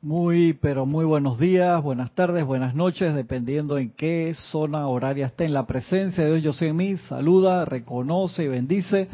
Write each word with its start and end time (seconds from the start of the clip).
Muy, 0.00 0.52
pero 0.52 0.86
muy 0.86 1.04
buenos 1.04 1.40
días, 1.40 1.82
buenas 1.82 2.12
tardes, 2.12 2.44
buenas 2.44 2.72
noches, 2.72 3.16
dependiendo 3.16 3.78
en 3.78 3.90
qué 3.90 4.32
zona 4.34 4.86
horaria 4.86 5.26
esté. 5.26 5.44
En 5.44 5.52
la 5.52 5.66
presencia 5.66 6.22
de 6.22 6.30
Dios 6.30 6.42
yo 6.44 6.52
soy 6.52 6.68
en 6.68 6.76
mí, 6.76 6.96
saluda, 7.08 7.64
reconoce 7.64 8.44
y 8.44 8.48
bendice 8.48 9.08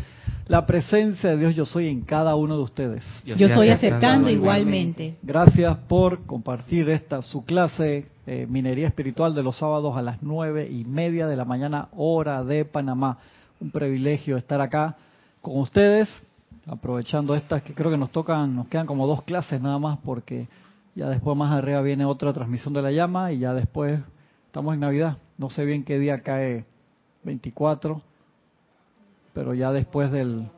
la 0.47 0.67
presencia 0.67 1.31
de 1.31 1.39
Dios 1.39 1.55
yo 1.55 1.65
soy 1.65 1.89
en 1.89 2.03
cada 2.03 2.37
uno 2.37 2.59
de 2.59 2.63
ustedes. 2.63 3.03
Yo, 3.25 3.49
soy 3.49 3.71
aceptando 3.71 4.29
igualmente. 4.29 5.17
Gracias 5.23 5.75
por 5.89 6.27
compartir 6.27 6.91
esta 6.91 7.23
su 7.23 7.47
clase 7.47 8.09
eh, 8.27 8.47
Minería 8.47 8.87
Espiritual 8.87 9.35
de 9.35 9.43
los 9.43 9.57
sábados 9.57 9.97
a 9.97 10.03
las 10.03 10.23
nueve 10.23 10.69
y 10.71 10.85
media 10.85 11.27
de 11.27 11.37
la 11.37 11.47
mañana, 11.47 11.89
hora 11.97 12.45
de 12.45 12.67
Panamá. 12.67 13.17
Un 13.59 13.71
privilegio 13.71 14.37
estar 14.37 14.61
acá 14.61 14.97
con 15.41 15.57
ustedes, 15.57 16.11
aprovechando 16.67 17.35
estas 17.35 17.63
que 17.63 17.73
creo 17.73 17.91
que 17.91 17.97
nos 17.97 18.11
tocan, 18.11 18.55
nos 18.55 18.69
quedan 18.69 18.87
como 18.87 19.07
dos 19.07 19.23
clases 19.23 19.63
nada 19.63 19.79
más 19.79 19.99
porque 20.05 20.47
ya 20.95 21.09
después 21.09 21.37
más 21.37 21.53
arriba 21.53 21.81
viene 21.83 22.05
otra 22.05 22.33
transmisión 22.33 22.73
de 22.75 22.83
la 22.83 22.93
llama 22.93 23.33
y 23.33 23.41
ya 23.41 23.53
después 23.53 24.01
estamos 24.47 24.75
en 24.75 24.81
Navidad. 24.81 25.19
No 25.39 25.51
sé 25.51 25.65
bien 25.65 25.85
qué 25.85 25.99
día 25.99 26.23
cae 26.23 26.65
24, 27.25 28.01
pero 29.33 29.55
ya 29.55 29.73
después 29.73 30.13
del... 30.13 30.49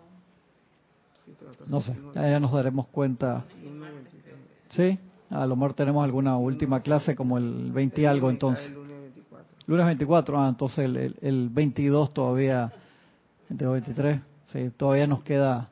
No 1.67 1.81
sé, 1.81 1.97
ya 2.15 2.39
nos 2.39 2.53
daremos 2.53 2.87
cuenta. 2.89 3.45
¿Sí? 4.71 4.99
A 5.31 5.47
lo 5.47 5.57
mejor 5.57 5.75
tenemos 5.75 6.05
alguna 6.05 6.37
última 6.37 6.81
clase 6.81 7.17
como 7.17 7.39
el 7.39 7.73
20 7.73 8.03
y 8.03 8.05
algo 8.05 8.31
entonces. 8.31 8.73
Lunes 9.67 9.87
24, 9.87 10.41
ah, 10.41 10.49
entonces 10.49 10.79
el, 10.79 11.17
el, 11.21 11.49
22 11.49 12.15
todavía, 12.15 12.73
23, 13.49 14.21
sí, 14.53 14.71
todavía 14.77 15.09
nos 15.09 15.25
queda 15.25 15.71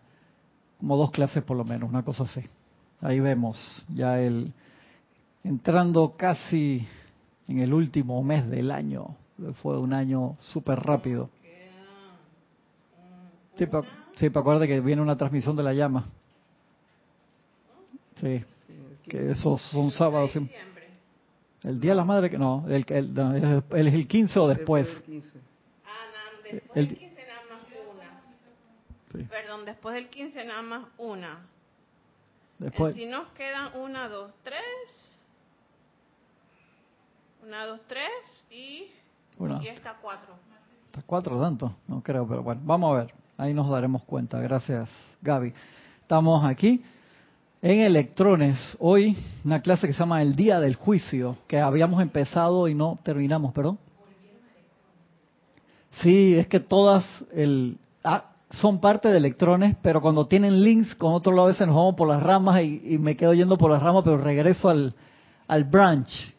como 0.80 0.96
dos 0.96 1.12
clases 1.12 1.44
por 1.44 1.56
lo 1.56 1.64
menos, 1.64 1.88
una 1.88 2.02
cosa 2.02 2.24
así. 2.24 2.40
Ahí 3.04 3.20
vemos 3.20 3.84
ya 3.94 4.18
el 4.18 4.50
entrando 5.44 6.14
casi 6.16 6.88
en 7.46 7.58
el 7.58 7.74
último 7.74 8.22
mes 8.24 8.48
del 8.48 8.70
año. 8.70 9.14
Fue 9.60 9.78
un 9.78 9.92
año 9.92 10.38
súper 10.40 10.80
rápido. 10.80 11.28
Sí, 13.58 13.66
para 13.66 13.86
sí, 14.14 14.30
pa 14.30 14.42
que 14.66 14.80
viene 14.80 15.02
una 15.02 15.18
transmisión 15.18 15.54
de 15.54 15.62
la 15.62 15.74
llama. 15.74 16.06
Sí, 18.22 18.42
que 19.06 19.32
esos 19.32 19.60
son 19.70 19.90
sábados. 19.90 20.34
El 21.62 21.80
Día 21.80 21.90
de 21.90 21.96
la 21.96 22.04
Madre, 22.06 22.30
que 22.30 22.38
no, 22.38 22.64
el, 22.68 22.86
el, 22.88 23.62
el, 23.70 23.86
es 23.86 23.94
el 23.94 24.08
15 24.08 24.38
o 24.38 24.48
después. 24.48 24.88
Ah, 25.84 26.40
después 26.42 26.74
del 26.74 26.96
15 26.96 27.26
nada 27.26 27.42
más 27.50 27.60
una. 29.12 29.28
Perdón, 29.28 29.64
después 29.66 29.94
del 29.94 30.08
15 30.08 30.44
nada 30.46 30.62
más 30.62 30.86
una. 30.96 31.53
Después. 32.64 32.94
Si 32.94 33.04
nos 33.04 33.28
quedan 33.32 33.76
una, 33.76 34.08
dos, 34.08 34.32
tres. 34.42 34.64
Una, 37.46 37.66
dos, 37.66 37.78
tres 37.86 38.08
y, 38.50 38.88
y 39.60 39.68
está 39.68 39.98
cuatro. 40.00 40.34
Está 40.86 41.02
cuatro 41.04 41.38
tanto, 41.38 41.76
no 41.86 42.02
creo, 42.02 42.26
pero 42.26 42.42
bueno, 42.42 42.62
vamos 42.64 42.94
a 42.94 43.04
ver. 43.04 43.14
Ahí 43.36 43.52
nos 43.52 43.68
daremos 43.68 44.02
cuenta. 44.04 44.40
Gracias, 44.40 44.88
Gaby. 45.20 45.52
Estamos 46.00 46.42
aquí 46.42 46.82
en 47.60 47.80
Electrones. 47.80 48.78
Hoy 48.80 49.14
una 49.44 49.60
clase 49.60 49.86
que 49.86 49.92
se 49.92 49.98
llama 49.98 50.22
El 50.22 50.34
Día 50.34 50.58
del 50.58 50.76
Juicio, 50.76 51.36
que 51.46 51.60
habíamos 51.60 52.00
empezado 52.00 52.66
y 52.68 52.74
no 52.74 52.98
terminamos, 53.02 53.52
perdón. 53.52 53.78
Sí, 56.00 56.34
es 56.34 56.46
que 56.46 56.60
todas 56.60 57.04
el, 57.30 57.76
ah, 58.02 58.24
son 58.50 58.80
parte 58.80 59.08
de 59.08 59.16
electrones, 59.16 59.76
pero 59.82 60.00
cuando 60.00 60.26
tienen 60.26 60.62
links 60.62 60.94
con 60.94 61.12
otro 61.12 61.32
lado 61.32 61.48
a 61.48 61.50
veces 61.50 61.66
nos 61.66 61.76
vamos 61.76 61.94
por 61.96 62.08
las 62.08 62.22
ramas 62.22 62.62
y, 62.62 62.98
me 62.98 63.16
quedo 63.16 63.34
yendo 63.34 63.58
por 63.58 63.70
las 63.70 63.82
ramas, 63.82 64.04
pero 64.04 64.18
regreso 64.18 64.68
al, 64.68 64.94
al 65.48 65.64
branch, 65.64 66.34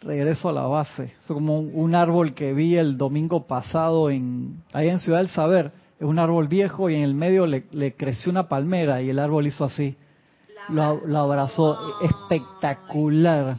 regreso 0.00 0.48
a 0.48 0.52
la 0.52 0.66
base. 0.66 1.04
Es 1.04 1.26
como 1.26 1.58
un, 1.58 1.94
árbol 1.94 2.34
que 2.34 2.52
vi 2.52 2.76
el 2.76 2.96
domingo 2.96 3.46
pasado 3.46 4.10
en 4.10 4.62
ahí 4.72 4.88
en 4.88 4.98
Ciudad 5.00 5.18
del 5.18 5.28
Saber. 5.28 5.72
Es 5.98 6.06
un 6.06 6.18
árbol 6.18 6.48
viejo 6.48 6.90
y 6.90 6.96
en 6.96 7.02
el 7.02 7.14
medio 7.14 7.46
le, 7.46 7.94
creció 7.94 8.30
una 8.30 8.48
palmera 8.48 9.02
y 9.02 9.10
el 9.10 9.18
árbol 9.18 9.46
hizo 9.46 9.64
así. 9.64 9.96
Lo, 10.68 11.18
abrazó. 11.18 11.78
Espectacular. 12.00 13.58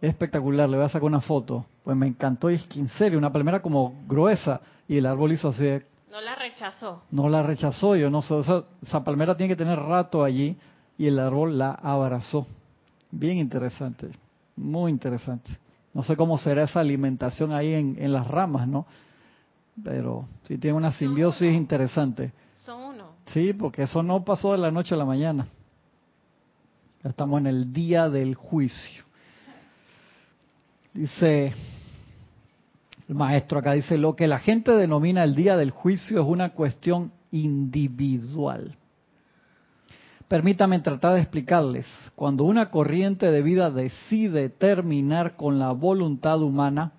Espectacular. 0.00 0.68
Le 0.68 0.76
voy 0.76 0.86
a 0.86 0.88
sacar 0.88 1.06
una 1.06 1.20
foto. 1.20 1.66
Pues 1.84 1.96
me 1.96 2.06
encantó 2.06 2.50
y 2.50 2.54
es 2.54 2.66
que 2.66 2.80
en 3.06 3.16
una 3.16 3.32
palmera 3.32 3.60
como 3.60 4.04
gruesa 4.06 4.60
y 4.88 4.98
el 4.98 5.06
árbol 5.06 5.32
hizo 5.32 5.48
así. 5.48 5.80
No 6.10 6.20
la 6.20 6.34
rechazó. 6.34 7.02
No 7.12 7.28
la 7.28 7.42
rechazó, 7.42 7.94
yo 7.94 8.10
no 8.10 8.20
sé. 8.20 8.34
esa 8.82 9.04
palmera 9.04 9.36
tiene 9.36 9.52
que 9.54 9.56
tener 9.56 9.78
rato 9.78 10.24
allí 10.24 10.56
y 10.98 11.06
el 11.06 11.18
árbol 11.18 11.56
la 11.56 11.70
abrazó. 11.70 12.46
Bien 13.12 13.38
interesante, 13.38 14.10
muy 14.56 14.90
interesante. 14.90 15.50
No 15.94 16.02
sé 16.02 16.16
cómo 16.16 16.36
será 16.36 16.64
esa 16.64 16.80
alimentación 16.80 17.52
ahí 17.52 17.74
en, 17.74 18.12
las 18.12 18.26
ramas, 18.26 18.66
¿no? 18.68 18.86
Pero 19.82 20.26
sí 20.46 20.58
tiene 20.58 20.76
una 20.76 20.92
simbiosis 20.92 21.52
interesante. 21.52 22.32
Son 22.64 22.80
uno. 22.82 23.12
Sí, 23.26 23.52
porque 23.52 23.82
eso 23.82 24.02
no 24.02 24.24
pasó 24.24 24.52
de 24.52 24.58
la 24.58 24.70
noche 24.70 24.94
a 24.94 24.98
la 24.98 25.04
mañana. 25.04 25.46
Estamos 27.02 27.40
en 27.40 27.46
el 27.46 27.72
día 27.72 28.08
del 28.08 28.34
juicio. 28.34 29.04
Dice 30.92 31.54
el 33.10 33.16
maestro 33.16 33.58
acá 33.58 33.72
dice, 33.72 33.98
lo 33.98 34.14
que 34.14 34.28
la 34.28 34.38
gente 34.38 34.70
denomina 34.70 35.24
el 35.24 35.34
día 35.34 35.56
del 35.56 35.72
juicio 35.72 36.22
es 36.22 36.28
una 36.28 36.50
cuestión 36.50 37.10
individual. 37.32 38.76
Permítame 40.28 40.78
tratar 40.78 41.14
de 41.14 41.22
explicarles. 41.22 41.86
Cuando 42.14 42.44
una 42.44 42.70
corriente 42.70 43.32
de 43.32 43.42
vida 43.42 43.72
decide 43.72 44.48
terminar 44.48 45.34
con 45.34 45.58
la 45.58 45.72
voluntad 45.72 46.40
humana 46.40 46.92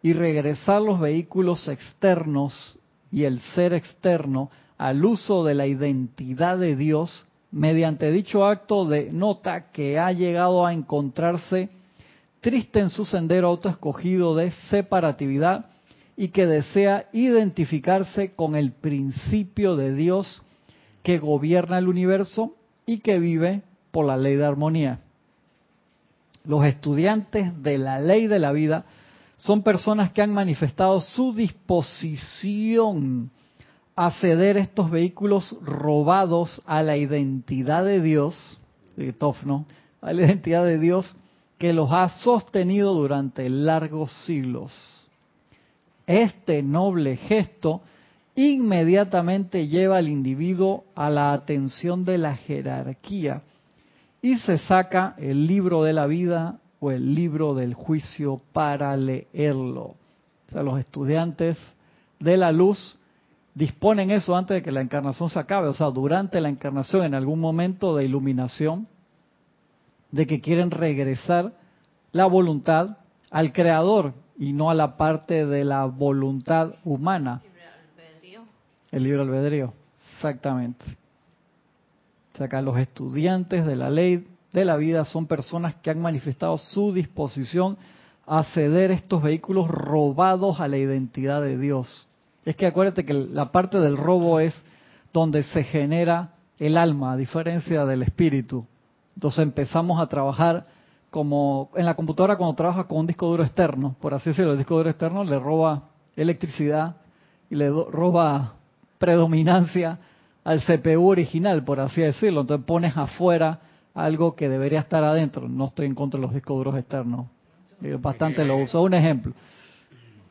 y 0.00 0.14
regresar 0.14 0.80
los 0.80 0.98
vehículos 0.98 1.68
externos 1.68 2.78
y 3.12 3.24
el 3.24 3.38
ser 3.54 3.74
externo 3.74 4.50
al 4.78 5.04
uso 5.04 5.44
de 5.44 5.52
la 5.52 5.66
identidad 5.66 6.56
de 6.56 6.74
Dios, 6.74 7.26
mediante 7.50 8.10
dicho 8.10 8.46
acto 8.46 8.86
de 8.86 9.12
nota 9.12 9.70
que 9.72 9.98
ha 9.98 10.10
llegado 10.10 10.64
a 10.64 10.72
encontrarse 10.72 11.68
triste 12.44 12.78
en 12.78 12.90
su 12.90 13.06
sendero 13.06 13.48
autoescogido 13.48 14.36
de 14.36 14.50
separatividad 14.68 15.64
y 16.14 16.28
que 16.28 16.44
desea 16.44 17.08
identificarse 17.14 18.34
con 18.34 18.54
el 18.54 18.72
principio 18.72 19.76
de 19.76 19.94
Dios 19.94 20.42
que 21.02 21.18
gobierna 21.18 21.78
el 21.78 21.88
universo 21.88 22.54
y 22.84 22.98
que 22.98 23.18
vive 23.18 23.62
por 23.90 24.04
la 24.04 24.18
ley 24.18 24.36
de 24.36 24.44
armonía. 24.44 24.98
Los 26.44 26.66
estudiantes 26.66 27.62
de 27.62 27.78
la 27.78 27.98
ley 27.98 28.26
de 28.26 28.38
la 28.38 28.52
vida 28.52 28.84
son 29.38 29.62
personas 29.62 30.12
que 30.12 30.20
han 30.20 30.34
manifestado 30.34 31.00
su 31.00 31.32
disposición 31.32 33.30
a 33.96 34.10
ceder 34.10 34.58
estos 34.58 34.90
vehículos 34.90 35.56
robados 35.62 36.60
a 36.66 36.82
la 36.82 36.98
identidad 36.98 37.86
de 37.86 38.02
Dios, 38.02 38.58
de 38.98 39.14
Tofno, 39.14 39.64
a 40.02 40.12
la 40.12 40.26
identidad 40.26 40.66
de 40.66 40.78
Dios 40.78 41.16
que 41.64 41.72
los 41.72 41.90
ha 41.92 42.10
sostenido 42.10 42.92
durante 42.92 43.48
largos 43.48 44.12
siglos. 44.26 45.08
Este 46.06 46.62
noble 46.62 47.16
gesto 47.16 47.80
inmediatamente 48.34 49.66
lleva 49.66 49.96
al 49.96 50.08
individuo 50.08 50.84
a 50.94 51.08
la 51.08 51.32
atención 51.32 52.04
de 52.04 52.18
la 52.18 52.36
jerarquía 52.36 53.44
y 54.20 54.36
se 54.40 54.58
saca 54.58 55.14
el 55.16 55.46
libro 55.46 55.82
de 55.82 55.94
la 55.94 56.06
vida 56.06 56.58
o 56.80 56.90
el 56.90 57.14
libro 57.14 57.54
del 57.54 57.72
juicio 57.72 58.42
para 58.52 58.94
leerlo. 58.98 59.84
O 59.84 60.52
sea, 60.52 60.62
los 60.62 60.78
estudiantes 60.78 61.56
de 62.20 62.36
la 62.36 62.52
luz 62.52 62.98
disponen 63.54 64.10
eso 64.10 64.36
antes 64.36 64.56
de 64.56 64.62
que 64.62 64.70
la 64.70 64.82
encarnación 64.82 65.30
se 65.30 65.38
acabe, 65.38 65.68
o 65.68 65.74
sea, 65.74 65.86
durante 65.86 66.42
la 66.42 66.50
encarnación, 66.50 67.06
en 67.06 67.14
algún 67.14 67.40
momento 67.40 67.96
de 67.96 68.04
iluminación, 68.04 68.86
de 70.14 70.28
que 70.28 70.40
quieren 70.40 70.70
regresar 70.70 71.52
la 72.12 72.26
voluntad 72.26 72.98
al 73.32 73.52
creador 73.52 74.14
y 74.38 74.52
no 74.52 74.70
a 74.70 74.74
la 74.74 74.96
parte 74.96 75.44
de 75.44 75.64
la 75.64 75.86
voluntad 75.86 76.76
humana. 76.84 77.42
El 78.92 79.02
libre 79.02 79.22
albedrío, 79.22 79.72
exactamente. 80.14 80.84
O 82.32 82.36
sea, 82.36 82.46
acá 82.46 82.62
los 82.62 82.78
estudiantes 82.78 83.66
de 83.66 83.74
la 83.74 83.90
ley 83.90 84.28
de 84.52 84.64
la 84.64 84.76
vida 84.76 85.04
son 85.04 85.26
personas 85.26 85.74
que 85.82 85.90
han 85.90 86.00
manifestado 86.00 86.58
su 86.58 86.92
disposición 86.92 87.76
a 88.24 88.44
ceder 88.44 88.92
estos 88.92 89.20
vehículos 89.20 89.68
robados 89.68 90.60
a 90.60 90.68
la 90.68 90.78
identidad 90.78 91.42
de 91.42 91.58
Dios. 91.58 92.06
Es 92.44 92.54
que 92.54 92.66
acuérdate 92.66 93.04
que 93.04 93.14
la 93.14 93.50
parte 93.50 93.80
del 93.80 93.96
robo 93.96 94.38
es 94.38 94.54
donde 95.12 95.42
se 95.42 95.64
genera 95.64 96.34
el 96.60 96.76
alma, 96.76 97.14
a 97.14 97.16
diferencia 97.16 97.84
del 97.84 98.04
espíritu. 98.04 98.64
Entonces 99.14 99.40
empezamos 99.40 100.00
a 100.00 100.06
trabajar 100.06 100.66
como 101.10 101.70
en 101.76 101.86
la 101.86 101.94
computadora 101.94 102.36
cuando 102.36 102.56
trabaja 102.56 102.84
con 102.84 102.98
un 102.98 103.06
disco 103.06 103.28
duro 103.28 103.44
externo, 103.44 103.94
por 104.00 104.14
así 104.14 104.30
decirlo, 104.30 104.52
el 104.52 104.58
disco 104.58 104.76
duro 104.76 104.90
externo 104.90 105.22
le 105.22 105.38
roba 105.38 105.84
electricidad 106.16 106.96
y 107.48 107.54
le 107.54 107.70
roba 107.70 108.54
predominancia 108.98 109.98
al 110.42 110.62
CPU 110.62 111.08
original, 111.08 111.64
por 111.64 111.80
así 111.80 112.00
decirlo. 112.00 112.42
Entonces 112.42 112.66
pones 112.66 112.96
afuera 112.96 113.60
algo 113.94 114.34
que 114.34 114.48
debería 114.48 114.80
estar 114.80 115.04
adentro. 115.04 115.48
No 115.48 115.66
estoy 115.66 115.86
en 115.86 115.94
contra 115.94 116.18
de 116.18 116.26
los 116.26 116.34
discos 116.34 116.56
duros 116.56 116.76
externos. 116.76 117.26
bastante 118.00 118.44
lo 118.44 118.56
uso. 118.56 118.82
Un 118.82 118.94
ejemplo. 118.94 119.32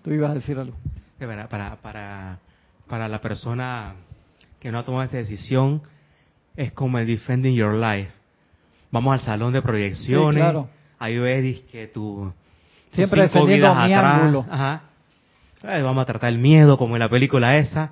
Tú 0.01 0.11
ibas 0.11 0.31
a 0.31 0.33
decir 0.35 0.57
algo. 0.59 0.75
Para, 1.17 1.47
para, 1.47 1.77
para, 1.77 2.39
para 2.87 3.07
la 3.07 3.21
persona 3.21 3.95
que 4.59 4.71
no 4.71 4.79
ha 4.79 4.83
tomado 4.83 5.03
esta 5.03 5.17
decisión, 5.17 5.81
es 6.55 6.71
como 6.73 6.99
el 6.99 7.07
Defending 7.07 7.55
Your 7.55 7.73
Life. 7.73 8.11
Vamos 8.93 9.13
al 9.13 9.21
salón 9.21 9.51
de 9.53 9.63
proyecciones. 9.63 10.67
Ahí 10.99 11.17
ves 11.17 11.61
que 11.71 11.87
tu. 11.87 12.31
Siempre 12.91 13.23
defendiendo 13.23 13.73
mi 13.73 13.91
ángulo. 13.91 14.45
Ajá. 14.47 14.83
vamos 15.63 16.03
a 16.03 16.05
tratar 16.05 16.31
el 16.31 16.37
miedo 16.37 16.77
como 16.77 16.95
en 16.95 16.99
la 16.99 17.09
película 17.09 17.57
esa. 17.57 17.89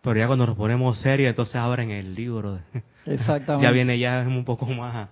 Pero 0.00 0.20
ya 0.20 0.28
cuando 0.28 0.46
nos 0.46 0.56
ponemos 0.56 1.00
serios, 1.00 1.30
entonces 1.30 1.56
abren 1.56 1.90
el 1.90 2.14
libro. 2.14 2.60
Exactamente. 3.06 3.66
ya 3.66 3.72
viene 3.72 3.98
ya 3.98 4.24
un 4.24 4.44
poco 4.44 4.66
más. 4.66 5.08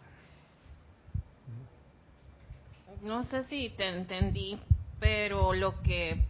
No 3.02 3.24
sé 3.24 3.42
si 3.42 3.70
te 3.70 3.88
entendí, 3.88 4.56
pero 5.00 5.52
lo 5.52 5.82
que 5.82 6.22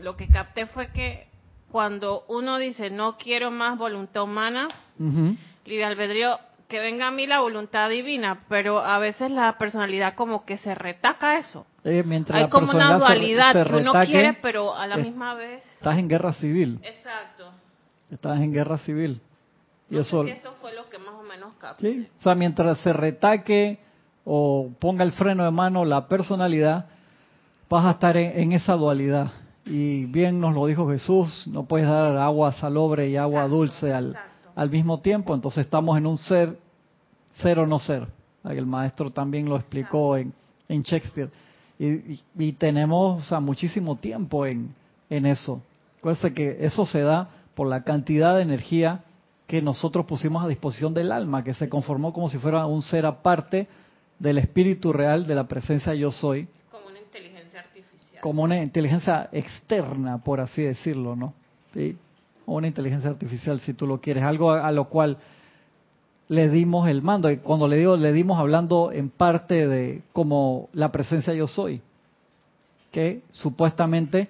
lo 0.00 0.16
que 0.16 0.26
capté 0.26 0.66
fue 0.66 0.88
que 0.88 1.28
cuando 1.70 2.24
uno 2.26 2.58
dice 2.58 2.90
no 2.90 3.16
quiero 3.16 3.52
más 3.52 3.78
voluntad 3.78 4.24
humana, 4.24 4.66
libre 4.98 5.84
albedrío, 5.84 6.36
que 6.74 6.80
venga 6.80 7.06
a 7.06 7.12
mí 7.12 7.24
la 7.24 7.38
voluntad 7.38 7.88
divina, 7.88 8.40
pero 8.48 8.80
a 8.80 8.98
veces 8.98 9.30
la 9.30 9.56
personalidad 9.58 10.16
como 10.16 10.44
que 10.44 10.58
se 10.58 10.74
retaca 10.74 11.38
eso. 11.38 11.66
Eh, 11.84 12.02
Hay 12.30 12.48
como 12.48 12.72
una 12.72 12.98
dualidad 12.98 13.64
que 13.64 13.76
uno 13.76 13.92
quiere, 14.04 14.32
pero 14.42 14.74
a 14.74 14.88
la 14.88 14.96
misma 14.96 15.34
vez. 15.34 15.62
Estás 15.74 15.96
en 15.98 16.08
guerra 16.08 16.32
civil. 16.32 16.80
Exacto. 16.82 17.52
Estás 18.10 18.40
en 18.40 18.52
guerra 18.52 18.76
civil. 18.78 19.20
Y 19.88 19.98
eso, 19.98 20.24
eso 20.24 20.52
fue 20.60 20.74
lo 20.74 20.90
que 20.90 20.98
más 20.98 21.14
o 21.14 21.22
menos 21.22 21.52
capté. 21.60 21.92
Sí, 21.92 22.08
o 22.18 22.22
sea, 22.24 22.34
mientras 22.34 22.76
se 22.78 22.92
retaque 22.92 23.78
o 24.24 24.68
ponga 24.80 25.04
el 25.04 25.12
freno 25.12 25.44
de 25.44 25.52
mano 25.52 25.84
la 25.84 26.08
personalidad, 26.08 26.86
vas 27.70 27.86
a 27.86 27.92
estar 27.92 28.16
en, 28.16 28.50
esa 28.50 28.72
dualidad. 28.72 29.30
Y 29.64 30.06
bien 30.06 30.40
nos 30.40 30.56
lo 30.56 30.66
dijo 30.66 30.90
Jesús, 30.90 31.46
no 31.46 31.66
puedes 31.66 31.86
dar 31.86 32.16
agua 32.16 32.50
salobre 32.50 33.08
y 33.10 33.16
agua 33.16 33.46
dulce 33.46 33.92
al, 33.92 34.18
al 34.56 34.70
mismo 34.70 35.00
tiempo, 35.00 35.34
entonces 35.34 35.64
estamos 35.64 35.96
en 35.98 36.06
un 36.06 36.18
ser, 36.18 36.63
ser 37.38 37.58
o 37.58 37.66
no 37.66 37.78
ser. 37.78 38.06
El 38.44 38.66
maestro 38.66 39.10
también 39.10 39.48
lo 39.48 39.56
explicó 39.56 40.16
en, 40.16 40.32
en 40.68 40.82
Shakespeare. 40.82 41.30
Y, 41.78 42.20
y, 42.38 42.52
tenemos 42.52 43.22
o 43.22 43.24
sea, 43.26 43.40
muchísimo 43.40 43.96
tiempo 43.96 44.46
en, 44.46 44.74
en 45.10 45.26
eso. 45.26 45.60
Acuérdense 45.98 46.32
que 46.32 46.58
eso 46.60 46.86
se 46.86 47.00
da 47.00 47.28
por 47.54 47.68
la 47.68 47.82
cantidad 47.82 48.36
de 48.36 48.42
energía 48.42 49.02
que 49.46 49.60
nosotros 49.60 50.06
pusimos 50.06 50.44
a 50.44 50.48
disposición 50.48 50.94
del 50.94 51.12
alma, 51.12 51.44
que 51.44 51.54
se 51.54 51.68
conformó 51.68 52.12
como 52.12 52.28
si 52.28 52.38
fuera 52.38 52.66
un 52.66 52.82
ser 52.82 53.06
aparte 53.06 53.66
del 54.18 54.38
espíritu 54.38 54.92
real 54.92 55.26
de 55.26 55.34
la 55.34 55.44
presencia 55.44 55.94
yo 55.94 56.10
soy. 56.10 56.48
Como 56.70 56.86
una 56.88 57.00
inteligencia 57.00 57.60
artificial. 57.60 58.22
Como 58.22 58.42
una 58.42 58.62
inteligencia 58.62 59.28
externa, 59.32 60.18
por 60.18 60.40
así 60.40 60.62
decirlo, 60.62 61.16
¿no? 61.16 61.34
¿Sí? 61.72 61.96
O 62.46 62.56
una 62.56 62.66
inteligencia 62.66 63.10
artificial, 63.10 63.60
si 63.60 63.74
tú 63.74 63.86
lo 63.86 64.00
quieres, 64.00 64.22
algo 64.22 64.52
a, 64.52 64.70
lo 64.72 64.88
cual 64.88 65.18
le 66.28 66.48
dimos 66.48 66.88
el 66.88 67.02
mando. 67.02 67.30
Y 67.30 67.38
cuando 67.38 67.68
le 67.68 67.76
digo 67.76 67.96
le 67.96 68.12
dimos 68.12 68.38
hablando 68.38 68.92
en 68.92 69.10
parte 69.10 69.66
de 69.66 70.02
como 70.12 70.68
la 70.72 70.92
presencia 70.92 71.34
yo 71.34 71.46
soy, 71.46 71.80
que 72.90 73.22
supuestamente 73.30 74.28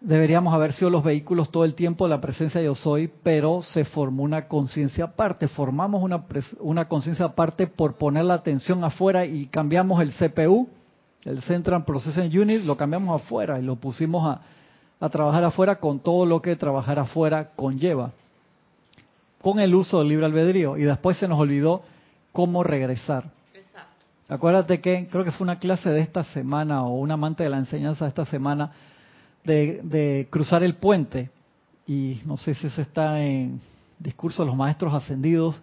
deberíamos 0.00 0.54
haber 0.54 0.72
sido 0.72 0.90
los 0.90 1.04
vehículos 1.04 1.50
todo 1.50 1.64
el 1.64 1.74
tiempo 1.74 2.04
de 2.04 2.10
la 2.10 2.20
presencia 2.20 2.62
yo 2.62 2.74
soy, 2.74 3.10
pero 3.22 3.62
se 3.62 3.84
formó 3.84 4.22
una 4.22 4.48
conciencia 4.48 5.04
aparte, 5.04 5.46
formamos 5.48 6.02
una, 6.02 6.24
una 6.60 6.88
conciencia 6.88 7.26
aparte 7.26 7.66
por 7.66 7.96
poner 7.96 8.24
la 8.24 8.34
atención 8.34 8.82
afuera 8.82 9.26
y 9.26 9.46
cambiamos 9.46 10.00
el 10.02 10.12
CPU, 10.12 10.68
el 11.24 11.42
Central 11.42 11.84
Processing 11.84 12.36
Unit, 12.38 12.64
lo 12.64 12.76
cambiamos 12.76 13.20
afuera 13.20 13.58
y 13.58 13.62
lo 13.62 13.76
pusimos 13.76 14.26
a, 14.26 14.40
a 14.98 15.08
trabajar 15.10 15.44
afuera 15.44 15.76
con 15.76 16.00
todo 16.00 16.24
lo 16.24 16.40
que 16.40 16.56
trabajar 16.56 16.98
afuera 16.98 17.50
conlleva, 17.54 18.12
con 19.40 19.58
el 19.58 19.74
uso 19.74 19.98
del 19.98 20.08
libre 20.08 20.26
albedrío 20.26 20.76
y 20.76 20.82
después 20.82 21.16
se 21.16 21.28
nos 21.28 21.38
olvidó 21.38 21.82
cómo 22.32 22.62
regresar. 22.62 23.30
Acuérdate 24.28 24.80
que 24.80 25.08
creo 25.10 25.24
que 25.24 25.32
fue 25.32 25.44
una 25.44 25.58
clase 25.58 25.90
de 25.90 26.00
esta 26.00 26.22
semana 26.22 26.84
o 26.84 26.94
un 26.94 27.10
amante 27.10 27.42
de 27.42 27.50
la 27.50 27.58
enseñanza 27.58 28.04
de 28.04 28.10
esta 28.10 28.24
semana 28.26 28.70
de, 29.44 30.28
cruzar 30.30 30.62
el 30.62 30.76
puente, 30.76 31.30
y 31.86 32.20
no 32.26 32.36
sé 32.36 32.54
si 32.54 32.68
eso 32.68 32.80
está 32.80 33.20
en 33.22 33.60
discurso 33.98 34.42
de 34.42 34.46
los 34.46 34.56
maestros 34.56 34.94
ascendidos, 34.94 35.60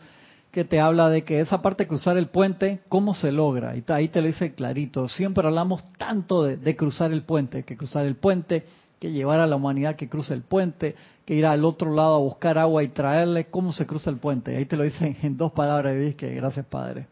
que 0.52 0.66
te 0.66 0.80
habla 0.80 1.10
de 1.10 1.24
que 1.24 1.40
esa 1.40 1.62
parte 1.62 1.84
de 1.84 1.88
cruzar 1.88 2.18
el 2.18 2.28
puente, 2.28 2.82
¿cómo 2.90 3.14
se 3.14 3.32
logra? 3.32 3.76
Y 3.78 3.84
ahí 3.90 4.08
te 4.08 4.22
lo 4.22 4.28
dice 4.28 4.54
clarito. 4.54 5.08
Siempre 5.08 5.46
hablamos 5.46 5.84
tanto 5.98 6.44
de, 6.44 6.76
cruzar 6.76 7.12
el 7.12 7.24
puente, 7.24 7.64
que 7.64 7.78
cruzar 7.78 8.06
el 8.06 8.16
puente, 8.16 8.66
que 9.00 9.12
llevar 9.12 9.40
a 9.40 9.48
la 9.48 9.56
humanidad 9.56 9.96
que 9.96 10.10
cruce 10.10 10.34
el 10.34 10.42
puente, 10.42 10.96
que 11.26 11.36
ir 11.36 11.46
al 11.46 11.64
otro 11.66 11.94
lado 11.94 12.16
a 12.16 12.20
buscar 12.20 12.58
agua 12.58 12.84
y 12.84 12.90
traerle, 12.90 13.46
¿cómo 13.46 13.72
se 13.72 13.86
cruza 13.86 14.10
el 14.10 14.18
puente? 14.18 14.56
Ahí 14.56 14.66
te 14.66 14.76
lo 14.76 14.84
dicen 14.84 15.16
en 15.22 15.38
dos 15.38 15.52
palabras 15.52 15.94
y 15.94 15.98
dices 15.98 16.16
que 16.16 16.34
gracias 16.34 16.66
Padre. 16.66 17.08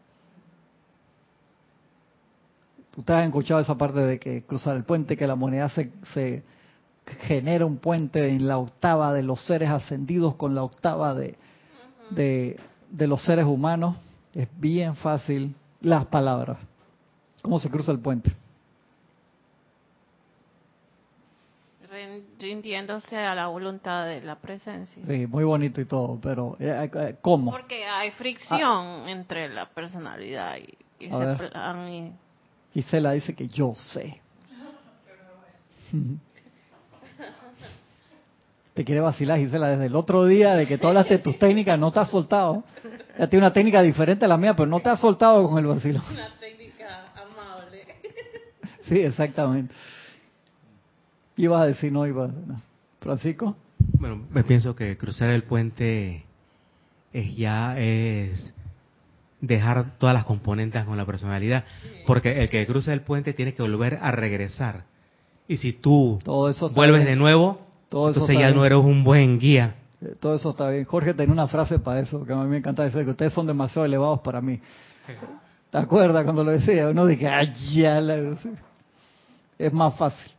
Ustedes 2.96 3.20
han 3.20 3.26
escuchado 3.26 3.60
esa 3.60 3.76
parte 3.76 4.00
de 4.00 4.18
que 4.18 4.44
cruzar 4.44 4.74
el 4.74 4.84
puente, 4.84 5.16
que 5.16 5.26
la 5.26 5.34
humanidad 5.34 5.70
se, 5.70 5.92
se 6.14 6.42
genera 7.06 7.66
un 7.66 7.76
puente 7.76 8.28
en 8.28 8.48
la 8.48 8.58
octava 8.58 9.12
de 9.12 9.22
los 9.22 9.40
seres 9.42 9.68
ascendidos 9.70 10.34
con 10.36 10.54
la 10.54 10.62
octava 10.62 11.14
de, 11.14 11.36
de, 12.10 13.06
los 13.06 13.22
seres 13.22 13.44
humanos. 13.44 13.96
Es 14.34 14.48
bien 14.58 14.96
fácil 14.96 15.54
las 15.80 16.06
palabras. 16.06 16.58
¿Cómo 17.42 17.60
se 17.60 17.70
cruza 17.70 17.92
el 17.92 18.00
puente? 18.00 18.34
Rindiéndose 22.38 23.16
a 23.16 23.34
la 23.34 23.46
voluntad 23.48 24.06
de 24.06 24.20
la 24.20 24.36
presencia. 24.36 25.02
Sí, 25.06 25.26
muy 25.26 25.44
bonito 25.44 25.80
y 25.80 25.84
todo, 25.84 26.18
pero 26.20 26.56
eh, 26.60 26.90
eh, 26.94 27.16
¿cómo? 27.20 27.50
Porque 27.50 27.84
hay 27.86 28.10
fricción 28.12 28.60
ah. 28.60 29.10
entre 29.10 29.48
la 29.48 29.66
personalidad 29.66 30.56
y, 30.56 31.04
y 31.04 31.08
ese 31.08 31.48
plan. 31.48 31.88
Y... 31.88 32.12
Gisela 32.74 33.12
dice 33.12 33.34
que 33.34 33.48
yo 33.48 33.74
sé. 33.74 34.20
te 38.74 38.84
quiere 38.84 39.00
vacilar, 39.00 39.38
Gisela, 39.38 39.68
desde 39.68 39.86
el 39.86 39.96
otro 39.96 40.26
día 40.26 40.54
de 40.54 40.66
que 40.66 40.76
tú 40.76 40.86
hablaste 40.86 41.14
de 41.14 41.22
tus 41.22 41.38
técnicas, 41.38 41.78
no 41.78 41.90
te 41.92 42.00
has 42.00 42.10
soltado. 42.10 42.62
Ya 43.18 43.26
tiene 43.26 43.46
una 43.46 43.52
técnica 43.52 43.80
diferente 43.80 44.26
a 44.26 44.28
la 44.28 44.36
mía, 44.36 44.54
pero 44.54 44.66
no 44.66 44.80
te 44.80 44.90
has 44.90 45.00
soltado 45.00 45.48
con 45.48 45.58
el 45.58 45.66
vacilo. 45.66 46.02
Una 46.12 46.28
técnica 46.38 47.12
amable. 47.14 47.86
Sí, 48.82 49.00
exactamente. 49.00 49.74
Ibas 51.36 51.62
a 51.62 51.66
decir, 51.66 51.92
no, 51.92 52.06
iba 52.06 52.26
no. 52.26 52.62
Francisco. 53.00 53.56
Bueno, 53.98 54.26
me 54.30 54.42
pienso 54.42 54.74
que 54.74 54.96
cruzar 54.96 55.30
el 55.30 55.44
puente 55.44 56.24
es 57.12 57.36
ya 57.36 57.78
es 57.78 58.52
dejar 59.40 59.98
todas 59.98 60.14
las 60.14 60.24
componentes 60.24 60.84
con 60.84 60.96
la 60.96 61.04
personalidad, 61.04 61.64
porque 62.06 62.42
el 62.42 62.48
que 62.48 62.66
cruza 62.66 62.92
el 62.92 63.02
puente 63.02 63.32
tiene 63.32 63.54
que 63.54 63.62
volver 63.62 63.98
a 64.00 64.10
regresar. 64.10 64.84
Y 65.48 65.58
si 65.58 65.72
tú 65.72 66.18
vuelves 66.74 67.04
de 67.04 67.16
nuevo, 67.16 67.60
todo 67.88 68.08
Entonces 68.08 68.38
ya 68.38 68.50
no 68.50 68.64
eres 68.64 68.78
un 68.78 69.04
buen 69.04 69.38
guía. 69.38 69.76
Eh, 70.00 70.14
todo 70.18 70.34
eso 70.34 70.50
está 70.50 70.70
bien. 70.70 70.84
Jorge 70.84 71.14
tenía 71.14 71.32
una 71.32 71.46
frase 71.46 71.78
para 71.78 72.00
eso, 72.00 72.24
que 72.24 72.32
a 72.32 72.36
mí 72.36 72.48
me 72.48 72.58
encanta 72.58 72.82
decir 72.82 73.04
que 73.04 73.10
ustedes 73.10 73.32
son 73.32 73.46
demasiado 73.46 73.84
elevados 73.84 74.20
para 74.20 74.40
mí. 74.40 74.60
¿Te 75.70 75.78
acuerdas 75.78 76.24
cuando 76.24 76.42
lo 76.42 76.50
decía? 76.50 76.88
Uno 76.88 77.06
dije, 77.06 77.28
ay, 77.28 77.52
ya 77.74 78.00
Es 79.58 79.72
más 79.72 79.94
fácil. 79.96 80.35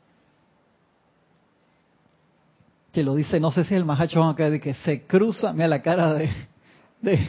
Que 2.97 3.03
lo 3.03 3.13
dice, 3.13 3.39
no 3.39 3.51
sé 3.51 3.63
si 3.63 3.75
el 3.75 3.85
majacho 3.85 4.33
de 4.33 4.59
que 4.59 4.73
se 4.73 5.05
cruza, 5.05 5.53
mira 5.53 5.67
la 5.67 5.83
cara 5.83 6.15
de, 6.15 6.31
de, 6.99 7.27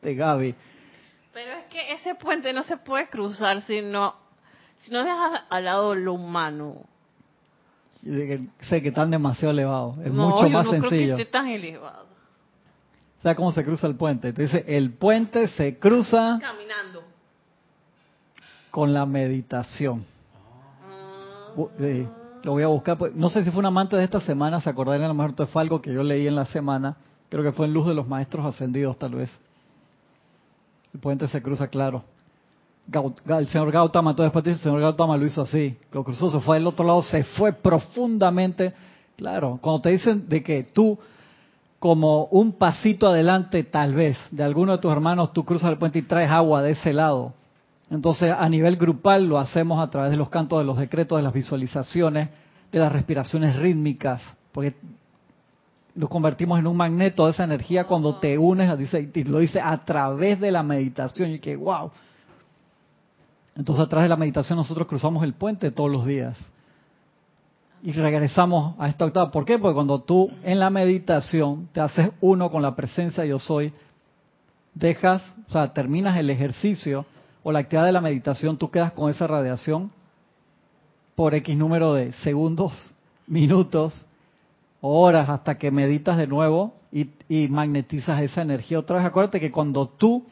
de 0.00 0.14
Gaby. 0.14 0.54
Pero 1.32 1.52
es 1.54 1.64
que 1.66 1.94
ese 1.94 2.14
puente 2.14 2.52
no 2.52 2.62
se 2.62 2.76
puede 2.76 3.08
cruzar 3.08 3.60
si 3.62 3.82
no, 3.82 4.14
si 4.78 4.92
no 4.92 5.02
dejas 5.02 5.42
al 5.50 5.64
lado 5.64 5.96
lo 5.96 6.12
humano 6.12 6.76
sé 8.02 8.82
que 8.82 8.88
están 8.90 9.10
demasiado 9.10 9.50
elevados. 9.50 9.98
Es 9.98 10.12
mucho 10.12 10.48
más 10.48 10.70
sencillo. 10.70 11.14
Creo 11.14 11.16
que 11.16 11.24
tan 11.24 11.48
elevado. 11.48 12.06
¿Sabes 13.20 13.36
cómo 13.36 13.50
se 13.50 13.64
cruza 13.64 13.88
el 13.88 13.96
puente? 13.96 14.32
Te 14.32 14.42
dice, 14.42 14.64
el 14.68 14.92
puente 14.92 15.48
se 15.48 15.76
cruza 15.80 16.38
caminando 16.40 17.02
con 18.70 18.94
la 18.94 19.06
meditación. 19.06 20.04
Ah. 20.88 21.52
Lo 22.42 22.52
voy 22.52 22.62
a 22.62 22.68
buscar. 22.68 22.98
Pues, 22.98 23.14
no 23.14 23.28
sé 23.28 23.44
si 23.44 23.50
fue 23.50 23.60
un 23.60 23.66
amante 23.66 23.96
de 23.96 24.04
esta 24.04 24.20
semana, 24.20 24.60
se 24.60 24.70
acordaron 24.70 25.04
a 25.04 25.08
lo 25.08 25.14
mejor 25.14 25.46
fue 25.46 25.62
algo 25.62 25.80
que 25.80 25.92
yo 25.92 26.02
leí 26.02 26.26
en 26.26 26.36
la 26.36 26.46
semana. 26.46 26.96
Creo 27.28 27.42
que 27.42 27.52
fue 27.52 27.66
en 27.66 27.74
Luz 27.74 27.86
de 27.86 27.94
los 27.94 28.06
Maestros 28.06 28.44
Ascendidos, 28.44 28.96
tal 28.98 29.14
vez. 29.14 29.30
El 30.92 31.00
puente 31.00 31.26
se 31.28 31.40
cruza 31.40 31.68
claro 31.68 32.04
el 33.38 33.46
señor 33.46 33.70
Gautama, 33.70 34.10
entonces 34.10 34.46
el 34.46 34.58
señor 34.58 34.80
Gautama 34.80 35.16
lo 35.16 35.26
hizo 35.26 35.42
así, 35.42 35.76
lo 35.92 36.02
cruzó, 36.04 36.30
se 36.30 36.40
fue 36.40 36.56
al 36.56 36.66
otro 36.66 36.84
lado, 36.84 37.02
se 37.02 37.24
fue 37.24 37.52
profundamente. 37.52 38.72
Claro, 39.16 39.58
cuando 39.60 39.82
te 39.82 39.90
dicen 39.90 40.28
de 40.28 40.42
que 40.42 40.64
tú 40.64 40.98
como 41.78 42.26
un 42.26 42.52
pasito 42.52 43.08
adelante 43.08 43.64
tal 43.64 43.94
vez 43.94 44.16
de 44.30 44.42
alguno 44.42 44.72
de 44.72 44.78
tus 44.78 44.92
hermanos, 44.92 45.32
tú 45.32 45.44
cruzas 45.44 45.70
el 45.70 45.78
puente 45.78 46.00
y 46.00 46.02
traes 46.02 46.30
agua 46.30 46.62
de 46.62 46.72
ese 46.72 46.92
lado. 46.92 47.34
Entonces, 47.92 48.32
a 48.34 48.48
nivel 48.48 48.76
grupal 48.76 49.28
lo 49.28 49.38
hacemos 49.38 49.78
a 49.78 49.90
través 49.90 50.10
de 50.10 50.16
los 50.16 50.30
cantos 50.30 50.58
de 50.58 50.64
los 50.64 50.78
decretos, 50.78 51.18
de 51.18 51.22
las 51.22 51.34
visualizaciones, 51.34 52.30
de 52.72 52.78
las 52.78 52.90
respiraciones 52.90 53.54
rítmicas, 53.56 54.22
porque 54.50 54.74
nos 55.94 56.08
convertimos 56.08 56.58
en 56.58 56.66
un 56.66 56.74
magneto 56.74 57.26
de 57.26 57.32
esa 57.32 57.44
energía 57.44 57.84
cuando 57.84 58.16
te 58.16 58.38
unes, 58.38 58.78
dice, 58.78 59.10
lo 59.26 59.40
dice 59.40 59.60
a 59.60 59.76
través 59.84 60.40
de 60.40 60.50
la 60.50 60.62
meditación, 60.62 61.32
y 61.32 61.38
que 61.38 61.54
wow. 61.54 61.90
Entonces, 63.56 63.84
a 63.84 63.88
través 63.90 64.06
de 64.06 64.08
la 64.08 64.16
meditación 64.16 64.56
nosotros 64.56 64.88
cruzamos 64.88 65.22
el 65.22 65.34
puente 65.34 65.70
todos 65.70 65.90
los 65.90 66.06
días. 66.06 66.38
Y 67.82 67.92
regresamos 67.92 68.74
a 68.78 68.88
esta 68.88 69.04
octava. 69.04 69.30
¿Por 69.30 69.44
qué? 69.44 69.58
Porque 69.58 69.74
cuando 69.74 70.00
tú 70.00 70.30
en 70.44 70.60
la 70.60 70.70
meditación 70.70 71.68
te 71.72 71.82
haces 71.82 72.08
uno 72.22 72.50
con 72.50 72.62
la 72.62 72.74
presencia 72.74 73.26
yo 73.26 73.38
soy, 73.38 73.70
dejas, 74.72 75.22
o 75.46 75.52
sea, 75.52 75.74
terminas 75.74 76.16
el 76.16 76.30
ejercicio 76.30 77.04
o 77.42 77.52
la 77.52 77.60
actividad 77.60 77.86
de 77.86 77.92
la 77.92 78.00
meditación, 78.00 78.56
tú 78.56 78.70
quedas 78.70 78.92
con 78.92 79.10
esa 79.10 79.26
radiación 79.26 79.90
por 81.14 81.34
X 81.34 81.56
número 81.56 81.94
de 81.94 82.12
segundos, 82.24 82.72
minutos, 83.26 84.06
horas, 84.80 85.28
hasta 85.28 85.58
que 85.58 85.70
meditas 85.70 86.16
de 86.16 86.26
nuevo 86.26 86.74
y, 86.90 87.48
magnetizas 87.48 88.20
esa 88.22 88.42
energía 88.42 88.78
otra 88.78 88.96
vez. 88.96 89.06
Acuérdate 89.06 89.40
que 89.40 89.50
cuando 89.50 89.88
tú 89.88 90.24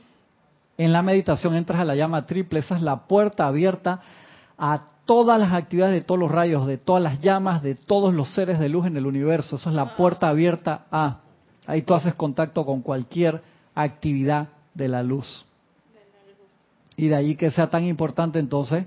en 0.76 0.92
la 0.92 1.02
meditación 1.02 1.54
entras 1.54 1.80
a 1.80 1.84
la 1.84 1.94
llama 1.94 2.26
triple, 2.26 2.60
esa 2.60 2.76
es 2.76 2.82
la 2.82 3.06
puerta 3.06 3.46
abierta 3.46 4.00
a 4.58 4.84
todas 5.06 5.38
las 5.40 5.52
actividades 5.52 5.94
de 5.94 6.02
todos 6.02 6.20
los 6.20 6.30
rayos, 6.30 6.66
de 6.66 6.78
todas 6.78 7.02
las 7.02 7.20
llamas, 7.20 7.62
de 7.62 7.74
todos 7.74 8.12
los 8.12 8.34
seres 8.34 8.58
de 8.58 8.68
luz 8.68 8.86
en 8.86 8.96
el 8.96 9.06
universo. 9.06 9.56
Esa 9.56 9.70
es 9.70 9.76
la 9.76 9.96
puerta 9.96 10.28
abierta 10.28 10.86
a. 10.90 11.20
Ahí 11.66 11.82
tú 11.82 11.94
haces 11.94 12.14
contacto 12.14 12.66
con 12.66 12.82
cualquier 12.82 13.42
actividad 13.74 14.48
de 14.74 14.88
la 14.88 15.02
luz. 15.02 15.46
Y 17.00 17.08
de 17.08 17.16
ahí 17.16 17.34
que 17.34 17.50
sea 17.50 17.70
tan 17.70 17.84
importante 17.84 18.38
entonces 18.38 18.84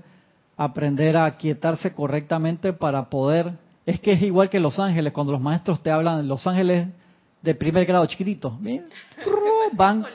aprender 0.56 1.16
a 1.16 1.36
quietarse 1.36 1.92
correctamente 1.92 2.72
para 2.72 3.10
poder... 3.10 3.54
Es 3.84 3.98
que 3.98 4.12
es 4.12 4.22
igual 4.22 4.48
que 4.48 4.60
los 4.60 4.78
ángeles, 4.78 5.12
cuando 5.12 5.32
los 5.32 5.40
maestros 5.40 5.82
te 5.82 5.90
hablan, 5.90 6.28
los 6.28 6.46
ángeles 6.46 6.86
de 7.42 7.54
primer 7.56 7.84
grado 7.86 8.06
chiquititos, 8.06 8.52
van 9.72 10.06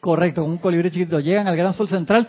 correcto, 0.00 0.42
con 0.42 0.50
un 0.50 0.58
colibrí 0.58 0.90
chiquito, 0.90 1.20
llegan 1.20 1.46
al 1.46 1.56
gran 1.56 1.72
sol 1.72 1.86
central, 1.86 2.26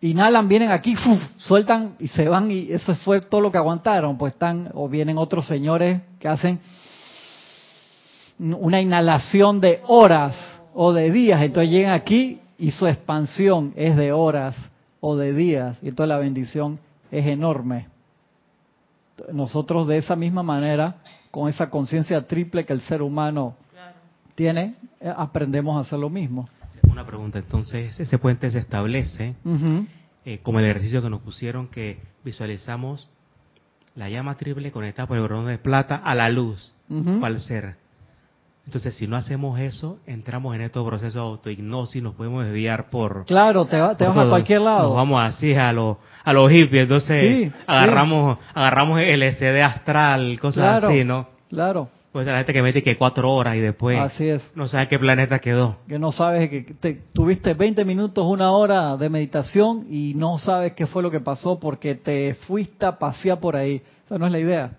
inhalan, 0.00 0.46
vienen 0.46 0.70
aquí, 0.70 0.94
sueltan 1.38 1.96
y 1.98 2.06
se 2.06 2.28
van 2.28 2.52
y 2.52 2.70
eso 2.70 2.94
fue 2.94 3.20
todo 3.20 3.40
lo 3.40 3.50
que 3.50 3.58
aguantaron, 3.58 4.16
pues 4.16 4.34
están, 4.34 4.70
o 4.74 4.88
vienen 4.88 5.18
otros 5.18 5.44
señores 5.44 6.02
que 6.20 6.28
hacen 6.28 6.60
una 8.38 8.80
inhalación 8.80 9.60
de 9.60 9.82
horas 9.88 10.36
o 10.72 10.92
de 10.92 11.10
días, 11.10 11.42
entonces 11.42 11.68
llegan 11.68 11.94
aquí 11.94 12.40
y 12.60 12.70
su 12.72 12.86
expansión 12.86 13.72
es 13.74 13.96
de 13.96 14.12
horas 14.12 14.54
o 15.00 15.16
de 15.16 15.32
días, 15.32 15.78
y 15.82 15.88
entonces 15.88 16.08
la 16.10 16.18
bendición 16.18 16.78
es 17.10 17.26
enorme. 17.26 17.88
Nosotros 19.32 19.88
de 19.88 19.96
esa 19.96 20.14
misma 20.14 20.42
manera, 20.42 20.96
con 21.30 21.48
esa 21.48 21.70
conciencia 21.70 22.26
triple 22.26 22.66
que 22.66 22.74
el 22.74 22.82
ser 22.82 23.00
humano 23.00 23.56
tiene, 24.34 24.74
eh, 25.00 25.12
aprendemos 25.16 25.76
a 25.76 25.80
hacer 25.80 25.98
lo 25.98 26.10
mismo. 26.10 26.46
Una 26.90 27.06
pregunta, 27.06 27.38
entonces 27.38 27.98
ese 27.98 28.18
puente 28.18 28.50
se 28.50 28.58
establece 28.58 29.34
eh, 30.26 30.40
como 30.42 30.58
el 30.58 30.66
ejercicio 30.66 31.00
que 31.00 31.08
nos 31.08 31.22
pusieron 31.22 31.68
que 31.68 31.98
visualizamos 32.24 33.08
la 33.94 34.10
llama 34.10 34.36
triple 34.36 34.70
conectada 34.70 35.08
por 35.08 35.16
el 35.16 35.22
bordón 35.22 35.46
de 35.46 35.58
plata 35.58 35.96
a 35.96 36.14
la 36.14 36.28
luz, 36.28 36.74
al 37.22 37.40
ser. 37.40 37.76
Entonces, 38.70 38.94
si 38.94 39.08
no 39.08 39.16
hacemos 39.16 39.58
eso, 39.58 39.98
entramos 40.06 40.54
en 40.54 40.60
estos 40.60 40.86
procesos 40.86 41.14
de 41.14 41.20
autohipnosis, 41.20 42.00
nos 42.00 42.14
podemos 42.14 42.44
desviar 42.44 42.88
por... 42.88 43.26
Claro, 43.26 43.64
te, 43.64 43.80
vas 43.80 44.00
a 44.00 44.28
cualquier 44.28 44.60
lado. 44.60 44.90
Nos 44.90 44.94
vamos 44.94 45.20
así 45.20 45.52
a 45.54 45.72
los 45.72 45.96
a 46.22 46.32
los 46.32 46.48
hippies, 46.52 46.84
entonces 46.84 47.52
agarramos 47.66 48.38
agarramos 48.54 49.00
el 49.00 49.24
SD 49.24 49.60
astral, 49.60 50.38
cosas 50.38 50.84
así, 50.84 51.02
¿no? 51.02 51.26
Claro. 51.48 51.88
Pues 52.12 52.28
la 52.28 52.36
gente 52.36 52.52
que 52.52 52.62
mete 52.62 52.80
que 52.80 52.96
cuatro 52.96 53.32
horas 53.32 53.56
y 53.56 53.60
después 53.60 53.98
así 53.98 54.28
es. 54.28 54.52
no 54.54 54.68
sabe 54.68 54.86
qué 54.86 55.00
planeta 55.00 55.40
quedó. 55.40 55.78
Que 55.88 55.98
no 55.98 56.12
sabes 56.12 56.48
que 56.48 56.62
te, 56.62 56.94
tuviste 57.12 57.54
20 57.54 57.84
minutos, 57.84 58.24
una 58.24 58.52
hora 58.52 58.96
de 58.96 59.08
meditación 59.08 59.86
y 59.90 60.14
no 60.14 60.38
sabes 60.38 60.74
qué 60.74 60.86
fue 60.86 61.02
lo 61.02 61.10
que 61.10 61.18
pasó 61.18 61.58
porque 61.58 61.96
te 61.96 62.34
fuiste 62.46 62.86
a 62.86 63.00
pasear 63.00 63.40
por 63.40 63.56
ahí. 63.56 63.82
Esa 64.06 64.16
no 64.16 64.26
es 64.26 64.30
la 64.30 64.38
idea. 64.38 64.78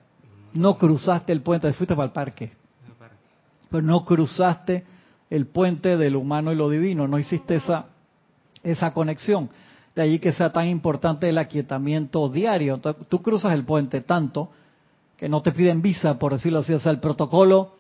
No 0.54 0.78
cruzaste 0.78 1.34
el 1.34 1.42
puente, 1.42 1.68
te 1.68 1.74
fuiste 1.74 1.94
para 1.94 2.06
el 2.06 2.14
parque 2.14 2.61
pero 3.72 3.82
no 3.82 4.06
cruzaste 4.06 4.84
el 5.30 5.48
puente 5.48 5.98
de 5.98 6.12
lo 6.12 6.20
humano 6.20 6.52
y 6.52 6.56
lo 6.56 6.70
divino, 6.70 7.08
no 7.08 7.18
hiciste 7.18 7.56
esa, 7.56 7.86
esa 8.64 8.94
conexión. 8.94 9.50
De 9.96 10.02
allí 10.02 10.20
que 10.20 10.34
sea 10.34 10.50
tan 10.50 10.68
importante 10.68 11.28
el 11.30 11.38
aquietamiento 11.38 12.30
diario. 12.30 12.80
Tú 12.80 13.22
cruzas 13.22 13.54
el 13.54 13.64
puente 13.64 14.02
tanto 14.02 14.50
que 15.18 15.30
no 15.30 15.42
te 15.42 15.52
piden 15.52 15.82
visa, 15.82 16.20
por 16.20 16.34
decirlo 16.34 16.60
así. 16.60 16.74
O 16.74 16.80
sea, 16.80 16.92
el 16.92 17.00
protocolo 17.00 17.76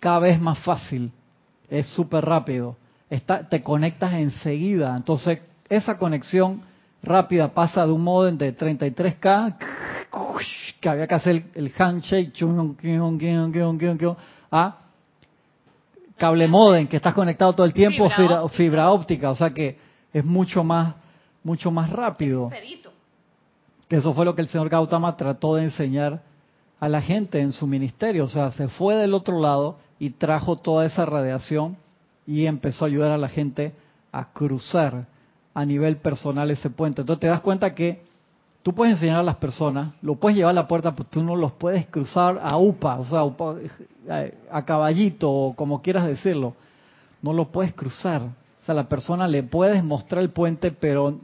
cada 0.00 0.20
vez 0.20 0.40
más 0.40 0.58
fácil, 0.60 1.12
es 1.68 1.86
súper 1.88 2.24
rápido. 2.24 2.76
Está, 3.10 3.48
te 3.48 3.62
conectas 3.62 4.14
enseguida. 4.14 4.96
Entonces, 4.96 5.40
esa 5.68 5.98
conexión 5.98 6.60
rápida 7.02 7.52
pasa 7.52 7.86
de 7.86 7.92
un 7.92 8.02
modem 8.02 8.38
de 8.38 8.56
33K, 8.56 9.56
que 10.80 10.88
había 10.88 11.06
que 11.06 11.14
hacer 11.14 11.44
el 11.54 11.72
handshake, 11.76 12.32
a 14.50 14.85
cable 16.16 16.48
modem 16.48 16.86
que 16.86 16.96
estás 16.96 17.14
conectado 17.14 17.52
todo 17.52 17.66
el 17.66 17.74
tiempo, 17.74 18.08
fibra, 18.10 18.48
fibra, 18.48 18.90
óptica, 18.90 19.30
o 19.30 19.36
sea 19.36 19.50
que 19.50 19.78
es 20.12 20.24
mucho 20.24 20.64
más, 20.64 20.94
mucho 21.42 21.70
más 21.70 21.90
rápido. 21.90 22.50
Que 23.88 23.96
eso 23.96 24.14
fue 24.14 24.24
lo 24.24 24.34
que 24.34 24.42
el 24.42 24.48
señor 24.48 24.68
Gautama 24.68 25.16
trató 25.16 25.56
de 25.56 25.64
enseñar 25.64 26.22
a 26.80 26.88
la 26.88 27.00
gente 27.00 27.40
en 27.40 27.52
su 27.52 27.66
ministerio, 27.66 28.24
o 28.24 28.28
sea, 28.28 28.50
se 28.52 28.68
fue 28.68 28.96
del 28.96 29.14
otro 29.14 29.40
lado 29.40 29.78
y 29.98 30.10
trajo 30.10 30.56
toda 30.56 30.84
esa 30.86 31.06
radiación 31.06 31.76
y 32.26 32.46
empezó 32.46 32.84
a 32.84 32.88
ayudar 32.88 33.12
a 33.12 33.18
la 33.18 33.28
gente 33.28 33.72
a 34.12 34.32
cruzar 34.32 35.06
a 35.54 35.64
nivel 35.64 35.98
personal 35.98 36.50
ese 36.50 36.68
puente. 36.70 37.02
Entonces 37.02 37.20
te 37.20 37.26
das 37.28 37.40
cuenta 37.40 37.74
que 37.74 38.05
tú 38.66 38.74
puedes 38.74 38.94
enseñar 38.94 39.20
a 39.20 39.22
las 39.22 39.36
personas, 39.36 39.92
lo 40.02 40.16
puedes 40.16 40.36
llevar 40.36 40.50
a 40.50 40.54
la 40.54 40.66
puerta, 40.66 40.90
pero 40.90 41.08
tú 41.08 41.22
no 41.22 41.36
los 41.36 41.52
puedes 41.52 41.86
cruzar 41.86 42.40
a 42.42 42.56
UPA, 42.56 42.98
o 42.98 43.04
sea, 43.04 44.26
a 44.50 44.64
caballito, 44.64 45.30
o 45.30 45.54
como 45.54 45.82
quieras 45.82 46.04
decirlo. 46.04 46.56
No 47.22 47.32
lo 47.32 47.52
puedes 47.52 47.72
cruzar. 47.74 48.22
O 48.22 48.64
sea, 48.66 48.74
la 48.74 48.88
persona 48.88 49.28
le 49.28 49.44
puedes 49.44 49.84
mostrar 49.84 50.20
el 50.20 50.30
puente, 50.30 50.72
pero 50.72 51.16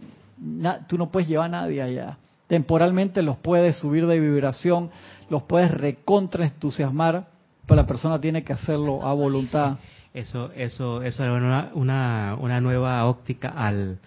tú 0.86 0.96
no 0.96 1.10
puedes 1.10 1.28
llevar 1.28 1.46
a 1.46 1.62
nadie 1.62 1.82
allá. 1.82 2.16
Temporalmente 2.46 3.22
los 3.22 3.38
puedes 3.38 3.76
subir 3.76 4.06
de 4.06 4.20
vibración, 4.20 4.90
los 5.28 5.42
puedes 5.42 5.72
recontra 5.72 6.44
entusiasmar, 6.44 7.26
pero 7.66 7.74
la 7.74 7.88
persona 7.88 8.20
tiene 8.20 8.44
que 8.44 8.52
hacerlo 8.52 9.04
a 9.04 9.12
voluntad. 9.14 9.78
Eso, 10.14 10.52
eso, 10.52 11.02
eso 11.02 11.24
es 11.24 11.30
una, 11.32 11.72
una, 11.74 12.36
una 12.38 12.60
nueva 12.60 13.04
óptica 13.04 13.48
al, 13.48 13.98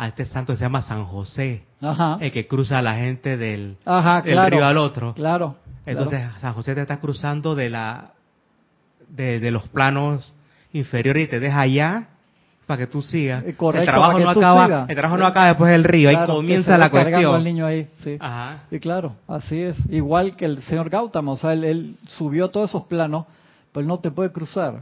a 0.00 0.08
este 0.08 0.24
santo 0.24 0.54
que 0.54 0.56
se 0.56 0.64
llama 0.64 0.80
San 0.80 1.04
José, 1.04 1.62
el 2.20 2.32
que 2.32 2.46
cruza 2.46 2.78
a 2.78 2.82
la 2.82 2.94
gente 2.94 3.36
del, 3.36 3.76
río 4.24 4.64
al 4.64 4.78
otro. 4.78 5.12
Claro. 5.12 5.56
Entonces 5.84 6.26
San 6.40 6.54
José 6.54 6.74
te 6.74 6.80
está 6.80 7.00
cruzando 7.00 7.54
de 7.54 7.68
la 7.68 8.12
de, 9.10 9.50
los 9.50 9.68
planos 9.68 10.32
inferiores 10.72 11.26
y 11.26 11.30
te 11.30 11.38
deja 11.38 11.60
allá 11.60 12.08
para 12.66 12.78
que 12.78 12.86
tú 12.86 13.02
sigas. 13.02 13.44
Eh, 13.44 13.54
el 13.58 13.84
trabajo 13.84 14.18
no 14.18 14.30
acaba, 14.30 14.86
el 14.88 14.96
trabajo 14.96 15.18
no 15.18 15.26
acaba 15.26 15.48
después 15.48 15.70
del 15.70 15.84
río, 15.84 16.08
ahí 16.08 16.26
comienza 16.26 16.78
la 16.78 16.88
cuestión. 16.88 17.36
El 17.36 17.44
niño 17.44 17.66
ahí, 17.66 17.86
sí. 18.02 18.18
Y 18.70 18.78
claro, 18.78 19.16
así 19.28 19.60
es. 19.60 19.76
Igual 19.90 20.34
que 20.34 20.46
el 20.46 20.62
señor 20.62 20.88
Gautama, 20.88 21.32
o 21.32 21.36
sea, 21.36 21.52
él, 21.52 21.96
subió 22.08 22.48
todos 22.48 22.70
esos 22.70 22.84
planos, 22.84 23.26
pero 23.70 23.82
él 23.82 23.86
no 23.86 23.98
te 23.98 24.10
puede 24.10 24.32
cruzar. 24.32 24.76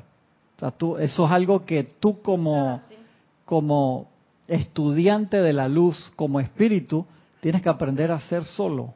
O 0.58 0.60
sea, 0.60 0.70
tú, 0.70 0.96
eso 0.96 1.26
es 1.26 1.32
algo 1.32 1.64
que 1.64 1.82
tú 1.82 2.22
como, 2.22 2.80
como 3.44 4.06
estudiante 4.49 5.37
de 5.43 5.52
la 5.52 5.69
luz, 5.69 6.12
como 6.17 6.40
espíritu, 6.40 7.07
tienes 7.40 7.62
que 7.62 7.69
aprender 7.69 8.11
a 8.11 8.19
ser 8.21 8.45
solo. 8.45 8.95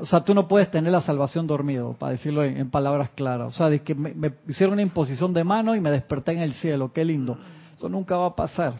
O 0.00 0.06
sea, 0.06 0.24
tú 0.24 0.34
no 0.34 0.48
puedes 0.48 0.68
tener 0.70 0.90
la 0.90 1.00
salvación 1.00 1.46
dormido, 1.46 1.94
para 1.94 2.12
decirlo 2.12 2.42
en, 2.42 2.70
palabras 2.70 3.10
claras. 3.10 3.54
O 3.54 3.56
sea, 3.56 3.70
de 3.70 3.82
que 3.82 3.94
me, 3.94 4.32
hicieron 4.48 4.72
una 4.72 4.82
imposición 4.82 5.32
de 5.32 5.44
mano 5.44 5.76
y 5.76 5.80
me 5.80 5.92
desperté 5.92 6.32
en 6.32 6.40
el 6.40 6.54
cielo, 6.54 6.92
qué 6.92 7.04
lindo. 7.04 7.38
Eso 7.74 7.88
nunca 7.88 8.16
va 8.16 8.26
a 8.26 8.34
pasar. 8.34 8.74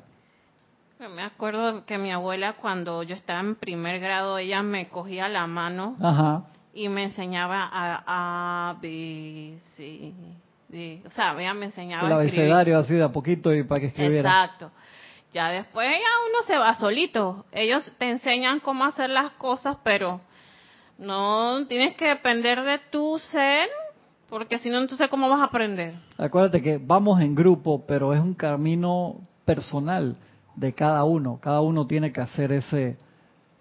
Me 1.15 1.23
acuerdo 1.23 1.87
que 1.87 1.97
mi 1.97 2.11
abuela, 2.11 2.57
cuando 2.61 3.03
yo 3.05 3.15
estaba 3.15 3.41
en 3.41 3.55
primer 3.55 4.01
grado, 4.01 4.37
ella 4.37 4.63
me 4.63 4.89
cogía 4.89 5.29
la 5.29 5.47
mano 5.47 5.97
y 6.75 6.89
me 6.89 7.05
enseñaba 7.05 7.69
a, 7.73 8.71
a 8.71 8.75
B, 8.83 9.59
C, 9.77 10.13
D. 10.69 11.03
O 11.07 11.11
sea, 11.11 11.41
ella 11.41 11.55
me 11.55 11.67
enseñaba 11.67 12.07
El 12.07 12.13
abecedario 12.13 12.79
así 12.79 12.95
de 12.95 13.05
a 13.05 13.09
poquito 13.11 13.55
y 13.55 13.63
para 13.63 13.81
que 13.81 13.87
escribiera. 13.87 14.45
Exacto. 14.45 14.71
Ya 15.33 15.49
después 15.49 15.89
ya 15.89 16.29
uno 16.29 16.47
se 16.47 16.57
va 16.57 16.75
solito. 16.75 17.45
Ellos 17.53 17.91
te 17.99 18.11
enseñan 18.11 18.61
cómo 18.61 18.85
hacer 18.85 19.11
las 19.11 19.33
cosas, 19.33 19.77
pero 19.85 20.21
no 20.99 21.67
tienes 21.67 21.97
que 21.97 22.07
depender 22.07 22.63
de 22.63 22.79
tu 22.91 23.19
ser 23.31 23.69
Porque 24.29 24.59
si 24.59 24.71
no, 24.71 24.79
entonces, 24.79 25.09
¿cómo 25.09 25.29
vas 25.29 25.41
a 25.41 25.45
aprender? 25.45 25.95
Acuérdate 26.17 26.63
que 26.63 26.79
vamos 26.79 27.21
en 27.21 27.35
grupo, 27.35 27.85
pero 27.87 28.15
es 28.15 28.21
un 28.21 28.35
camino 28.35 29.17
personal 29.45 30.17
de 30.55 30.73
cada 30.73 31.03
uno. 31.03 31.39
Cada 31.41 31.61
uno 31.61 31.87
tiene 31.87 32.13
que 32.13 32.21
hacer 32.21 32.53
ese, 32.53 32.97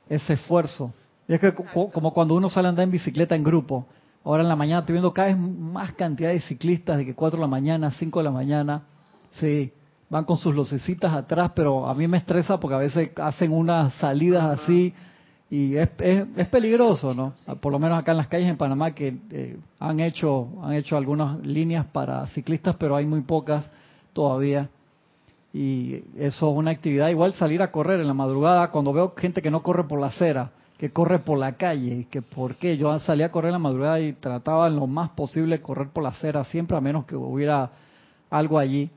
ese 0.08 0.34
esfuerzo. 0.34 0.94
Y 1.28 1.34
es 1.34 1.40
que 1.40 1.54
como 1.54 2.14
cuando 2.14 2.36
uno 2.36 2.50
sale 2.50 2.68
a 2.68 2.70
andar 2.70 2.84
en 2.84 2.92
bicicleta 2.92 3.36
en 3.36 3.44
grupo, 3.44 3.88
ahora 4.24 4.44
en 4.44 4.50
la 4.50 4.56
mañana 4.56 4.82
estoy 4.82 4.94
viendo 4.94 5.14
cada 5.14 5.30
vez 5.30 5.38
más 5.38 5.94
cantidad 5.94 6.30
de 6.30 6.40
ciclistas 6.42 6.98
de 6.98 7.06
que 7.06 7.16
4 7.16 7.38
de 7.38 7.42
la 7.42 7.48
mañana, 7.48 7.92
5 7.92 8.20
de 8.20 8.24
la 8.24 8.32
mañana, 8.32 8.84
sí, 9.32 9.72
van 10.10 10.26
con 10.26 10.38
sus 10.38 10.56
lucecitas 10.56 11.14
atrás, 11.14 11.52
pero 11.56 11.88
a 11.88 11.94
mí 11.94 12.08
me 12.08 12.18
estresa 12.18 12.60
porque 12.60 12.76
a 12.76 12.80
veces 12.80 13.12
hacen 13.18 13.52
unas 13.52 13.94
salidas 13.96 14.60
así 14.60 14.94
y 15.52 15.76
es, 15.78 15.90
es, 16.00 16.48
peligroso, 16.48 17.14
¿no? 17.14 17.34
Por 17.60 17.72
lo 17.72 17.80
menos 17.80 17.98
acá 17.98 18.12
en 18.12 18.18
las 18.18 18.28
calles 18.28 18.50
en 18.50 18.58
Panamá 18.58 18.92
que 18.92 19.18
eh, 19.32 19.58
han 19.80 20.00
hecho 20.00 20.48
han 20.62 20.74
hecho 20.74 20.96
algunas 20.96 21.40
líneas 21.44 21.88
para 21.88 22.26
ciclistas, 22.28 22.76
pero 22.78 22.96
hay 22.96 23.06
muy 23.06 23.22
pocas 23.22 23.70
todavía. 24.14 24.70
Y 25.52 26.04
eso 26.18 26.52
es 26.52 26.58
una 26.58 26.70
actividad 26.72 27.10
igual 27.10 27.34
salir 27.34 27.64
a 27.64 27.72
correr 27.72 28.00
en 28.00 28.08
la 28.08 28.14
madrugada 28.14 28.70
cuando 28.70 28.94
veo 28.94 29.16
gente 29.18 29.42
que 29.42 29.50
no 29.50 29.64
corre 29.64 29.86
por 29.86 30.00
la 30.00 30.08
acera, 30.08 30.52
que 30.78 30.92
corre 30.92 31.20
por 31.20 31.40
la 31.40 31.54
calle, 31.54 32.06
que 32.12 32.22
por 32.22 32.56
qué 32.56 32.78
yo 32.78 32.98
salía 33.00 33.28
a 33.28 33.32
correr 33.32 33.50
en 33.50 33.54
la 33.54 33.60
madrugada 33.60 34.00
y 34.00 34.14
trataba 34.14 34.68
en 34.68 34.76
lo 34.76 34.86
más 34.86 35.10
posible 35.10 35.62
correr 35.62 35.90
por 35.90 36.04
la 36.04 36.10
acera 36.10 36.44
siempre 36.44 36.78
a 36.78 36.82
menos 36.82 37.06
que 37.06 37.16
hubiera 37.16 37.72
algo 38.30 38.60
allí. 38.60 38.92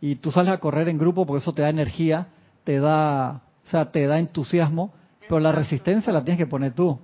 Y 0.00 0.16
tú 0.16 0.30
sales 0.30 0.52
a 0.52 0.58
correr 0.58 0.88
en 0.88 0.98
grupo 0.98 1.26
porque 1.26 1.42
eso 1.42 1.52
te 1.52 1.62
da 1.62 1.68
energía, 1.68 2.28
te 2.64 2.80
da, 2.80 3.42
o 3.66 3.70
sea, 3.70 3.90
te 3.90 4.06
da 4.06 4.18
entusiasmo 4.18 4.92
pero 5.30 5.38
la 5.38 5.52
resistencia 5.52 6.12
la 6.12 6.24
tienes 6.24 6.38
que 6.38 6.46
poner 6.48 6.72
tú. 6.72 6.98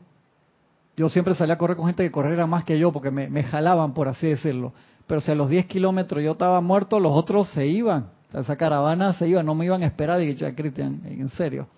Yo 0.97 1.09
siempre 1.09 1.37
salía 1.37 1.55
a 1.55 1.59
correr 1.59 1.77
con 1.77 1.87
gente 1.87 2.03
que 2.03 2.11
corriera 2.11 2.45
más 2.45 2.65
que 2.65 2.77
yo 2.77 2.91
porque 2.91 3.13
me, 3.13 3.43
jalaban, 3.45 3.95
por 3.95 4.09
así 4.09 4.27
decirlo. 4.27 4.73
Pero 5.07 5.21
si 5.21 5.31
a 5.31 5.37
los 5.37 5.49
10 5.49 5.67
kilómetros 5.67 6.25
yo 6.25 6.33
estaba 6.33 6.61
muerto, 6.61 6.99
los 6.99 7.15
otros 7.15 7.49
se 7.51 7.69
iban. 7.69 8.09
esa 8.35 8.57
caravana 8.57 9.13
se 9.13 9.29
iba, 9.29 9.45
no 9.45 9.55
me 9.55 9.67
iban 9.67 9.85
a 9.85 9.87
esperar. 9.87 10.21
Y 10.21 10.35
yo, 10.35 10.53
Cristian, 10.57 11.03
en 11.05 11.29
serio. 11.29 11.69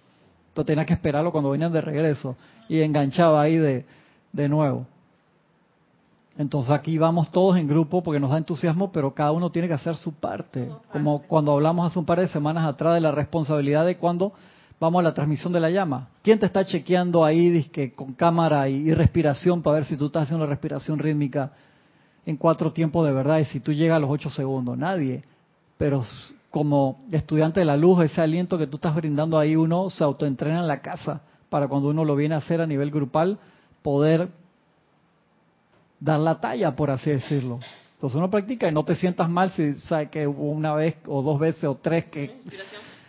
Entonces 0.49 0.69
tenía 0.69 0.87
que 0.87 0.95
esperarlo 0.95 1.33
cuando 1.33 1.51
venían 1.51 1.71
de 1.71 1.83
regreso. 1.83 2.35
Y 2.67 2.81
enganchaba 2.81 3.43
ahí 3.43 3.59
de, 3.59 3.85
de 4.33 4.49
nuevo. 4.49 4.87
Entonces 6.39 6.73
aquí 6.73 6.97
vamos 6.99 7.33
todos 7.33 7.57
en 7.57 7.67
grupo 7.67 8.01
porque 8.01 8.21
nos 8.21 8.31
da 8.31 8.39
entusiasmo, 8.39 8.93
pero 8.93 9.13
cada 9.13 9.33
uno 9.33 9.51
tiene 9.51 9.67
que 9.67 9.75
hacer 9.75 9.97
su 9.97 10.13
parte. 10.13 10.71
Como 10.93 11.23
cuando 11.23 11.53
hablamos 11.53 11.91
hace 11.91 11.99
un 11.99 12.05
par 12.05 12.21
de 12.21 12.29
semanas 12.29 12.65
atrás 12.65 12.95
de 12.95 13.01
la 13.01 13.11
responsabilidad 13.11 13.85
de 13.85 13.97
cuando 13.97 14.33
vamos 14.79 15.01
a 15.01 15.03
la 15.03 15.15
transmisión 15.15 15.53
de 15.53 15.59
la 15.59 15.69
llama. 15.69 16.11
¿Quién 16.23 16.39
te 16.39 16.47
está 16.47 16.65
chequeando 16.65 17.25
ahí 17.25 17.69
con 17.97 18.13
cámara 18.13 18.69
y, 18.69 18.95
respiración 18.95 19.63
para 19.63 19.79
ver 19.79 19.87
si 19.87 19.97
tú 19.97 20.07
estás 20.07 20.23
haciendo 20.23 20.47
respiración 20.47 21.01
rítmica 21.01 21.51
en 22.25 22.37
cuatro 22.37 22.73
tiempos 22.73 23.05
de 23.05 23.13
verdad 23.13 23.41
y 23.41 23.45
si 23.47 23.59
tú 23.59 23.73
llegas 23.73 23.97
a 23.97 24.01
los 24.01 24.09
ocho 24.09 24.31
segundos? 24.31 24.79
Nadie. 24.79 25.25
Pero 25.77 26.05
como 26.51 27.01
estudiante 27.11 27.59
de 27.59 27.67
la 27.67 27.77
luz, 27.77 28.05
ese 28.05 28.21
aliento 28.21 28.57
que 28.59 28.69
tú 28.69 28.77
estás 28.77 28.95
brindando 28.95 29.41
ahí, 29.41 29.57
uno 29.57 29.91
se 29.91 30.05
autoentrena 30.05 30.61
en 30.61 30.69
la 30.69 30.83
casa 30.83 31.23
para 31.49 31.67
cuando 31.67 31.89
uno 31.89 32.05
lo 32.05 32.15
viene 32.15 32.37
a 32.37 32.39
hacer 32.39 32.61
a 32.61 32.67
nivel 32.67 32.93
grupal, 32.93 33.41
poder 33.83 34.29
dar 36.01 36.21
la 36.21 36.41
talla, 36.41 36.75
por 36.75 36.91
así 36.91 37.11
decirlo. 37.11 37.59
Entonces 37.95 38.17
uno 38.17 38.31
practica 38.31 38.69
y 38.69 38.73
no 38.73 38.85
te 38.85 38.95
sientas 38.95 39.29
mal 39.29 39.51
si 39.51 39.75
sabes 39.75 40.09
que 40.11 40.27
hubo 40.27 40.51
una 40.51 40.75
vez 40.75 40.97
o 41.07 41.21
dos 41.23 41.39
veces 41.41 41.65
o 41.65 41.75
tres 41.75 42.05
que 42.07 42.37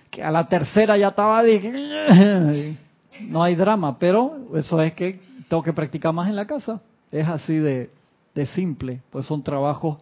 que 0.10 0.24
a 0.24 0.32
la 0.32 0.48
tercera 0.48 0.98
ya 0.98 1.10
estaba 1.10 1.44
de 1.44 2.76
no 3.22 3.44
hay 3.44 3.56
drama, 3.56 3.98
pero 4.00 4.38
eso 4.56 4.82
es 4.82 4.94
que 4.94 5.20
tengo 5.48 5.64
que 5.64 5.74
practicar 5.74 6.14
más 6.14 6.28
en 6.30 6.36
la 6.36 6.46
casa. 6.46 6.82
Es 7.12 7.28
así 7.28 7.56
de, 7.56 7.90
de 8.36 8.46
simple, 8.48 9.02
pues 9.10 9.26
son 9.26 9.44
trabajos 9.44 9.98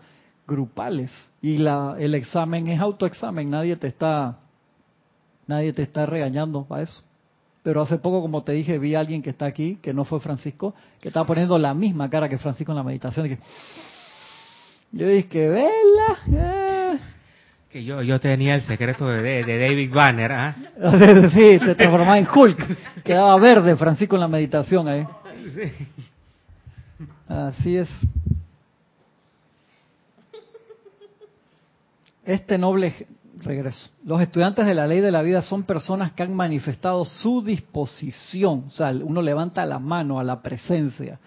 grupales 0.45 1.11
y 1.41 1.57
la, 1.57 1.95
el 1.99 2.15
examen 2.15 2.67
es 2.67 2.79
autoexamen, 2.79 3.49
nadie 3.49 3.75
te 3.75 3.87
está 3.87 4.37
nadie 5.45 5.73
te 5.73 5.81
está 5.81 6.05
regañando 6.05 6.63
para 6.63 6.83
eso. 6.83 7.01
Pero 7.67 7.81
hace 7.81 7.97
poco, 7.97 8.21
como 8.21 8.43
te 8.43 8.53
dije, 8.53 8.79
vi 8.79 8.95
a 8.95 9.01
alguien 9.01 9.21
que 9.21 9.31
está 9.31 9.45
aquí, 9.45 9.77
que 9.81 9.93
no 9.93 10.05
fue 10.05 10.21
Francisco, 10.21 10.73
que 11.01 11.09
estaba 11.09 11.25
poniendo 11.25 11.57
la 11.57 11.73
misma 11.73 12.09
cara 12.09 12.29
que 12.29 12.37
Francisco 12.37 12.71
en 12.71 12.77
la 12.77 12.83
meditación. 12.83 13.25
Y 13.25 13.29
que, 13.31 13.39
yo 14.93 15.05
dije, 15.09 15.49
vela, 15.49 16.17
eh, 16.31 16.97
que 17.69 17.83
yo, 17.83 18.01
yo 18.03 18.21
tenía 18.21 18.55
el 18.55 18.61
secreto 18.61 19.05
de, 19.09 19.43
de 19.43 19.59
David 19.59 19.91
Banner, 19.93 20.31
¿ah? 20.31 20.55
sí, 21.33 21.59
te 21.59 21.75
transformaba 21.75 22.17
en 22.17 22.27
Hulk. 22.33 23.03
Quedaba 23.03 23.37
verde 23.37 23.75
Francisco 23.75 24.15
en 24.15 24.21
la 24.21 24.29
meditación 24.29 24.87
ahí. 24.87 25.05
Así 27.27 27.75
es. 27.75 27.89
Este 32.23 32.57
noble 32.57 33.07
regreso. 33.41 33.89
Los 34.03 34.21
estudiantes 34.21 34.65
de 34.65 34.73
la 34.73 34.87
ley 34.87 34.99
de 34.99 35.11
la 35.11 35.21
vida 35.21 35.41
son 35.41 35.63
personas 35.63 36.11
que 36.13 36.23
han 36.23 36.33
manifestado 36.33 37.05
su 37.05 37.43
disposición. 37.43 38.65
O 38.67 38.69
sea, 38.69 38.89
uno 38.89 39.21
levanta 39.21 39.65
la 39.65 39.79
mano 39.79 40.19
a 40.19 40.23
la 40.23 40.41
presencia 40.41 41.19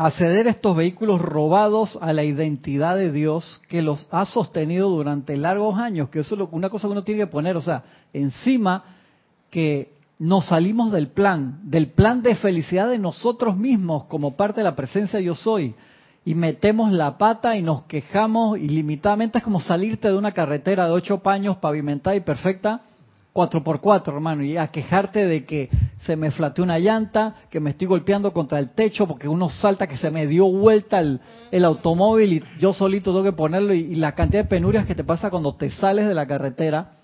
a 0.00 0.10
estos 0.10 0.76
vehículos 0.76 1.20
robados 1.20 1.98
a 2.00 2.12
la 2.12 2.22
identidad 2.22 2.94
de 2.94 3.10
Dios 3.10 3.60
que 3.68 3.82
los 3.82 4.06
ha 4.12 4.26
sostenido 4.26 4.88
durante 4.90 5.36
largos 5.36 5.76
años, 5.76 6.08
que 6.08 6.20
eso 6.20 6.36
es 6.36 6.48
una 6.52 6.70
cosa 6.70 6.86
que 6.86 6.92
uno 6.92 7.02
tiene 7.02 7.22
que 7.22 7.26
poner, 7.26 7.56
o 7.56 7.60
sea, 7.60 7.82
encima 8.12 8.84
que 9.50 9.90
nos 10.20 10.46
salimos 10.46 10.92
del 10.92 11.08
plan, 11.08 11.58
del 11.64 11.88
plan 11.88 12.22
de 12.22 12.36
felicidad 12.36 12.88
de 12.88 13.00
nosotros 13.00 13.56
mismos 13.56 14.04
como 14.04 14.36
parte 14.36 14.60
de 14.60 14.66
la 14.66 14.76
presencia 14.76 15.18
yo 15.18 15.34
soy, 15.34 15.74
y 16.24 16.34
metemos 16.34 16.92
la 16.92 17.16
pata 17.16 17.56
y 17.56 17.62
nos 17.62 17.84
quejamos 17.84 18.58
ilimitadamente, 18.58 19.38
es 19.38 19.44
como 19.44 19.60
salirte 19.60 20.08
de 20.08 20.16
una 20.16 20.32
carretera 20.32 20.86
de 20.86 20.92
ocho 20.92 21.18
paños 21.18 21.56
pavimentada 21.58 22.16
y 22.16 22.20
perfecta 22.20 22.82
4x4, 23.38 24.08
hermano, 24.14 24.42
y 24.42 24.56
a 24.56 24.68
quejarte 24.68 25.26
de 25.26 25.44
que 25.44 25.68
se 26.00 26.16
me 26.16 26.30
flateó 26.30 26.64
una 26.64 26.78
llanta, 26.78 27.34
que 27.50 27.60
me 27.60 27.70
estoy 27.70 27.86
golpeando 27.86 28.32
contra 28.32 28.58
el 28.58 28.70
techo 28.70 29.06
porque 29.06 29.28
uno 29.28 29.48
salta 29.48 29.86
que 29.86 29.96
se 29.96 30.10
me 30.10 30.26
dio 30.26 30.46
vuelta 30.46 30.98
el, 31.00 31.20
automóvil 31.64 32.32
y 32.32 32.60
yo 32.60 32.72
solito 32.72 33.12
tengo 33.12 33.22
que 33.24 33.32
ponerlo 33.32 33.72
y, 33.72 33.94
la 33.94 34.12
cantidad 34.12 34.42
de 34.42 34.48
penurias 34.48 34.86
que 34.86 34.94
te 34.94 35.04
pasa 35.04 35.30
cuando 35.30 35.54
te 35.54 35.70
sales 35.70 36.08
de 36.08 36.14
la 36.14 36.26
carretera 36.26 36.94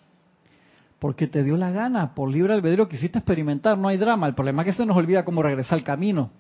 porque 0.98 1.26
te 1.26 1.42
dio 1.42 1.56
la 1.56 1.70
gana, 1.70 2.14
por 2.14 2.30
libre 2.30 2.54
albedrío 2.54 2.88
quisiste 2.88 3.18
experimentar, 3.18 3.78
no 3.78 3.88
hay 3.88 3.96
drama, 3.96 4.26
el 4.26 4.34
problema 4.34 4.62
es 4.62 4.66
que 4.68 4.74
se 4.74 4.86
nos 4.86 4.96
olvida 4.96 5.24
cómo 5.24 5.42
regresar 5.42 5.78
al 5.78 5.84
camino, 5.84 6.30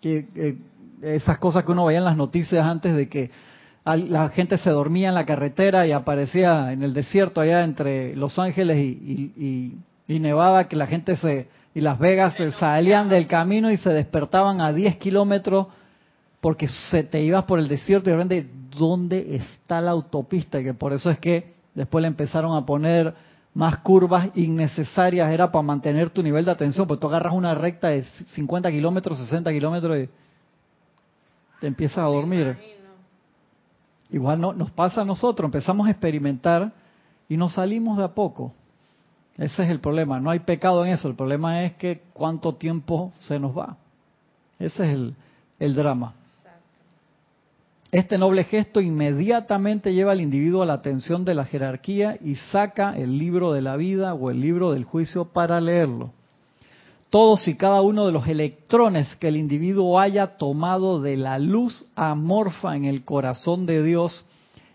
que 0.00 0.26
eh, 0.34 0.58
esas 1.02 1.38
cosas 1.38 1.64
que 1.64 1.72
uno 1.72 1.84
veía 1.84 1.98
en 1.98 2.04
las 2.04 2.16
noticias 2.16 2.64
antes 2.64 2.94
de 2.94 3.08
que 3.08 3.30
la 3.84 4.28
gente 4.28 4.58
se 4.58 4.70
dormía 4.70 5.08
en 5.08 5.14
la 5.14 5.24
carretera 5.24 5.86
y 5.86 5.92
aparecía 5.92 6.72
en 6.72 6.82
el 6.82 6.92
desierto 6.92 7.40
allá 7.40 7.64
entre 7.64 8.14
Los 8.14 8.38
Ángeles 8.38 8.78
y, 8.78 9.78
Nevada, 10.06 10.68
que 10.68 10.76
la 10.76 10.86
gente 10.86 11.16
se 11.16 11.48
y 11.72 11.80
Las 11.80 11.98
Vegas 11.98 12.34
se 12.34 12.50
salían 12.52 13.08
del 13.08 13.28
camino 13.28 13.70
y 13.70 13.76
se 13.76 13.90
despertaban 13.90 14.60
a 14.60 14.72
10 14.72 14.96
kilómetros 14.96 15.68
porque 16.40 16.66
se 16.90 17.04
te 17.04 17.22
ibas 17.22 17.44
por 17.44 17.58
el 17.58 17.68
desierto 17.68 18.10
y 18.10 18.12
de 18.12 18.16
repente, 18.16 18.50
¿dónde 18.76 19.36
está 19.36 19.80
la 19.80 19.92
autopista? 19.92 20.58
Y 20.58 20.64
que 20.64 20.74
por 20.74 20.92
eso 20.92 21.10
es 21.10 21.18
que 21.18 21.54
después 21.74 22.02
le 22.02 22.08
empezaron 22.08 22.56
a 22.56 22.66
poner 22.66 23.14
más 23.54 23.78
curvas 23.78 24.30
innecesarias, 24.34 25.30
era 25.30 25.52
para 25.52 25.62
mantener 25.62 26.10
tu 26.10 26.22
nivel 26.22 26.44
de 26.44 26.50
atención, 26.50 26.86
porque 26.86 27.00
tú 27.00 27.08
agarras 27.08 27.34
una 27.34 27.54
recta 27.54 27.88
de 27.88 28.02
50 28.02 28.70
kilómetros, 28.70 29.18
60 29.18 29.52
kilómetros 29.52 29.98
y 29.98 30.08
te 31.60 31.66
empiezas 31.66 31.98
a 31.98 32.02
dormir. 32.02 32.56
Igual 34.10 34.40
no, 34.40 34.52
nos 34.52 34.70
pasa 34.72 35.02
a 35.02 35.04
nosotros, 35.04 35.46
empezamos 35.46 35.86
a 35.86 35.90
experimentar 35.90 36.72
y 37.28 37.36
nos 37.36 37.52
salimos 37.54 37.98
de 37.98 38.04
a 38.04 38.08
poco. 38.08 38.52
Ese 39.36 39.62
es 39.62 39.70
el 39.70 39.80
problema, 39.80 40.20
no 40.20 40.30
hay 40.30 40.40
pecado 40.40 40.84
en 40.84 40.92
eso, 40.92 41.08
el 41.08 41.14
problema 41.14 41.62
es 41.64 41.74
que 41.74 42.02
cuánto 42.12 42.54
tiempo 42.56 43.12
se 43.20 43.38
nos 43.38 43.56
va. 43.56 43.76
Ese 44.58 44.84
es 44.84 44.94
el, 44.94 45.14
el 45.58 45.74
drama. 45.74 46.14
Este 47.92 48.18
noble 48.18 48.44
gesto 48.44 48.80
inmediatamente 48.80 49.92
lleva 49.92 50.12
al 50.12 50.20
individuo 50.20 50.62
a 50.62 50.66
la 50.66 50.74
atención 50.74 51.24
de 51.24 51.34
la 51.34 51.44
jerarquía 51.44 52.18
y 52.20 52.36
saca 52.36 52.96
el 52.96 53.18
libro 53.18 53.52
de 53.52 53.62
la 53.62 53.76
vida 53.76 54.14
o 54.14 54.30
el 54.30 54.40
libro 54.40 54.72
del 54.72 54.84
juicio 54.84 55.26
para 55.26 55.60
leerlo 55.60 56.12
todos 57.10 57.48
y 57.48 57.56
cada 57.56 57.82
uno 57.82 58.06
de 58.06 58.12
los 58.12 58.28
electrones 58.28 59.16
que 59.16 59.28
el 59.28 59.36
individuo 59.36 59.98
haya 59.98 60.38
tomado 60.38 61.02
de 61.02 61.16
la 61.16 61.38
luz 61.40 61.86
amorfa 61.96 62.76
en 62.76 62.84
el 62.84 63.04
corazón 63.04 63.66
de 63.66 63.82
Dios 63.82 64.24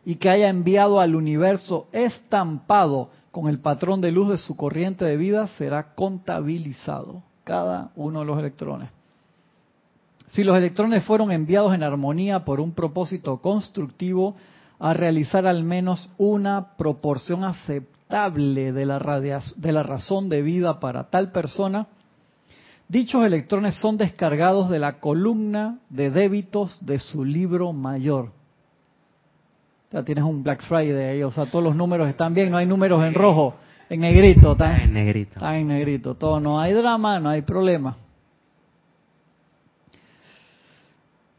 y 0.04 0.16
que 0.16 0.30
haya 0.30 0.50
enviado 0.50 1.00
al 1.00 1.16
universo 1.16 1.88
estampado 1.94 3.10
con 3.32 3.48
el 3.48 3.60
patrón 3.60 4.02
de 4.02 4.12
luz 4.12 4.30
de 4.30 4.38
su 4.38 4.56
corriente 4.56 5.06
de 5.06 5.18
vida 5.18 5.48
será 5.48 5.96
contabilizado, 5.96 7.24
cada 7.46 7.92
uno 7.96 8.20
de 8.20 8.26
los 8.26 8.38
electrones. 8.38 8.90
Si 10.28 10.44
los 10.44 10.58
electrones 10.58 11.04
fueron 11.06 11.32
enviados 11.32 11.74
en 11.74 11.84
armonía 11.84 12.44
por 12.44 12.60
un 12.60 12.74
propósito 12.74 13.38
constructivo, 13.38 14.36
a 14.78 14.94
realizar 14.94 15.48
al 15.48 15.64
menos 15.64 16.10
una 16.18 16.76
proporción 16.76 17.46
aceptable 17.46 18.74
de 18.74 18.86
la, 18.86 19.00
de 19.00 19.72
la 19.72 19.84
razón 19.84 20.28
de 20.28 20.42
vida 20.42 20.82
para 20.82 21.10
tal 21.10 21.32
persona, 21.32 21.88
Dichos 22.88 23.26
electrones 23.26 23.76
son 23.76 23.98
descargados 23.98 24.70
de 24.70 24.78
la 24.78 25.00
columna 25.00 25.80
de 25.90 26.12
débitos 26.12 26.78
de 26.86 27.00
su 27.00 27.26
libro 27.26 27.74
mayor. 27.74 28.32
Ya 29.92 30.04
tienes 30.04 30.24
un 30.24 30.44
Black 30.44 30.64
Friday 30.64 31.10
ahí, 31.10 31.24
o 31.24 31.32
sea, 31.32 31.46
todos 31.48 31.64
los 31.64 31.76
números 31.76 32.10
están 32.10 32.34
bien, 32.34 32.52
no 32.52 32.58
hay 32.58 32.66
números 32.66 33.04
en 33.04 33.14
rojo, 33.14 33.56
en 33.90 34.02
negrito. 34.02 34.52
Está 34.52 34.84
en 34.84 34.94
negrito. 34.94 35.34
Está 35.36 35.58
en 35.58 35.68
negrito, 35.68 36.16
todo, 36.16 36.40
no 36.40 36.60
hay 36.60 36.74
drama, 36.74 37.20
no 37.20 37.30
hay 37.30 37.42
problema. 37.42 37.98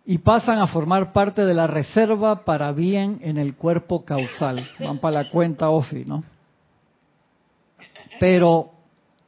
Y 0.04 0.18
pasan 0.18 0.58
a 0.58 0.68
formar 0.68 1.12
parte 1.12 1.44
de 1.44 1.54
la 1.54 1.66
reserva 1.66 2.44
para 2.44 2.72
bien 2.72 3.18
en 3.22 3.38
el 3.38 3.56
cuerpo 3.56 4.04
causal. 4.04 4.68
Van 4.78 4.98
para 4.98 5.24
la 5.24 5.30
cuenta 5.30 5.68
OFI, 5.68 6.04
¿no? 6.04 6.22
Pero 8.20 8.75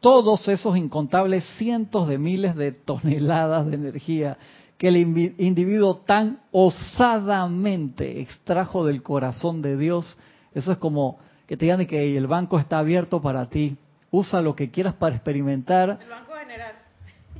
todos 0.01 0.49
esos 0.49 0.77
incontables 0.77 1.45
cientos 1.57 2.09
de 2.09 2.19
miles 2.19 2.55
de 2.57 2.73
toneladas 2.73 3.67
de 3.67 3.75
energía 3.75 4.39
que 4.77 4.89
el 4.89 4.97
individuo 4.97 5.97
tan 5.97 6.39
osadamente 6.53 8.21
extrajo 8.21 8.87
del 8.87 9.03
corazón 9.03 9.61
de 9.61 9.77
Dios, 9.77 10.17
eso 10.55 10.71
es 10.71 10.79
como 10.79 11.19
que 11.49 11.57
te 11.57 11.65
digan 11.65 11.85
que 11.87 12.17
el 12.17 12.29
banco 12.29 12.59
está 12.59 12.79
abierto 12.79 13.21
para 13.21 13.47
ti, 13.47 13.77
usa 14.13 14.41
lo 14.41 14.55
que 14.55 14.71
quieras 14.71 14.95
para 14.95 15.17
experimentar. 15.17 15.99
El 16.01 16.09
Banco 16.09 16.33
General. 16.39 16.73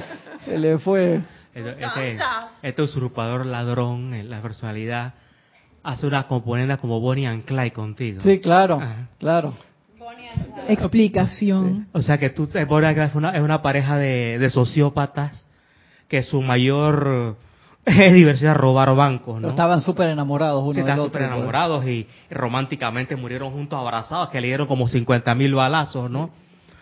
Se 0.46 0.60
le 0.60 0.78
fue. 0.80 1.22
Este, 1.54 2.18
este, 2.64 2.82
usurpador 2.82 3.46
ladrón 3.46 4.16
en 4.16 4.30
la 4.30 4.42
personalidad 4.42 5.14
hace 5.84 6.08
una 6.08 6.28
componente 6.28 6.78
como 6.78 7.00
Bonnie 7.00 7.28
and 7.28 7.46
Clyde 7.46 7.74
contigo. 7.74 8.22
Sí, 8.24 8.40
claro, 8.40 8.82
claro. 9.20 9.54
Explicación. 10.68 11.88
O 11.92 12.02
sea 12.02 12.18
que 12.18 12.30
tú, 12.30 12.50
Bonnie 12.68 12.88
and 12.88 12.96
Clyde 12.96 13.10
es 13.10 13.16
una, 13.16 13.36
es 13.36 13.42
una 13.42 13.62
pareja 13.62 13.98
de, 13.98 14.50
sociópatas 14.50 15.46
que 16.08 16.24
su 16.24 16.42
mayor 16.42 17.38
diversidad 17.86 18.56
robar 18.56 18.96
bancos, 18.96 19.42
¿no? 19.42 19.50
estaban 19.50 19.82
súper 19.82 20.10
enamorados 20.10 20.64
uno 20.64 20.74
sí, 20.74 20.80
estaban 20.80 21.04
súper 21.06 21.24
enamorados 21.24 21.86
y 21.86 22.08
románticamente 22.30 23.16
murieron 23.16 23.52
juntos 23.52 23.78
abrazados, 23.78 24.30
que 24.30 24.40
le 24.42 24.48
dieron 24.48 24.68
como 24.68 24.88
50 24.88 25.36
mil 25.36 25.54
balazos, 25.54 26.10
¿no? 26.10 26.30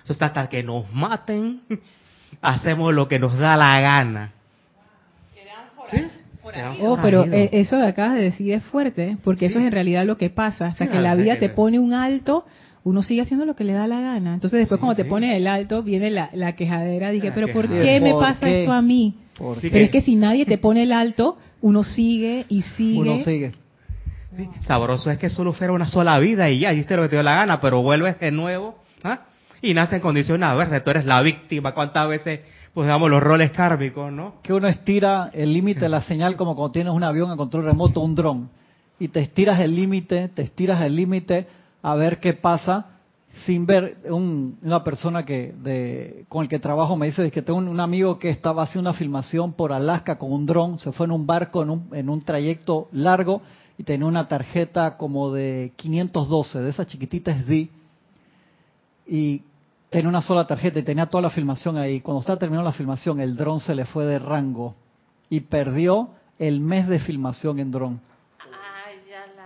Eso 0.04 0.14
está 0.14 0.28
hasta 0.28 0.48
que 0.48 0.64
nos 0.64 0.92
maten, 0.94 1.62
hacemos 2.42 2.94
lo 2.94 3.08
que 3.08 3.20
nos 3.20 3.38
da 3.38 3.58
la 3.58 3.80
gana. 3.82 4.34
Oh, 6.82 6.98
pero 7.02 7.26
eh, 7.26 7.50
eso 7.54 7.78
que 7.78 7.84
acabas 7.84 8.16
de 8.16 8.24
decir 8.24 8.54
es 8.54 8.64
fuerte, 8.64 9.18
porque 9.24 9.46
eso 9.46 9.60
es 9.60 9.66
en 9.66 9.72
realidad 9.72 10.06
lo 10.06 10.18
que 10.18 10.30
pasa. 10.30 10.68
Hasta 10.68 10.88
que 10.88 11.00
la 11.00 11.16
vida 11.16 11.38
te 11.38 11.50
pone 11.50 11.80
un 11.80 11.94
alto, 11.94 12.46
uno 12.84 13.04
sigue 13.04 13.22
haciendo 13.22 13.46
lo 13.46 13.56
que 13.56 13.64
le 13.64 13.74
da 13.74 13.88
la 13.88 14.02
gana. 14.02 14.34
Entonces 14.34 14.60
después 14.60 14.80
cuando 14.80 14.96
te 14.96 15.06
pone 15.06 15.38
el 15.38 15.48
alto, 15.48 15.84
viene 15.84 16.10
la, 16.10 16.56
quejadera. 16.56 17.12
Dije, 17.12 17.32
pero 17.32 17.52
¿por 17.52 17.68
qué 17.68 18.00
me 18.02 18.14
pasa 18.14 18.50
esto 18.50 18.72
a 18.72 18.82
mí? 18.82 19.16
Pero 19.62 19.86
es 19.86 19.92
que 19.92 20.02
si 20.02 20.16
nadie 20.16 20.46
te 20.46 20.58
pone 20.58 20.84
el 20.84 20.92
alto, 20.92 21.38
uno 21.62 21.84
sigue 21.84 22.46
y 22.50 22.62
sigue. 22.62 23.00
Uno 23.00 23.18
sigue. 23.20 23.54
Sabroso 24.62 25.12
es 25.12 25.18
que 25.18 25.30
solo 25.30 25.54
fuera 25.54 25.74
una 25.74 25.88
sola 25.88 26.18
vida 26.20 26.50
y 26.50 26.60
ya, 26.60 26.72
hiciste 26.74 26.96
lo 26.96 27.04
que 27.04 27.10
te 27.10 27.16
dio 27.18 27.24
la 27.24 27.36
gana, 27.36 27.60
pero 27.60 27.82
vuelves 27.82 28.18
de 28.20 28.32
nuevo 28.32 28.76
¿ah? 29.04 29.26
y 29.62 29.74
nace 29.74 29.96
en 29.96 30.02
condiciones 30.02 30.48
adversas. 30.48 30.84
Tú 30.84 30.92
eres 30.92 31.06
la 31.06 31.22
víctima. 31.22 31.74
¿Cuántas 31.74 32.08
veces 32.08 32.40
pues 32.74 32.86
digamos 32.86 33.10
los 33.10 33.22
roles 33.22 33.52
kármicos, 33.52 34.12
¿no? 34.12 34.36
Que 34.42 34.54
uno 34.54 34.68
estira 34.68 35.30
el 35.34 35.54
límite 35.54 35.82
de 35.82 35.90
la 35.90 36.02
señal 36.02 36.36
como 36.36 36.56
cuando 36.56 36.72
tienes 36.72 36.94
un 36.94 37.04
avión 37.04 37.30
a 37.32 37.36
control 37.36 37.66
remoto, 37.66 38.02
un 38.02 38.16
dron, 38.16 38.50
y 39.00 39.10
te 39.10 39.20
estiras 39.20 39.60
el 39.60 39.76
límite, 39.76 40.30
te 40.30 40.44
estiras 40.44 40.82
el 40.82 40.96
límite 40.96 41.48
a 41.82 41.96
ver 41.96 42.20
qué 42.20 42.34
pasa 42.34 42.88
sin 43.46 43.66
ver 43.66 43.98
una 44.10 44.84
persona 44.84 45.24
que 45.26 45.54
de, 45.54 46.26
con 46.28 46.44
el 46.44 46.50
que 46.50 46.60
trabajo 46.60 46.96
me 46.96 47.08
dice 47.08 47.32
que 47.32 47.42
tengo 47.42 47.60
un, 47.60 47.80
amigo 47.80 48.20
que 48.20 48.30
estaba 48.30 48.64
haciendo 48.64 48.90
una 48.90 48.98
filmación 48.98 49.54
por 49.54 49.72
Alaska 49.72 50.18
con 50.18 50.32
un 50.32 50.46
dron, 50.46 50.80
se 50.80 50.92
fue 50.92 51.06
en 51.06 51.12
un 51.12 51.26
barco 51.26 51.64
en 51.64 51.70
un, 51.70 51.90
en 51.94 52.10
un 52.10 52.22
trayecto 52.22 52.90
largo 52.92 53.42
y 53.78 53.84
tenía 53.84 54.06
una 54.06 54.28
tarjeta 54.28 54.98
como 54.98 55.32
de 55.32 55.72
512, 55.78 56.60
de 56.60 56.70
esas 56.70 56.88
chiquititas 56.88 57.48
D, 57.48 57.70
y 59.08 59.44
tenía 59.92 60.08
una 60.10 60.22
sola 60.22 60.48
tarjeta 60.48 60.80
y 60.80 60.84
tenía 60.84 61.06
toda 61.06 61.22
la 61.22 61.30
filmación 61.30 61.78
ahí. 61.78 62.00
Cuando 62.00 62.20
usted 62.20 62.38
terminó 62.38 62.64
la 62.64 62.72
filmación, 62.72 63.20
el 63.20 63.36
dron 63.36 63.60
se 63.60 63.76
le 63.76 63.86
fue 63.86 64.06
de 64.06 64.18
rango 64.18 64.74
y 65.30 65.42
perdió 65.42 66.12
el 66.40 66.62
mes 66.62 66.88
de 66.88 67.00
filmación 67.00 67.60
en 67.60 67.72
dron. 67.72 68.00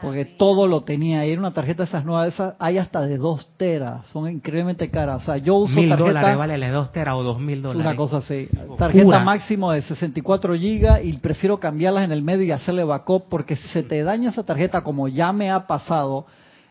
Porque 0.01 0.25
todo 0.25 0.67
lo 0.67 0.81
tenía 0.81 1.21
ahí. 1.21 1.31
Era 1.31 1.39
una 1.39 1.53
tarjeta 1.53 1.81
de 1.81 1.87
esas 1.87 2.05
nuevas, 2.05 2.27
esas 2.27 2.53
hay 2.59 2.77
hasta 2.77 3.01
de 3.01 3.17
2 3.17 3.57
teras. 3.57 4.05
Son 4.07 4.29
increíblemente 4.29 4.91
caras. 4.91 5.23
O 5.23 5.25
sea, 5.25 5.37
yo 5.37 5.55
uso 5.55 5.79
mil 5.79 5.89
tarjeta. 5.89 6.09
dólares 6.09 6.37
vale 6.37 6.59
de 6.59 6.69
2 6.71 6.91
teras 6.91 7.15
o 7.15 7.23
2 7.23 7.39
mil 7.39 7.61
dólares. 7.63 7.87
Una 7.87 7.95
cosa 7.95 8.17
así. 8.17 8.47
Tarjeta 8.77 9.19
máximo 9.21 9.71
de 9.71 9.81
64 9.81 10.53
gigas 10.55 11.03
y 11.03 11.13
prefiero 11.13 11.59
cambiarlas 11.59 12.03
en 12.03 12.11
el 12.11 12.21
medio 12.21 12.43
y 12.43 12.51
hacerle 12.51 12.83
backup 12.83 13.29
porque 13.29 13.55
si 13.55 13.67
se 13.69 13.81
te 13.81 14.03
daña 14.03 14.29
esa 14.29 14.43
tarjeta, 14.43 14.83
como 14.83 15.07
ya 15.07 15.33
me 15.33 15.49
ha 15.49 15.65
pasado, 15.65 16.27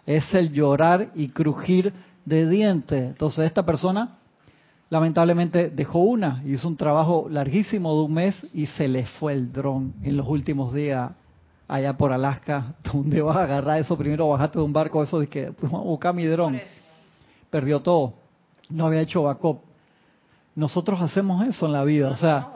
es 0.07 0.33
el 0.33 0.53
llorar 0.53 1.09
y 1.17 1.31
crujir 1.31 1.93
de 2.25 2.49
dientes. 2.49 3.11
Entonces 3.11 3.47
esta 3.47 3.65
persona 3.65 4.19
lamentablemente 4.91 5.71
dejó 5.71 6.01
una, 6.01 6.43
hizo 6.47 6.69
un 6.69 6.77
trabajo 6.77 7.27
larguísimo 7.31 7.95
de 7.95 8.05
un 8.05 8.15
mes 8.15 8.47
y 8.53 8.67
se 8.67 8.89
le 8.89 9.07
fue 9.07 9.33
el 9.33 9.53
dron 9.53 9.95
en 10.03 10.17
los 10.17 10.29
últimos 10.29 10.73
días 10.73 11.13
allá 11.67 11.97
por 11.97 12.13
Alaska, 12.13 12.75
donde 12.93 13.23
vas 13.23 13.37
a 13.37 13.45
agarrar 13.45 13.81
eso 13.81 13.97
primero, 13.97 14.29
bajaste 14.29 14.59
de 14.59 14.65
un 14.65 14.73
barco, 14.73 15.03
eso 15.03 15.21
de 15.21 15.29
que 15.29 15.53
pues, 15.53 15.71
vamos 15.71 15.87
a 15.87 15.91
buscar 15.91 16.15
mi 16.15 16.25
dron. 16.27 16.61
Perdió 17.51 17.81
todo, 17.81 18.15
no 18.71 18.87
había 18.87 19.01
hecho 19.01 19.23
backup. 19.23 19.61
Nosotros 20.55 21.01
hacemos 21.01 21.47
eso 21.47 21.67
en 21.67 21.73
la 21.73 21.85
vida, 21.85 22.11
o 22.11 22.17
sea, 22.17 22.49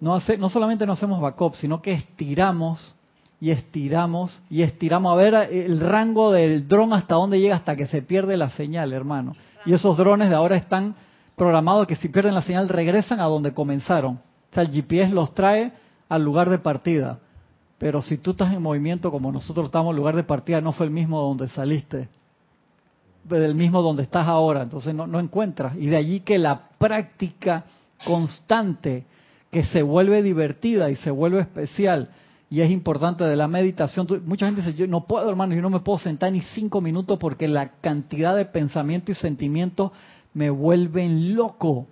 no, 0.00 0.14
hace, 0.14 0.36
no 0.36 0.48
solamente 0.48 0.86
no 0.86 0.94
hacemos 0.94 1.20
backup, 1.20 1.54
sino 1.54 1.80
que 1.80 1.92
estiramos 1.92 2.94
y 3.42 3.50
estiramos 3.50 4.40
y 4.48 4.62
estiramos 4.62 5.12
a 5.12 5.16
ver 5.16 5.34
el 5.50 5.80
rango 5.80 6.30
del 6.30 6.68
dron 6.68 6.92
hasta 6.92 7.16
dónde 7.16 7.40
llega 7.40 7.56
hasta 7.56 7.74
que 7.74 7.88
se 7.88 8.00
pierde 8.00 8.36
la 8.36 8.50
señal, 8.50 8.92
hermano. 8.92 9.34
Y 9.66 9.72
esos 9.72 9.96
drones 9.96 10.28
de 10.28 10.36
ahora 10.36 10.54
están 10.54 10.94
programados 11.34 11.88
que 11.88 11.96
si 11.96 12.08
pierden 12.08 12.36
la 12.36 12.42
señal 12.42 12.68
regresan 12.68 13.18
a 13.18 13.24
donde 13.24 13.52
comenzaron. 13.52 14.14
O 14.14 14.54
sea, 14.54 14.62
el 14.62 14.70
GPS 14.70 15.12
los 15.12 15.34
trae 15.34 15.72
al 16.08 16.22
lugar 16.22 16.50
de 16.50 16.58
partida. 16.58 17.18
Pero 17.78 18.00
si 18.00 18.16
tú 18.16 18.30
estás 18.30 18.52
en 18.52 18.62
movimiento 18.62 19.10
como 19.10 19.32
nosotros 19.32 19.66
estamos, 19.66 19.90
el 19.90 19.96
lugar 19.96 20.14
de 20.14 20.22
partida 20.22 20.60
no 20.60 20.70
fue 20.70 20.86
el 20.86 20.92
mismo 20.92 21.20
donde 21.20 21.48
saliste, 21.48 22.08
del 23.24 23.56
mismo 23.56 23.82
donde 23.82 24.04
estás 24.04 24.28
ahora. 24.28 24.62
Entonces 24.62 24.94
no, 24.94 25.08
no 25.08 25.18
encuentras. 25.18 25.76
Y 25.76 25.86
de 25.86 25.96
allí 25.96 26.20
que 26.20 26.38
la 26.38 26.68
práctica 26.78 27.64
constante 28.06 29.04
que 29.50 29.64
se 29.64 29.82
vuelve 29.82 30.22
divertida 30.22 30.90
y 30.90 30.94
se 30.96 31.10
vuelve 31.10 31.40
especial 31.40 32.08
y 32.52 32.60
es 32.60 32.70
importante 32.70 33.24
de 33.24 33.34
la 33.34 33.48
meditación. 33.48 34.06
Mucha 34.26 34.44
gente 34.44 34.60
dice, 34.60 34.74
yo 34.74 34.86
no 34.86 35.06
puedo, 35.06 35.30
hermano, 35.30 35.54
yo 35.54 35.62
no 35.62 35.70
me 35.70 35.80
puedo 35.80 35.96
sentar 35.96 36.30
ni 36.30 36.42
cinco 36.42 36.82
minutos 36.82 37.18
porque 37.18 37.48
la 37.48 37.70
cantidad 37.80 38.36
de 38.36 38.44
pensamiento 38.44 39.10
y 39.10 39.14
sentimientos 39.14 39.90
me 40.34 40.50
vuelven 40.50 41.34
loco. 41.34 41.86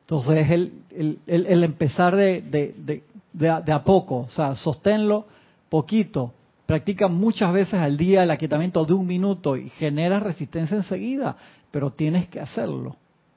Entonces 0.00 0.38
es 0.38 0.50
el, 0.50 1.18
el, 1.26 1.64
empezar 1.64 2.16
de, 2.16 2.40
de, 2.40 3.02
de, 3.34 3.72
a, 3.72 3.84
poco, 3.84 4.20
o 4.20 4.28
sea, 4.30 4.54
sosténlo 4.54 5.26
poquito. 5.68 6.32
Practica 6.64 7.06
muchas 7.06 7.52
veces 7.52 7.74
al 7.74 7.98
día 7.98 8.22
el 8.22 8.30
aquietamiento 8.30 8.86
de 8.86 8.94
un 8.94 9.06
minuto 9.06 9.54
y 9.58 9.68
genera 9.68 10.18
resistencia 10.18 10.78
enseguida, 10.78 11.36
pero 11.70 11.90
tienes 11.90 12.26
que 12.28 12.40
hacerlo. 12.40 12.96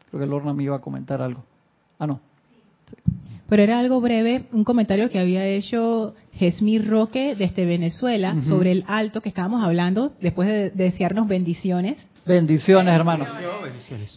Creo 0.09 0.21
que 0.21 0.27
Lorna 0.27 0.53
me 0.53 0.63
iba 0.63 0.77
a 0.77 0.79
comentar 0.79 1.21
algo. 1.21 1.43
Ah, 1.99 2.07
no. 2.07 2.21
Pero 3.49 3.63
era 3.63 3.79
algo 3.79 3.99
breve, 3.99 4.43
un 4.51 4.63
comentario 4.63 5.09
que 5.09 5.19
había 5.19 5.45
hecho 5.45 6.13
Jesmir 6.33 6.88
Roque 6.88 7.35
desde 7.35 7.65
Venezuela 7.65 8.35
sobre 8.43 8.71
el 8.71 8.85
alto 8.88 9.21
que 9.21 9.29
estábamos 9.29 9.63
hablando, 9.63 10.13
después 10.21 10.47
de, 10.47 10.69
desearnos 10.69 11.27
bendiciones. 11.27 11.97
Bendiciones, 12.25 12.93
hermano. 12.93 13.25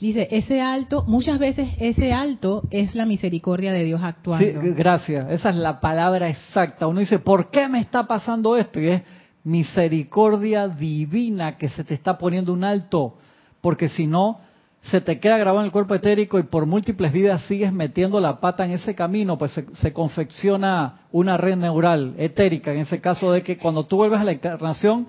Dice, 0.01 0.29
ese 0.31 0.61
alto, 0.61 1.05
muchas 1.07 1.39
veces 1.39 1.71
ese 1.79 2.13
alto 2.13 2.63
es 2.71 2.95
la 2.95 3.07
misericordia 3.07 3.73
de 3.73 3.85
Dios 3.85 4.03
actuando. 4.03 4.61
Sí, 4.61 4.69
gracias. 4.77 5.31
Esa 5.31 5.49
es 5.49 5.57
la 5.57 5.81
palabra 5.81 6.29
exacta. 6.29 6.87
Uno 6.87 7.01
dice, 7.01 7.19
¿por 7.19 7.51
qué 7.51 7.69
me 7.69 7.81
está 7.81 8.07
pasando 8.07 8.57
esto? 8.59 8.81
Y 8.81 8.89
es 8.89 9.03
misericordia 9.45 10.69
divina 10.69 11.57
que 11.57 11.71
se 11.71 11.85
te 11.85 11.95
está 11.95 12.19
poniendo 12.19 12.53
un 12.53 12.65
alto, 12.65 13.17
porque 13.63 13.89
si 13.89 14.07
no, 14.07 14.41
se 14.83 15.01
te 15.01 15.21
queda 15.21 15.39
grabado 15.39 15.61
en 15.61 15.67
el 15.67 15.73
cuerpo 15.73 15.95
etérico 15.95 16.39
y 16.39 16.43
por 16.43 16.67
múltiples 16.67 17.13
vidas 17.13 17.43
sigues 17.43 17.73
metiendo 17.73 18.19
la 18.19 18.41
pata 18.41 18.65
en 18.65 18.73
ese 18.73 18.95
camino, 18.95 19.39
pues 19.39 19.53
se, 19.73 19.93
confecciona 19.93 21.03
una 21.13 21.37
red 21.37 21.57
neural 21.57 22.15
etérica, 22.19 22.73
en 22.73 22.81
ese 22.81 23.01
caso 23.01 23.31
de 23.31 23.43
que 23.43 23.59
cuando 23.59 23.85
tú 23.85 23.97
vuelves 23.97 24.21
a 24.21 24.25
la 24.25 24.33
encarnación, 24.33 25.07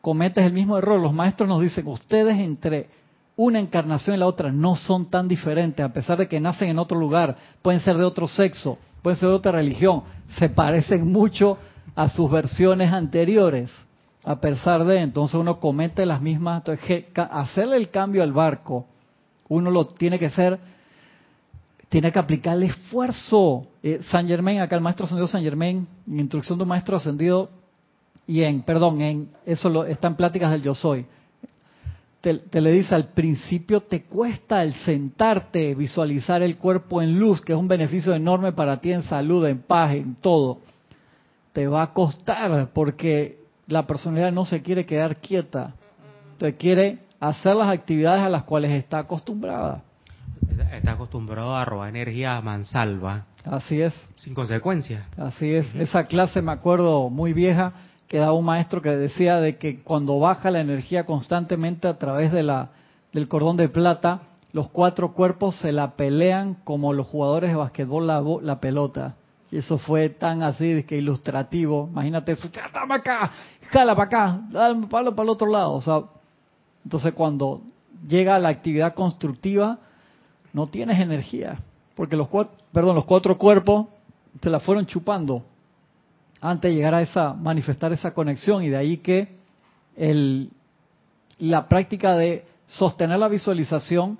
cometes 0.00 0.44
el 0.44 0.54
mismo 0.54 0.78
error. 0.78 0.98
Los 0.98 1.12
maestros 1.12 1.48
nos 1.48 1.60
dicen, 1.60 1.86
ustedes 1.86 2.38
entre 2.38 2.88
una 3.36 3.58
encarnación 3.58 4.16
y 4.16 4.18
la 4.18 4.26
otra 4.26 4.50
no 4.50 4.74
son 4.74 5.10
tan 5.10 5.28
diferentes, 5.28 5.84
a 5.84 5.92
pesar 5.92 6.16
de 6.16 6.26
que 6.26 6.40
nacen 6.40 6.70
en 6.70 6.78
otro 6.78 6.98
lugar, 6.98 7.36
pueden 7.60 7.80
ser 7.80 7.98
de 7.98 8.04
otro 8.04 8.26
sexo, 8.26 8.78
pueden 9.02 9.18
ser 9.18 9.28
de 9.28 9.34
otra 9.34 9.52
religión, 9.52 10.02
se 10.38 10.48
parecen 10.48 11.06
mucho 11.12 11.58
a 11.94 12.08
sus 12.08 12.30
versiones 12.30 12.90
anteriores, 12.90 13.70
a 14.24 14.40
pesar 14.40 14.84
de, 14.84 15.00
entonces 15.00 15.34
uno 15.34 15.60
comete 15.60 16.06
las 16.06 16.22
mismas, 16.22 16.58
entonces, 16.58 17.04
hacerle 17.14 17.76
el 17.76 17.90
cambio 17.90 18.22
al 18.22 18.32
barco, 18.32 18.86
uno 19.50 19.70
lo 19.70 19.84
tiene 19.86 20.18
que 20.18 20.26
hacer, 20.26 20.58
tiene 21.88 22.12
que 22.12 22.18
aplicarle 22.18 22.66
esfuerzo. 22.66 23.66
Eh, 23.82 24.00
San 24.04 24.26
Germain, 24.26 24.60
acá 24.60 24.76
el 24.76 24.82
maestro 24.82 25.04
ascendido 25.04 25.28
San 25.28 25.42
Germain, 25.42 25.86
en 26.06 26.20
instrucción 26.20 26.56
de 26.56 26.62
un 26.62 26.68
maestro 26.68 26.96
ascendido, 26.96 27.50
y 28.26 28.42
en, 28.42 28.62
perdón, 28.62 29.00
en 29.00 29.28
eso 29.44 29.68
lo, 29.68 29.84
está 29.84 30.06
en 30.06 30.14
pláticas 30.14 30.52
del 30.52 30.62
yo 30.62 30.74
soy. 30.74 31.04
Te, 32.20 32.34
te, 32.34 32.60
le 32.60 32.70
dice 32.70 32.94
al 32.94 33.08
principio 33.08 33.80
te 33.80 34.02
cuesta 34.02 34.62
el 34.62 34.74
sentarte, 34.74 35.74
visualizar 35.74 36.42
el 36.42 36.56
cuerpo 36.56 37.02
en 37.02 37.18
luz, 37.18 37.40
que 37.40 37.52
es 37.52 37.58
un 37.58 37.66
beneficio 37.66 38.14
enorme 38.14 38.52
para 38.52 38.80
ti 38.80 38.92
en 38.92 39.02
salud, 39.02 39.44
en 39.46 39.58
paz, 39.58 39.94
en 39.94 40.14
todo. 40.16 40.58
Te 41.52 41.66
va 41.66 41.82
a 41.82 41.92
costar 41.92 42.68
porque 42.72 43.40
la 43.66 43.86
personalidad 43.86 44.30
no 44.30 44.44
se 44.44 44.62
quiere 44.62 44.86
quedar 44.86 45.16
quieta. 45.16 45.74
Te 46.38 46.56
quiere 46.56 47.09
hacer 47.20 47.54
las 47.54 47.68
actividades 47.68 48.22
a 48.22 48.28
las 48.28 48.44
cuales 48.44 48.72
está 48.72 49.00
acostumbrada. 49.00 49.82
Está 50.72 50.92
acostumbrado 50.92 51.54
a 51.54 51.64
robar 51.64 51.90
energía 51.90 52.36
a 52.36 52.40
mansalva. 52.40 53.26
Así 53.44 53.80
es. 53.80 53.94
Sin 54.16 54.34
consecuencias. 54.34 55.04
Así 55.18 55.54
es. 55.54 55.72
Esa 55.74 56.04
clase 56.04 56.42
me 56.42 56.52
acuerdo 56.52 57.10
muy 57.10 57.32
vieja 57.32 57.72
que 58.08 58.18
daba 58.18 58.32
un 58.32 58.44
maestro 58.44 58.82
que 58.82 58.90
decía 58.90 59.36
de 59.36 59.56
que 59.56 59.82
cuando 59.82 60.18
baja 60.18 60.50
la 60.50 60.60
energía 60.60 61.04
constantemente 61.04 61.86
a 61.86 61.98
través 61.98 62.32
de 62.32 62.42
la, 62.42 62.70
del 63.12 63.28
cordón 63.28 63.56
de 63.56 63.68
plata, 63.68 64.22
los 64.52 64.68
cuatro 64.68 65.12
cuerpos 65.12 65.56
se 65.60 65.72
la 65.72 65.92
pelean 65.92 66.54
como 66.64 66.92
los 66.92 67.06
jugadores 67.06 67.50
de 67.50 67.56
basquetbol 67.56 68.06
la, 68.06 68.22
la 68.42 68.60
pelota. 68.60 69.14
Y 69.52 69.58
eso 69.58 69.78
fue 69.78 70.08
tan 70.08 70.42
así 70.42 70.82
que 70.84 70.96
ilustrativo. 70.96 71.88
Imagínate 71.90 72.32
eso, 72.32 72.48
dame 72.72 72.94
acá, 72.94 73.30
jala 73.70 73.94
para 73.94 74.06
acá, 74.06 74.40
dale 74.50 74.86
palo 74.88 75.14
para 75.14 75.24
el 75.24 75.30
otro 75.30 75.48
lado. 75.48 75.72
O 75.72 75.82
sea, 75.82 76.02
entonces 76.84 77.12
cuando 77.14 77.62
llega 78.08 78.38
la 78.38 78.48
actividad 78.48 78.94
constructiva, 78.94 79.78
no 80.52 80.66
tienes 80.66 80.98
energía, 80.98 81.58
porque 81.94 82.16
los 82.16 82.28
cuatro, 82.28 82.54
perdón, 82.72 82.96
los 82.96 83.04
cuatro 83.04 83.36
cuerpos 83.38 83.86
te 84.40 84.50
la 84.50 84.60
fueron 84.60 84.86
chupando 84.86 85.44
antes 86.40 86.70
de 86.70 86.76
llegar 86.76 86.94
a 86.94 87.02
esa 87.02 87.34
manifestar 87.34 87.92
esa 87.92 88.12
conexión 88.14 88.62
y 88.62 88.68
de 88.68 88.76
ahí 88.76 88.96
que 88.98 89.36
el, 89.96 90.50
la 91.38 91.68
práctica 91.68 92.16
de 92.16 92.44
sostener 92.66 93.18
la 93.18 93.28
visualización 93.28 94.18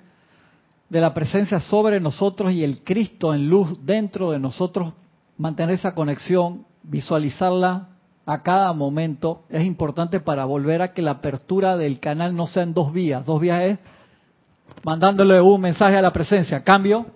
de 0.89 1.01
la 1.01 1.15
presencia 1.15 1.61
sobre 1.61 2.01
nosotros 2.01 2.53
y 2.53 2.65
el 2.65 2.83
Cristo 2.83 3.33
en 3.33 3.49
luz 3.49 3.79
dentro 3.85 4.33
de 4.33 4.41
nosotros, 4.41 4.93
mantener 5.39 5.77
esa 5.77 5.95
conexión, 5.95 6.67
visualizarla 6.83 7.90
a 8.31 8.45
cada 8.45 8.73
momento 8.73 9.43
es 9.49 9.65
importante 9.65 10.21
para 10.21 10.45
volver 10.45 10.83
a 10.83 10.93
que 10.93 11.03
la 11.03 11.13
apertura 11.13 11.77
del 11.77 11.99
canal 11.99 12.37
no 12.37 12.47
sea 12.47 12.63
en 12.63 12.73
dos 12.73 12.93
vías. 12.93 13.27
Dos 13.27 13.41
vías 13.41 13.63
es 13.63 13.79
mandándole 14.85 15.41
un 15.41 15.61
mensaje 15.61 15.97
a 15.97 16.03
la 16.03 16.13
presencia, 16.13 16.63
cambio, 16.63 17.07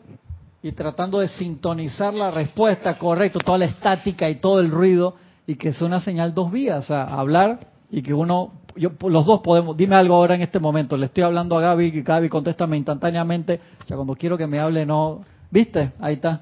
y 0.60 0.72
tratando 0.72 1.20
de 1.20 1.28
sintonizar 1.28 2.14
la 2.14 2.32
respuesta 2.32 2.98
correcta, 2.98 3.38
toda 3.38 3.58
la 3.58 3.66
estática 3.66 4.28
y 4.28 4.36
todo 4.36 4.58
el 4.58 4.72
ruido, 4.72 5.14
y 5.46 5.54
que 5.54 5.72
sea 5.72 5.86
una 5.86 6.00
señal 6.00 6.34
dos 6.34 6.50
vías, 6.50 6.80
o 6.80 6.82
sea, 6.82 7.04
hablar 7.04 7.68
y 7.92 8.02
que 8.02 8.12
uno, 8.12 8.54
yo, 8.74 8.90
los 9.08 9.24
dos 9.24 9.40
podemos, 9.40 9.76
dime 9.76 9.94
algo 9.94 10.16
ahora 10.16 10.34
en 10.34 10.42
este 10.42 10.58
momento, 10.58 10.96
le 10.96 11.06
estoy 11.06 11.22
hablando 11.22 11.56
a 11.56 11.60
Gaby, 11.60 11.92
y 11.94 12.02
Gaby 12.02 12.28
contéstame 12.28 12.76
instantáneamente, 12.76 13.60
o 13.84 13.86
sea, 13.86 13.96
cuando 13.96 14.16
quiero 14.16 14.36
que 14.36 14.48
me 14.48 14.58
hable, 14.58 14.84
no, 14.84 15.20
¿viste? 15.48 15.92
Ahí 16.00 16.14
está. 16.14 16.40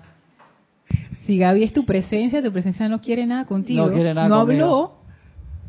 Si 1.27 1.39
Gaby 1.39 1.63
es 1.63 1.73
tu 1.73 1.85
presencia, 1.85 2.43
tu 2.43 2.53
presencia 2.53 2.89
no 2.89 3.01
quiere 3.01 3.27
nada 3.27 3.45
contigo. 3.45 3.87
No 3.87 3.93
quiere 3.93 4.15
nada 4.15 4.29
No 4.29 4.41
habló. 4.41 5.03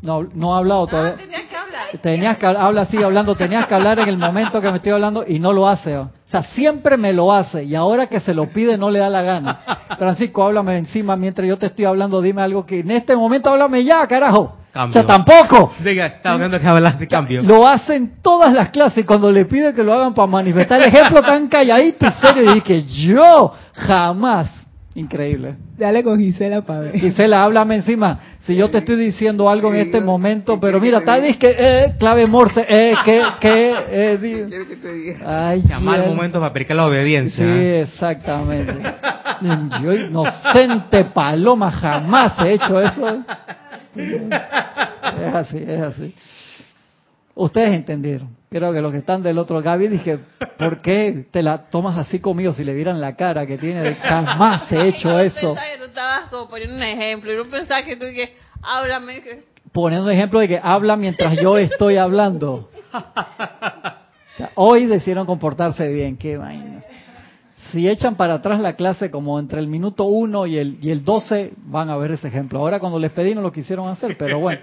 No, 0.02 0.22
no 0.34 0.54
ha 0.54 0.58
hablado 0.58 0.86
todavía. 0.86 1.14
Ah, 1.14 1.18
tenías 1.18 1.42
que 1.44 1.56
hablar. 1.56 1.86
Tenías 2.02 2.36
que 2.36 2.46
habla 2.46 2.84
sigue 2.86 3.04
hablando, 3.04 3.34
tenías 3.34 3.66
que 3.66 3.74
hablar 3.74 3.98
en 4.00 4.08
el 4.08 4.18
momento 4.18 4.60
que 4.60 4.70
me 4.70 4.76
estoy 4.76 4.92
hablando 4.92 5.24
y 5.26 5.38
no 5.38 5.52
lo 5.52 5.66
hace. 5.66 5.96
O 5.96 6.10
sea, 6.26 6.42
siempre 6.42 6.98
me 6.98 7.14
lo 7.14 7.32
hace 7.32 7.64
y 7.64 7.74
ahora 7.74 8.06
que 8.06 8.20
se 8.20 8.34
lo 8.34 8.52
pide 8.52 8.76
no 8.76 8.90
le 8.90 8.98
da 8.98 9.08
la 9.08 9.22
gana. 9.22 9.60
Francisco, 9.98 10.44
háblame 10.44 10.76
encima 10.76 11.16
mientras 11.16 11.48
yo 11.48 11.56
te 11.56 11.66
estoy 11.66 11.86
hablando, 11.86 12.20
dime 12.20 12.42
algo 12.42 12.66
que 12.66 12.80
en 12.80 12.90
este 12.90 13.16
momento 13.16 13.48
háblame 13.48 13.82
ya, 13.82 14.06
carajo. 14.06 14.56
O 14.74 14.92
sea, 14.92 15.06
tampoco. 15.06 15.72
Diga, 15.78 16.06
está 16.06 16.32
hablando 16.32 16.58
que 16.58 16.66
hablas 16.66 16.98
de 16.98 17.06
cambio. 17.06 17.42
Lo 17.42 17.66
hacen 17.66 18.16
todas 18.20 18.52
las 18.52 18.70
clases 18.70 19.06
cuando 19.06 19.30
le 19.30 19.44
pide 19.46 19.72
que 19.72 19.84
lo 19.84 19.94
hagan 19.94 20.12
para 20.12 20.26
manifestar 20.26 20.80
el 20.82 20.88
ejemplo 20.88 21.22
tan 21.22 21.46
calladito 21.46 22.06
y 22.06 22.26
serio 22.26 22.56
y 22.56 22.60
que 22.60 22.82
yo 22.82 23.54
jamás 23.72 24.63
Increíble. 24.96 25.56
Dale 25.76 26.04
con 26.04 26.20
Gisela 26.20 26.62
para 26.62 26.80
ver. 26.80 26.98
Gisela, 26.98 27.42
háblame 27.42 27.76
encima. 27.76 28.20
Si 28.46 28.54
yo 28.54 28.70
te 28.70 28.78
estoy 28.78 28.96
diciendo 28.96 29.48
algo 29.48 29.74
en 29.74 29.80
este 29.80 30.00
momento, 30.00 30.60
pero 30.60 30.78
mira, 30.80 31.00
tal 31.00 31.22
vez 31.22 31.36
que 31.36 31.56
eh, 31.58 31.94
clave 31.98 32.26
morse, 32.26 32.64
eh, 32.68 32.94
que, 33.04 33.22
que, 33.40 33.74
eh, 33.90 34.18
¿Quieres 34.48 34.68
que 34.68 34.76
te 34.76 34.92
diga? 34.92 35.48
Ay, 35.48 35.62
Llamar 35.66 36.00
al 36.00 36.14
momento 36.14 36.38
para 36.38 36.50
aplicar 36.50 36.76
la 36.76 36.86
obediencia. 36.86 37.44
Sí, 37.44 37.60
exactamente. 37.60 38.74
Yo, 39.82 39.92
inocente 39.92 41.04
paloma, 41.06 41.72
jamás 41.72 42.34
he 42.44 42.52
hecho 42.52 42.80
eso. 42.80 43.24
Es 43.96 45.34
así, 45.34 45.58
es 45.58 45.80
así. 45.80 46.14
Ustedes 47.34 47.72
entendieron. 47.72 48.36
Creo 48.48 48.72
que 48.72 48.80
los 48.80 48.92
que 48.92 48.98
están 48.98 49.22
del 49.22 49.38
otro 49.38 49.60
Gaby 49.60 49.88
dije, 49.88 50.20
¿por 50.56 50.78
qué 50.78 51.26
te 51.32 51.42
la 51.42 51.68
tomas 51.68 51.98
así 51.98 52.20
conmigo 52.20 52.54
si 52.54 52.62
le 52.62 52.72
vieran 52.72 53.00
la 53.00 53.16
cara 53.16 53.46
que 53.46 53.58
tiene 53.58 53.82
de 53.82 53.94
jamás 53.96 54.70
he 54.70 54.88
hecho 54.88 55.18
eso? 55.18 55.54
que 55.54 55.78
tú 55.78 55.84
estabas 55.86 56.30
como 56.30 56.48
poniendo 56.48 56.76
un 56.76 56.82
ejemplo 56.82 57.32
y 57.32 57.36
no 57.36 57.44
pensaba 57.46 57.82
que 57.82 57.96
tú 57.96 58.06
que 58.14 58.36
háblame. 58.62 59.22
Poniendo 59.72 60.06
un 60.06 60.12
ejemplo 60.12 60.38
de 60.38 60.46
que 60.46 60.60
habla 60.62 60.94
mientras 60.94 61.36
yo 61.36 61.58
estoy 61.58 61.96
hablando. 61.96 62.70
hoy 64.54 64.86
decidieron 64.86 65.26
comportarse 65.26 65.88
bien, 65.88 66.16
qué 66.16 66.36
vaina. 66.36 66.82
Si 67.72 67.88
echan 67.88 68.14
para 68.14 68.34
atrás 68.34 68.60
la 68.60 68.76
clase 68.76 69.10
como 69.10 69.40
entre 69.40 69.58
el 69.58 69.66
minuto 69.66 70.04
1 70.04 70.46
y 70.46 70.58
el, 70.58 70.78
y 70.80 70.90
el 70.90 71.04
12, 71.04 71.54
van 71.64 71.90
a 71.90 71.96
ver 71.96 72.12
ese 72.12 72.28
ejemplo. 72.28 72.60
Ahora 72.60 72.78
cuando 72.78 73.00
les 73.00 73.10
pedí 73.10 73.34
no 73.34 73.40
lo 73.40 73.50
quisieron 73.50 73.88
hacer, 73.88 74.16
pero 74.16 74.38
bueno. 74.38 74.60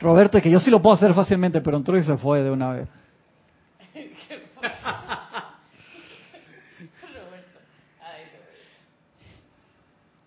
Roberto, 0.00 0.38
es 0.38 0.42
que 0.42 0.50
yo 0.50 0.60
sí 0.60 0.70
lo 0.70 0.80
puedo 0.80 0.94
hacer 0.94 1.12
fácilmente, 1.14 1.60
pero 1.60 1.76
entró 1.76 1.98
y 1.98 2.04
se 2.04 2.16
fue 2.16 2.42
de 2.42 2.50
una 2.50 2.70
vez. 2.70 2.88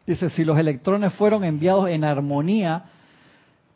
Dice, 0.06 0.30
si 0.32 0.44
los 0.44 0.58
electrones 0.58 1.14
fueron 1.14 1.44
enviados 1.44 1.88
en 1.90 2.04
armonía 2.04 2.84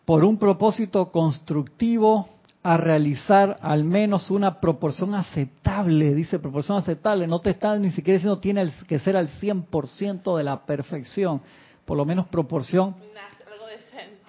por 0.03 0.25
un 0.25 0.37
propósito 0.37 1.09
constructivo 1.11 2.27
a 2.61 2.77
realizar 2.77 3.57
al 3.61 3.83
menos 3.83 4.31
una 4.31 4.59
proporción 4.59 5.15
aceptable, 5.15 6.13
dice 6.13 6.39
proporción 6.39 6.77
aceptable, 6.77 7.27
no 7.27 7.39
te 7.39 7.51
está 7.51 7.77
ni 7.77 7.91
siquiera 7.91 8.17
diciendo 8.17 8.39
tiene 8.39 8.69
que 8.87 8.99
ser 8.99 9.15
al 9.15 9.29
100% 9.29 10.35
de 10.35 10.43
la 10.43 10.65
perfección, 10.65 11.41
por 11.85 11.95
lo 11.95 12.05
menos 12.05 12.27
proporción 12.27 12.95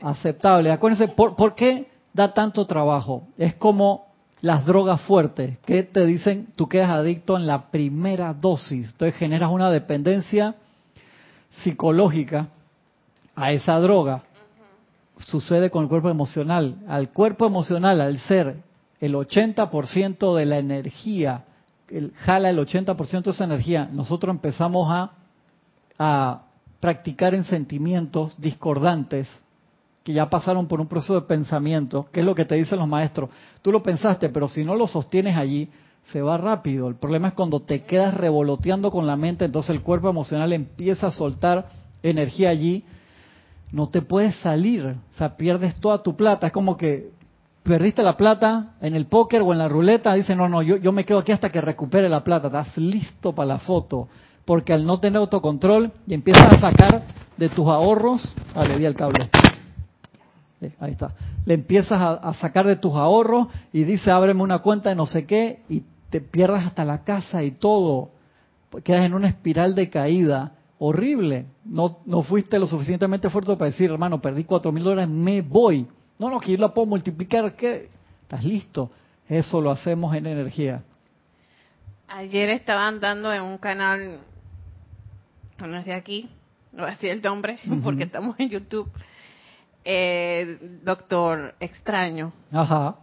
aceptable. 0.03 0.71
Acuérdense, 0.71 1.09
¿por, 1.09 1.55
qué 1.55 1.89
da 2.13 2.35
tanto 2.35 2.67
trabajo? 2.67 3.25
Es 3.39 3.55
como 3.55 4.07
las 4.41 4.65
drogas 4.67 5.01
fuertes, 5.03 5.59
que 5.61 5.83
te 5.83 6.05
dicen 6.07 6.49
tú 6.57 6.69
quedas 6.69 6.91
adicto 6.91 7.37
en 7.37 7.47
la 7.47 7.71
primera 7.71 8.35
dosis, 8.35 8.91
entonces 8.91 9.17
generas 9.17 9.51
una 9.51 9.71
dependencia 9.71 10.55
psicológica 11.63 12.49
a 13.35 13.53
esa 13.53 13.79
droga. 13.81 14.23
Sucede 15.19 15.71
con 15.71 15.85
el 15.85 15.89
cuerpo 15.89 16.11
emocional. 16.11 16.77
Al 16.87 17.09
cuerpo 17.11 17.47
emocional, 17.47 18.01
al 18.03 18.19
ser 18.21 18.57
el 19.01 19.15
80% 19.15 20.37
de 20.37 20.45
la 20.45 20.59
energía, 20.59 21.45
el, 21.89 22.13
jala 22.13 22.51
el 22.51 22.59
80% 22.59 23.23
de 23.23 23.31
esa 23.31 23.45
energía, 23.45 23.89
nosotros 23.91 24.35
empezamos 24.35 24.91
a, 24.91 25.13
a 25.99 26.43
practicar 26.81 27.35
en 27.35 27.45
sentimientos 27.45 28.39
discordantes 28.39 29.29
que 30.07 30.13
ya 30.13 30.31
pasaron 30.31 30.69
por 30.69 30.81
un 30.81 30.87
proceso 30.87 31.17
de 31.17 31.23
pensamiento, 31.23 32.07
que 32.13 32.21
es 32.21 32.27
lo 32.27 32.37
que 32.37 32.45
te 32.45 32.55
dicen 32.55 32.79
los 32.79 32.87
maestros. 32.87 33.29
Tú 33.61 33.73
lo 33.73 33.83
pensaste, 33.83 34.29
pero 34.29 34.47
si 34.47 34.63
no 34.63 34.77
lo 34.77 34.87
sostienes 34.87 35.37
allí, 35.37 35.69
se 36.13 36.23
va 36.23 36.39
rápido. 36.39 36.87
El 36.87 36.95
problema 36.95 37.29
es 37.29 37.35
cuando 37.35 37.59
te 37.59 37.83
quedas 37.83 38.15
revoloteando 38.15 38.93
con 38.93 39.09
la 39.09 39.17
mente, 39.17 39.45
entonces 39.45 39.71
el 39.71 39.83
cuerpo 39.83 40.09
emocional 40.09 40.53
empieza 40.53 41.09
a 41.09 41.11
soltar 41.11 41.67
energía 42.05 42.51
allí 42.51 42.85
no 43.73 43.89
te 43.89 44.03
puedes 44.03 44.37
salir, 44.37 44.87
o 44.87 45.17
sea, 45.17 45.37
pierdes 45.37 45.75
toda 45.81 46.03
tu 46.03 46.17
plata, 46.17 46.47
es 46.47 46.53
como 46.53 46.77
que 46.77 47.11
perdiste 47.63 48.03
la 48.03 48.17
plata 48.17 48.75
en 48.81 48.95
el 48.95 49.07
póker 49.07 49.43
o 49.43 49.53
en 49.53 49.59
la 49.59 49.69
ruleta, 49.69 50.15
dice, 50.15 50.37
no, 50.37 50.49
no, 50.49 50.63
yo, 50.63 50.77
yo 50.77 50.93
me 50.93 51.05
quedo 51.05 51.19
aquí 51.19 51.33
hasta 51.33 51.51
que 51.51 51.61
recupere 51.61 52.09
la 52.09 52.23
plata, 52.23 52.47
estás 52.47 52.77
listo 52.79 53.35
para 53.35 53.49
la 53.49 53.59
foto, 53.59 54.09
porque 54.45 54.73
al 54.73 54.87
no 54.87 55.01
tener 55.01 55.17
autocontrol 55.17 55.93
y 56.07 56.15
empiezas 56.15 56.55
a 56.55 56.61
sacar 56.61 57.03
de 57.37 57.49
tus 57.49 57.67
ahorros, 57.67 58.33
ah, 58.55 58.65
le 58.65 58.79
di 58.79 58.85
el 58.85 58.95
cable, 58.95 59.29
eh, 60.61 60.73
ahí 60.81 60.93
está, 60.93 61.13
le 61.45 61.55
empiezas 61.55 62.01
a, 62.01 62.15
a, 62.15 62.35
sacar 62.35 62.67
de 62.67 62.77
tus 62.77 62.95
ahorros 62.95 63.49
y 63.73 63.85
dice, 63.85 64.11
ábreme 64.11 64.43
una 64.43 64.59
cuenta 64.59 64.89
de 64.89 64.97
no 64.97 65.07
sé 65.07 65.27
qué 65.27 65.61
y 65.69 65.83
te 66.11 66.21
pierdas 66.21 66.67
hasta 66.67 66.85
la 66.85 67.05
casa 67.05 67.43
y 67.43 67.53
todo, 67.53 68.11
quedas 68.85 69.05
en 69.05 69.15
una 69.15 69.29
espiral 69.29 69.75
de 69.75 69.91
caída 69.91 70.53
horrible. 70.79 71.47
No, 71.65 71.99
no 72.07 72.23
fuiste 72.23 72.59
lo 72.59 72.67
suficientemente 72.67 73.31
fuerte 73.31 73.57
para 73.57 73.71
decir, 73.71 73.91
hermano, 73.91 74.21
perdí 74.21 74.45
cuatro 74.45 74.73
mil 74.73 74.85
dólares, 74.85 75.09
me 75.09 75.43
voy. 75.43 75.87
No, 76.19 76.31
no, 76.31 76.41
que 76.41 76.53
yo 76.53 76.59
la 76.59 76.73
puedo 76.73 76.87
multiplicar, 76.87 77.55
¿qué? 77.55 77.89
¿Estás 78.23 78.45
listo? 78.45 78.91
Eso 79.29 79.61
lo 79.61 79.71
hacemos 79.71 80.15
en 80.15 80.27
energía. 80.27 80.83
Ayer 82.09 82.51
estaban 82.51 83.01
dando 83.01 83.33
en 83.33 83.43
un 83.43 83.59
canal, 83.59 84.21
no 85.59 85.83
de 85.83 85.93
aquí, 85.93 86.31
no 86.73 86.83
voy 86.83 86.89
a 86.89 86.93
decir 86.93 87.11
el 87.11 87.23
nombre, 87.23 87.59
porque 87.83 88.05
estamos 88.05 88.39
en 88.39 88.49
YouTube, 88.49 88.89
eh, 89.87 90.59
Doctor 90.83 91.55
Extraño. 91.61 92.33
Ajá. 92.53 92.97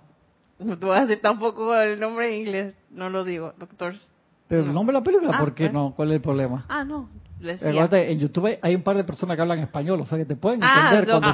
No 0.60 0.78
te 0.78 0.86
voy 0.86 0.98
a 0.98 1.06
decir 1.06 1.22
tampoco 1.22 1.76
el 1.76 2.00
nombre 2.00 2.28
en 2.28 2.42
inglés, 2.42 2.76
no 2.92 3.10
lo 3.10 3.24
digo, 3.24 3.54
Doctor 3.58 3.96
pero 4.48 4.66
el 4.66 4.74
nombre 4.74 4.94
de 4.94 5.00
la 5.00 5.04
película, 5.04 5.32
ah, 5.34 5.40
¿por 5.40 5.56
qué 5.56 5.64
pues. 5.64 5.74
no? 5.74 5.94
¿Cuál 5.96 6.10
es 6.10 6.16
el 6.16 6.22
problema? 6.22 6.66
Ah, 6.70 6.84
no. 6.84 7.10
en 7.42 8.20
YouTube 8.20 8.60
hay 8.62 8.76
un 8.76 8.84
par 8.84 8.96
de 8.96 9.04
personas 9.04 9.36
que 9.36 9.42
hablan 9.42 9.60
español, 9.60 10.02
o 10.02 10.06
sea 10.06 10.18
que 10.18 10.26
te 10.26 10.36
pueden 10.36 10.64
ah, 10.64 10.92
entender 10.92 11.10
cuando 11.10 11.28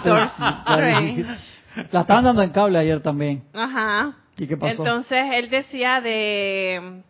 La 1.91 1.99
estaban 2.01 2.23
dando 2.23 2.41
en 2.41 2.51
cable 2.51 2.79
ayer 2.79 3.01
también. 3.01 3.43
Ajá. 3.53 4.15
¿Y 4.37 4.47
qué 4.47 4.55
pasó? 4.55 4.83
Entonces 4.83 5.25
él 5.33 5.49
decía 5.49 5.99
de 5.99 7.03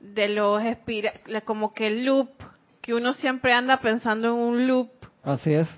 de 0.00 0.28
los 0.28 0.62
como 1.44 1.72
que 1.72 1.86
el 1.88 2.04
loop, 2.04 2.30
que 2.80 2.94
uno 2.94 3.12
siempre 3.12 3.52
anda 3.52 3.80
pensando 3.80 4.28
en 4.28 4.34
un 4.34 4.66
loop. 4.66 4.90
Así 5.22 5.52
es. 5.52 5.68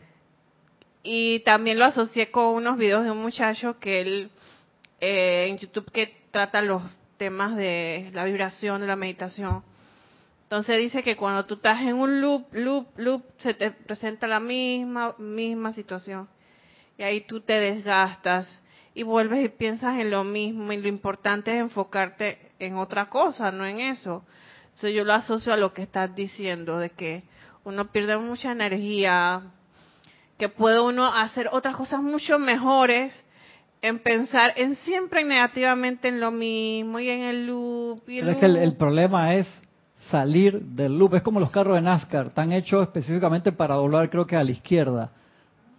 Y 1.11 1.40
también 1.40 1.79
lo 1.79 1.87
asocié 1.87 2.31
con 2.31 2.49
unos 2.49 2.77
videos 2.77 3.03
de 3.03 3.11
un 3.11 3.23
muchacho 3.23 3.79
que 3.79 4.03
él 4.03 4.31
eh, 5.01 5.47
en 5.49 5.57
YouTube 5.57 5.90
que 5.90 6.14
trata 6.31 6.61
los 6.61 6.83
temas 7.16 7.57
de 7.57 8.11
la 8.12 8.25
vibración, 8.25 8.83
de 8.83 8.88
la 8.88 8.94
meditación. 8.94 9.62
Entonces 10.42 10.77
dice 10.77 11.03
que 11.03 11.16
cuando 11.16 11.47
tú 11.47 11.55
estás 11.55 11.81
en 11.81 11.94
un 11.94 12.21
loop, 12.21 12.53
loop, 12.53 12.88
loop, 12.99 13.23
se 13.38 13.55
te 13.55 13.71
presenta 13.71 14.27
la 14.27 14.38
misma, 14.38 15.14
misma 15.16 15.73
situación. 15.73 16.29
Y 16.99 17.05
ahí 17.05 17.23
tú 17.23 17.40
te 17.40 17.55
desgastas 17.55 18.62
y 18.92 19.03
vuelves 19.03 19.42
y 19.42 19.49
piensas 19.49 19.99
en 19.99 20.11
lo 20.11 20.25
mismo. 20.25 20.75
Y 20.75 20.77
lo 20.77 20.88
importante 20.88 21.55
es 21.55 21.61
enfocarte 21.61 22.51
en 22.59 22.77
otra 22.77 23.09
cosa, 23.09 23.51
no 23.51 23.64
en 23.64 23.81
eso. 23.81 24.27
Entonces 24.64 24.92
yo 24.94 25.05
lo 25.05 25.14
asocio 25.14 25.55
a 25.55 25.57
lo 25.57 25.73
que 25.73 25.81
estás 25.81 26.14
diciendo, 26.14 26.79
de 26.79 26.90
que 26.90 27.23
uno 27.64 27.90
pierde 27.92 28.18
mucha 28.18 28.53
energía, 28.53 29.55
que 30.38 30.48
puede 30.48 30.81
uno 30.81 31.07
hacer 31.07 31.48
otras 31.53 31.77
cosas 31.77 32.01
mucho 32.01 32.38
mejores 32.38 33.12
en 33.83 33.98
pensar 33.98 34.53
en 34.57 34.77
siempre 34.77 35.24
negativamente 35.24 36.09
en 36.09 36.20
lo 36.20 36.31
mismo 36.31 36.98
y 37.01 37.09
en 37.11 37.22
el 37.22 37.46
loop. 37.46 38.03
Y 38.09 38.20
Pero 38.20 38.31
es 38.31 38.37
que 38.38 38.46
el, 38.46 38.74
problema 38.74 39.35
es 39.35 39.46
salir 40.11 40.61
del 40.61 40.98
loop. 40.98 41.16
Es 41.16 41.22
como 41.22 41.40
los 41.40 41.51
carros 41.51 41.74
de 41.74 41.83
NASCAR, 41.83 42.29
están 42.29 42.53
hechos 42.53 42.83
específicamente 42.83 43.53
para 43.53 43.74
doblar, 43.74 44.11
creo 44.11 44.27
que 44.27 44.37
a 44.37 44.44
la 44.44 44.51
izquierda. 44.51 45.11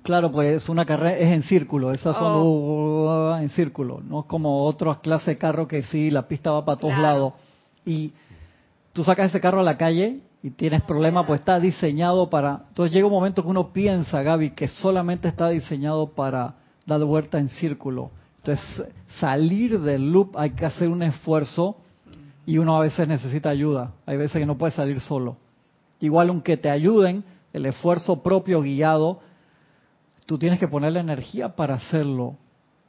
Claro, 0.04 0.32
pues 0.32 0.64
es 0.64 0.70
una 0.70 0.86
carrera, 0.86 1.18
es 1.18 1.34
en 1.34 1.44
círculo, 1.44 1.92
esas 1.92 2.16
son 2.18 2.34
oh. 2.38 3.38
en 3.38 3.50
círculo, 3.50 4.00
no 4.02 4.22
es 4.22 4.26
como 4.28 4.64
otras 4.64 5.00
clases 5.00 5.28
de 5.28 5.38
carro 5.38 5.68
que 5.68 5.84
sí, 5.84 6.10
la 6.10 6.26
pista 6.26 6.52
va 6.52 6.64
para 6.64 6.80
todos 6.80 6.98
lados. 6.98 7.34
Y 7.86 8.14
tú 8.94 9.04
sacas 9.04 9.30
ese 9.30 9.42
carro 9.42 9.60
a 9.60 9.64
la 9.64 9.78
calle 9.78 10.22
y 10.42 10.52
tienes 10.52 10.82
problema, 10.84 11.26
pues 11.26 11.42
está 11.42 11.60
diseñado 11.60 12.30
para... 12.30 12.64
Entonces 12.70 12.94
llega 12.94 13.08
un 13.08 13.14
momento 13.14 13.44
que 13.44 13.50
uno 13.50 13.74
piensa, 13.74 14.22
Gaby, 14.22 14.52
que 14.52 14.68
solamente 14.68 15.28
está 15.28 15.50
diseñado 15.50 16.08
para 16.14 16.56
dar 16.86 17.04
vuelta 17.04 17.38
en 17.40 17.50
círculo. 17.50 18.12
Entonces, 18.38 18.84
salir 19.20 19.80
del 19.82 20.12
loop 20.12 20.38
hay 20.38 20.52
que 20.52 20.66
hacer 20.66 20.88
un 20.88 21.04
esfuerzo 21.04 21.78
y 22.46 22.58
uno 22.58 22.78
a 22.78 22.80
veces 22.80 23.08
necesita 23.08 23.50
ayuda. 23.50 23.92
Hay 24.06 24.16
veces 24.16 24.40
que 24.40 24.46
no 24.46 24.58
puede 24.58 24.72
salir 24.72 25.02
solo. 25.02 25.38
Igual 26.00 26.30
aunque 26.30 26.56
te 26.56 26.70
ayuden, 26.70 27.26
el 27.52 27.66
esfuerzo 27.66 28.24
propio 28.24 28.62
guiado, 28.62 29.20
tú 30.26 30.38
tienes 30.38 30.58
que 30.58 30.70
poner 30.70 30.94
la 30.94 31.02
energía 31.02 31.56
para 31.56 31.76
hacerlo. 31.76 32.38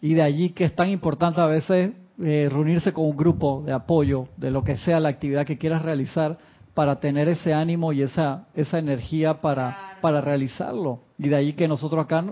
Y 0.01 0.15
de 0.15 0.23
allí 0.23 0.51
que 0.51 0.65
es 0.65 0.75
tan 0.75 0.89
importante 0.89 1.41
a 1.41 1.47
veces 1.47 1.93
eh, 2.23 2.49
reunirse 2.51 2.93
con 2.93 3.07
un 3.07 3.17
grupo 3.17 3.65
de 3.67 3.73
apoyo 3.73 4.29
de 4.37 4.53
lo 4.53 4.63
que 4.63 4.77
sea 4.77 5.01
la 5.01 5.09
actividad 5.09 5.45
que 5.45 5.59
quieras 5.59 5.83
realizar 5.83 6.39
para 6.75 7.01
tener 7.01 7.29
ese 7.29 7.53
ánimo 7.53 7.93
y 7.93 8.03
esa, 8.03 8.47
esa 8.55 8.79
energía 8.79 9.41
para, 9.41 9.99
para 10.01 10.21
realizarlo. 10.21 11.01
Y 11.19 11.29
de 11.29 11.37
allí 11.37 11.53
que 11.53 11.69
nosotros 11.69 12.05
acá 12.05 12.25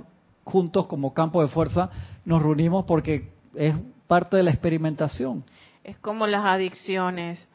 juntos 0.44 0.86
como 0.86 1.12
campo 1.12 1.42
de 1.42 1.48
fuerza 1.48 1.90
nos 2.24 2.42
reunimos 2.42 2.84
porque 2.86 3.30
es 3.54 3.74
parte 4.06 4.36
de 4.36 4.42
la 4.42 4.50
experimentación. 4.50 5.44
Es 5.84 5.98
como 5.98 6.26
las 6.26 6.44
adicciones. 6.44 7.46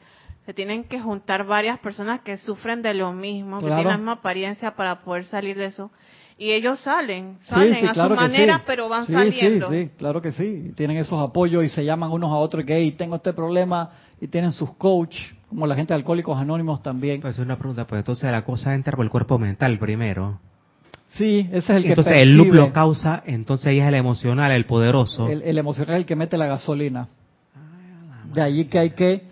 Se 0.46 0.52
tienen 0.52 0.84
que 0.84 1.00
juntar 1.00 1.46
varias 1.46 1.78
personas 1.78 2.20
que 2.20 2.36
sufren 2.36 2.82
de 2.82 2.92
lo 2.92 3.12
mismo, 3.12 3.60
que 3.60 3.66
tienen 3.66 3.86
la 3.86 3.96
misma 3.96 4.12
apariencia 4.12 4.76
para 4.76 5.00
poder 5.02 5.24
salir 5.24 5.56
de 5.56 5.66
eso. 5.66 5.90
Y 6.36 6.50
ellos 6.50 6.80
salen, 6.80 7.38
salen 7.44 7.88
a 7.88 7.94
su 7.94 8.14
manera, 8.14 8.62
pero 8.66 8.88
van 8.88 9.06
saliendo. 9.06 9.70
Sí, 9.70 9.84
sí, 9.84 9.90
claro 9.96 10.20
que 10.20 10.32
sí. 10.32 10.72
Tienen 10.76 10.96
esos 10.96 11.20
apoyos 11.20 11.64
y 11.64 11.68
se 11.68 11.84
llaman 11.84 12.10
unos 12.10 12.30
a 12.30 12.34
otros 12.34 12.64
que, 12.64 12.76
hey, 12.76 12.92
tengo 12.92 13.16
este 13.16 13.32
problema, 13.32 13.92
y 14.20 14.28
tienen 14.28 14.52
sus 14.52 14.72
coach, 14.74 15.16
como 15.54 15.68
la 15.68 15.76
gente 15.76 15.94
de 15.94 15.98
Alcohólicos 15.98 16.36
Anónimos 16.36 16.82
también. 16.82 17.20
Pues 17.20 17.38
una 17.38 17.56
pregunta, 17.56 17.86
pues 17.86 18.00
entonces 18.00 18.30
la 18.30 18.44
cosa 18.44 18.74
entra 18.74 18.96
por 18.96 19.04
el 19.04 19.10
cuerpo 19.10 19.38
mental 19.38 19.78
primero. 19.78 20.40
Sí, 21.10 21.48
ese 21.52 21.58
es 21.58 21.70
el 21.70 21.82
que 21.84 21.90
Entonces 21.90 22.18
el 22.18 22.36
loop 22.36 22.52
lo 22.52 22.72
causa, 22.72 23.22
entonces 23.24 23.68
ahí 23.68 23.78
es 23.78 23.86
el 23.86 23.94
emocional, 23.94 24.50
el 24.50 24.66
poderoso. 24.66 25.28
El, 25.28 25.56
emocional 25.56 25.94
es 25.94 26.00
el 26.00 26.06
que 26.06 26.16
mete 26.16 26.36
la 26.36 26.46
gasolina. 26.46 27.06
De 28.32 28.42
allí 28.42 28.64
que 28.64 28.80
hay 28.80 28.90
que 28.90 29.22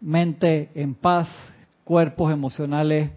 mente 0.00 0.70
en 0.76 0.94
paz, 0.94 1.28
cuerpos 1.82 2.32
emocionales 2.32 3.10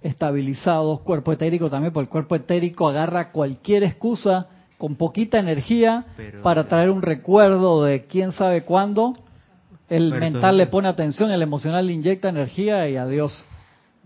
estabilizados, 0.00 1.00
cuerpo 1.00 1.32
etérico 1.32 1.68
también, 1.68 1.92
porque 1.92 2.06
el 2.06 2.10
cuerpo 2.10 2.34
etérico 2.34 2.88
agarra 2.88 3.30
cualquier 3.30 3.82
excusa 3.82 4.46
con 4.78 4.96
poquita 4.96 5.38
energía 5.38 6.06
para 6.42 6.66
traer 6.66 6.88
un 6.88 7.02
recuerdo 7.02 7.84
de 7.84 8.06
quién 8.06 8.32
sabe 8.32 8.64
cuándo. 8.64 9.12
El 9.88 10.12
mental 10.12 10.56
le 10.56 10.66
pone 10.66 10.88
atención, 10.88 11.30
el 11.30 11.42
emocional 11.42 11.86
le 11.86 11.92
inyecta 11.92 12.28
energía 12.28 12.88
y 12.88 12.96
adiós. 12.96 13.44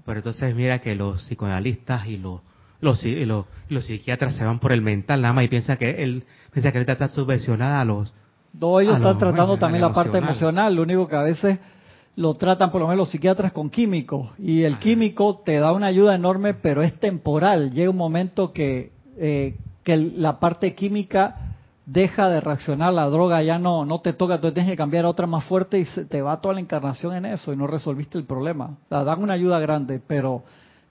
Pero 0.05 0.19
entonces 0.19 0.55
mira 0.55 0.81
que 0.81 0.95
los 0.95 1.23
psicoanalistas 1.23 2.07
y 2.07 2.17
los 2.17 2.41
los, 2.81 3.05
los, 3.05 3.47
los, 3.69 3.85
psiquiatras 3.85 4.37
se 4.37 4.45
van 4.45 4.61
por 4.61 4.73
el 4.73 4.83
mental 4.83 5.21
nada 5.21 5.35
más 5.35 5.45
y 5.45 5.49
piensa 5.49 5.77
que 5.77 6.03
él 6.03 6.23
piensa 6.53 6.71
que 6.71 6.79
él 6.79 6.88
está 6.88 7.09
subvencionada 7.09 7.81
a 7.81 7.85
los 7.85 8.12
no 8.53 8.79
ellos 8.79 8.97
están 8.97 9.19
tratando 9.19 9.57
también 9.57 9.83
la 9.83 9.93
parte 9.93 10.19
emocional 10.19 10.77
lo 10.77 10.83
único 10.83 11.09
que 11.09 11.17
a 11.17 11.23
veces 11.23 11.59
lo 12.14 12.35
tratan 12.35 12.71
por 12.71 12.81
lo 12.81 12.87
menos 12.87 12.99
los 12.99 13.11
psiquiatras 13.11 13.53
con 13.53 13.69
químicos 13.69 14.31
y 14.38 14.62
el 14.62 14.79
químico 14.79 15.43
te 15.45 15.59
da 15.59 15.73
una 15.73 15.87
ayuda 15.87 16.14
enorme 16.14 16.55
pero 16.55 16.83
es 16.83 16.95
temporal 17.01 17.73
llega 17.73 17.91
un 17.91 17.97
momento 17.97 18.53
que 18.53 18.93
eh, 19.17 19.57
que 19.83 19.97
la 19.97 20.38
parte 20.38 20.77
química 20.77 21.48
deja 21.90 22.29
de 22.29 22.40
reaccionar 22.40 22.92
la 22.92 23.07
droga 23.07 23.42
ya 23.42 23.59
no 23.59 23.87
no 23.87 24.01
te 24.03 24.12
toca 24.12 24.38
tú 24.38 24.53
tienes 24.53 24.70
que 24.70 24.77
cambiar 24.77 25.07
a 25.07 25.09
otra 25.09 25.27
más 25.27 25.44
fuerte 25.44 25.79
y 25.79 25.87
se, 25.87 26.05
te 26.05 26.20
va 26.20 26.38
toda 26.38 26.53
la 26.53 26.61
encarnación 26.61 27.14
en 27.16 27.24
eso 27.24 27.51
y 27.51 27.57
no 27.57 27.66
resolviste 27.66 28.18
el 28.18 28.24
problema. 28.24 28.77
O 28.90 29.05
dan 29.05 29.22
una 29.22 29.33
ayuda 29.33 29.59
grande 29.59 29.98
pero 30.07 30.42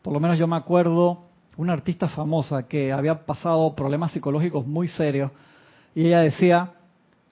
por 0.02 0.12
lo 0.12 0.20
menos 0.20 0.40
yo 0.40 0.48
me 0.48 0.56
acuerdo 0.56 1.20
una 1.56 1.74
artista 1.74 2.08
famosa 2.08 2.68
que 2.68 2.92
había 2.92 3.26
pasado 3.26 3.76
problemas 3.76 4.12
psicológicos 4.12 4.66
muy 4.66 4.88
serios 4.88 5.32
y 5.94 6.08
ella 6.08 6.22
decía, 6.22 6.74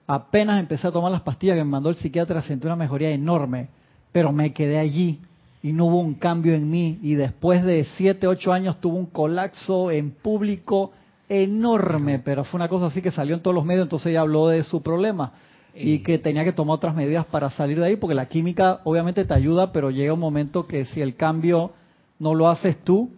apenas 0.06 0.60
empecé 0.60 0.86
a 0.86 0.92
tomar 0.92 1.10
las 1.10 1.22
pastillas 1.22 1.56
que 1.56 1.64
me 1.64 1.70
mandó 1.70 1.90
el 1.90 1.96
psiquiatra 1.96 2.42
sentí 2.42 2.66
una 2.66 2.76
mejoría 2.76 3.10
enorme, 3.10 3.68
pero 4.12 4.30
me 4.30 4.52
quedé 4.52 4.78
allí 4.78 5.20
y 5.60 5.72
no 5.72 5.86
hubo 5.86 5.98
un 5.98 6.14
cambio 6.14 6.54
en 6.54 6.70
mí 6.70 7.00
y 7.02 7.14
después 7.14 7.64
de 7.64 7.84
siete, 7.96 8.28
ocho 8.28 8.52
años 8.52 8.80
tuvo 8.80 8.96
un 8.96 9.06
colapso 9.06 9.90
en 9.90 10.12
público 10.12 10.92
enorme, 11.28 12.18
pero 12.18 12.44
fue 12.44 12.58
una 12.58 12.68
cosa 12.68 12.86
así 12.86 13.02
que 13.02 13.10
salió 13.10 13.34
en 13.34 13.42
todos 13.42 13.54
los 13.54 13.64
medios, 13.64 13.84
entonces 13.84 14.08
ella 14.08 14.20
habló 14.20 14.48
de 14.48 14.62
su 14.64 14.82
problema 14.82 15.32
y 15.78 15.98
que 15.98 16.18
tenía 16.18 16.44
que 16.44 16.52
tomar 16.52 16.76
otras 16.76 16.94
medidas 16.94 17.26
para 17.26 17.50
salir 17.50 17.78
de 17.78 17.86
ahí, 17.86 17.96
porque 17.96 18.14
la 18.14 18.26
química 18.26 18.80
obviamente 18.84 19.24
te 19.24 19.34
ayuda, 19.34 19.72
pero 19.72 19.90
llega 19.90 20.12
un 20.12 20.20
momento 20.20 20.66
que 20.66 20.86
si 20.86 21.02
el 21.02 21.16
cambio 21.16 21.72
no 22.18 22.34
lo 22.34 22.48
haces 22.48 22.78
tú, 22.82 23.10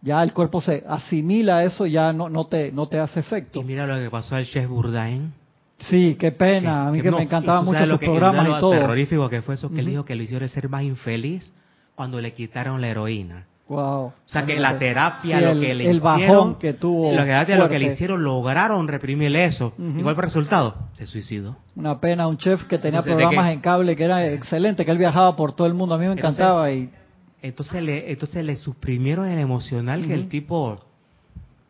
ya 0.00 0.22
el 0.22 0.32
cuerpo 0.32 0.60
se 0.60 0.84
asimila 0.88 1.58
a 1.58 1.64
eso, 1.64 1.86
ya 1.86 2.12
no, 2.12 2.28
no, 2.28 2.46
te, 2.46 2.70
no 2.70 2.86
te 2.86 3.00
hace 3.00 3.20
efecto. 3.20 3.60
Y 3.60 3.64
mira 3.64 3.86
lo 3.86 3.96
que 3.96 4.08
pasó 4.08 4.36
al 4.36 4.46
chef 4.46 4.68
Bourdain. 4.68 5.32
Sí, 5.78 6.16
qué 6.18 6.30
pena. 6.30 6.88
a 6.88 6.92
mí 6.92 7.00
que, 7.00 7.10
me 7.10 7.22
encantaban 7.22 7.64
mucho 7.64 7.84
sus 7.86 7.98
programas 7.98 8.46
y 8.48 8.60
todo. 8.60 8.70
terrorífico 8.72 9.28
que 9.28 9.42
fue 9.42 9.56
eso, 9.56 9.70
que 9.70 9.80
él 9.80 9.86
dijo 9.86 10.04
que 10.04 10.14
lo 10.14 10.22
hicieron 10.22 10.48
ser 10.48 10.68
más 10.68 10.82
infeliz 10.82 11.52
cuando 11.96 12.20
le 12.20 12.32
quitaron 12.32 12.80
la 12.80 12.88
heroína. 12.88 13.46
Wow. 13.68 14.06
O 14.06 14.12
sea 14.24 14.46
que 14.46 14.58
la 14.58 14.78
terapia, 14.78 15.40
lo 15.40 15.60
que 15.60 15.74
le 15.74 15.90
el 15.90 15.96
hicieron, 15.96 16.02
bajón 16.02 16.54
que 16.54 16.72
tuvo. 16.72 17.12
lo 17.12 17.24
que, 17.24 17.56
lo 17.56 17.68
que 17.68 17.78
le 17.78 17.92
hicieron, 17.92 18.24
lograron 18.24 18.88
reprimir 18.88 19.34
eso. 19.36 19.74
Ujú. 19.78 19.98
¿Y 19.98 20.02
cuál 20.02 20.14
fue 20.14 20.24
el 20.24 20.28
resultado? 20.30 20.74
Se 20.94 21.06
suicidó. 21.06 21.56
Una 21.76 22.00
pena, 22.00 22.26
un 22.28 22.38
chef 22.38 22.64
que 22.64 22.78
tenía 22.78 23.00
Entonces, 23.00 23.16
¿de 23.16 23.22
programas 23.22 23.46
qué? 23.48 23.52
en 23.52 23.60
cable 23.60 23.94
que 23.94 24.04
era 24.04 24.26
excelente, 24.26 24.86
que 24.86 24.90
él 24.90 24.98
viajaba 24.98 25.36
por 25.36 25.52
todo 25.52 25.66
el 25.66 25.74
mundo. 25.74 25.94
A 25.94 25.98
mí 25.98 26.06
me 26.06 26.12
Entonces, 26.12 26.40
encantaba 26.40 26.72
y 26.72 26.88
Entonces 27.42 27.82
le, 27.82 28.10
entonces 28.10 28.42
le 28.42 28.56
suprimieron 28.56 29.28
el 29.28 29.38
emocional 29.38 30.06
que 30.06 30.14
el 30.14 30.28
tipo 30.30 30.80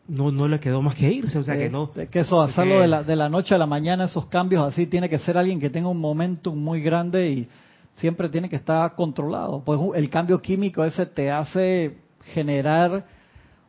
no, 0.07 0.31
no 0.31 0.47
le 0.47 0.61
quedó 0.61 0.81
más 0.81 0.95
que 0.95 1.11
irse. 1.11 1.37
O 1.37 1.43
sea 1.43 1.57
eh, 1.57 1.65
que 1.65 1.71
no. 1.71 1.91
de 1.95 2.07
que 2.07 2.21
eso, 2.21 2.41
hacerlo 2.41 2.81
de 2.81 2.87
la, 2.87 3.03
de 3.03 3.17
la 3.17 3.29
noche 3.29 3.57
a 3.57 3.59
la 3.59 3.67
mañana, 3.67 4.05
esos 4.05 4.27
cambios 4.27 4.65
así, 4.65 4.87
tiene 4.87 5.09
que 5.09 5.19
ser 5.19 5.37
alguien 5.37 5.59
que 5.59 5.69
tenga 5.69 5.89
un 5.89 6.01
momentum 6.01 6.57
muy 6.57 6.81
grande 6.81 7.29
y 7.31 7.49
siempre 7.99 8.29
tiene 8.29 8.49
que 8.49 8.57
estar 8.57 8.95
controlado. 8.95 9.63
Pues 9.65 9.81
el 9.95 10.11
cambio 10.11 10.41
químico 10.41 10.85
ese 10.85 11.07
te 11.07 11.31
hace 11.31 11.99
generar 12.33 13.05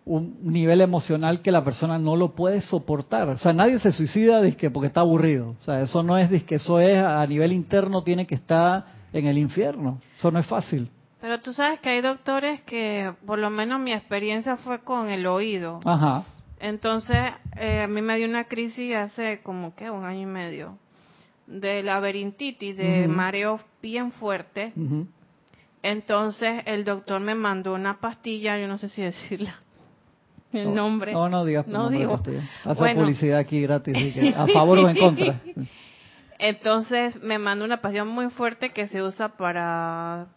un 0.06 0.40
nivel 0.42 0.82
emocional 0.82 1.42
que 1.42 1.52
la 1.52 1.64
persona 1.64 2.00
no 2.00 2.16
lo 2.16 2.34
puede 2.34 2.62
soportar. 2.62 3.30
O 3.30 3.38
sea, 3.38 3.54
nadie 3.54 3.78
se 3.80 3.92
suicida 3.92 4.42
dizque 4.42 4.72
porque 4.72 4.88
está 4.88 5.02
aburrido. 5.02 5.56
O 5.60 5.64
sea, 5.64 5.82
eso 5.82 6.02
no 6.02 6.18
es 6.18 6.44
que 6.44 6.56
eso 6.56 6.80
es 6.80 6.98
a 6.98 7.26
nivel 7.28 7.54
interno 7.54 8.04
tiene 8.04 8.26
que 8.26 8.36
estar 8.36 8.86
en 9.14 9.28
el 9.28 9.38
infierno. 9.38 10.00
Eso 10.18 10.32
no 10.32 10.40
es 10.40 10.48
fácil. 10.48 10.90
Pero 11.22 11.40
tú 11.40 11.54
sabes 11.54 11.80
que 11.80 11.90
hay 11.90 12.02
doctores 12.02 12.62
que, 12.62 13.14
por 13.26 13.40
lo 13.40 13.50
menos 13.50 13.80
mi 13.82 13.92
experiencia 13.92 14.56
fue 14.58 14.80
con 14.80 15.10
el 15.10 15.28
oído. 15.28 15.80
Ajá. 15.86 16.24
Entonces, 16.60 17.18
eh, 17.58 17.82
a 17.84 17.88
mí 17.88 18.02
me 18.02 18.18
dio 18.18 18.28
una 18.28 18.46
crisis 18.46 18.96
hace 18.96 19.42
como 19.44 19.76
que 19.76 19.92
un 19.92 20.06
año 20.06 20.22
y 20.22 20.26
medio 20.26 20.78
de 21.50 21.84
laberintitis, 21.84 22.78
de 22.78 23.08
mareo 23.08 23.60
bien 23.82 24.12
fuerte. 24.12 24.74
Entonces, 25.82 26.62
el 26.66 26.86
doctor 26.86 27.20
me 27.22 27.36
mandó 27.36 27.74
una 27.74 28.00
pastilla, 28.00 28.58
yo 28.60 28.68
no 28.68 28.78
sé 28.78 28.90
si 28.90 29.02
decirla 29.02 29.56
el 30.54 30.70
No, 30.70 30.76
nombre. 30.76 31.14
No, 31.14 31.30
no 31.30 31.46
digas 31.46 31.68
No 31.68 31.90
digo. 31.90 32.18
pastilla. 32.18 32.42
Hace 32.66 32.80
Bueno. 32.80 33.02
publicidad 33.02 33.40
aquí 33.40 33.62
gratis. 33.62 33.96
que 34.14 34.34
¿A 34.36 34.48
favor 34.54 34.78
o 34.80 34.90
en 34.90 34.98
contra? 34.98 35.42
Entonces 36.40 37.22
me 37.22 37.38
mandó 37.38 37.66
una 37.66 37.82
pastilla 37.82 38.06
muy 38.06 38.30
fuerte 38.30 38.70
que 38.70 38.88
se 38.88 39.04
usa 39.04 39.30
para 39.30 40.28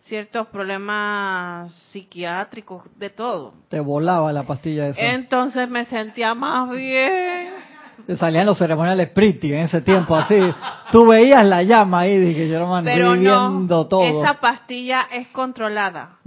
ciertos 0.00 0.48
problemas 0.48 1.72
psiquiátricos, 1.92 2.84
de 2.98 3.10
todo. 3.10 3.54
Te 3.68 3.78
volaba 3.80 4.32
la 4.32 4.44
pastilla 4.44 4.88
esa. 4.88 5.00
Entonces 5.12 5.68
me 5.68 5.84
sentía 5.84 6.34
más 6.34 6.70
bien. 6.70 7.47
Salían 8.18 8.46
los 8.46 8.58
ceremoniales 8.58 9.08
pretty 9.10 9.52
en 9.52 9.60
ese 9.60 9.80
tiempo, 9.82 10.16
así. 10.16 10.38
Tú 10.92 11.06
veías 11.06 11.44
la 11.44 11.62
llama 11.62 12.00
ahí, 12.00 12.18
dije 12.18 12.48
yo, 12.48 12.56
hermano, 12.56 12.84
Pero 12.84 13.12
estoy 13.14 13.20
viendo 13.20 13.60
no, 13.76 13.86
todo. 13.86 14.02
esa 14.22 14.34
pastilla 14.40 15.08
es 15.12 15.28
controlada. 15.28 16.18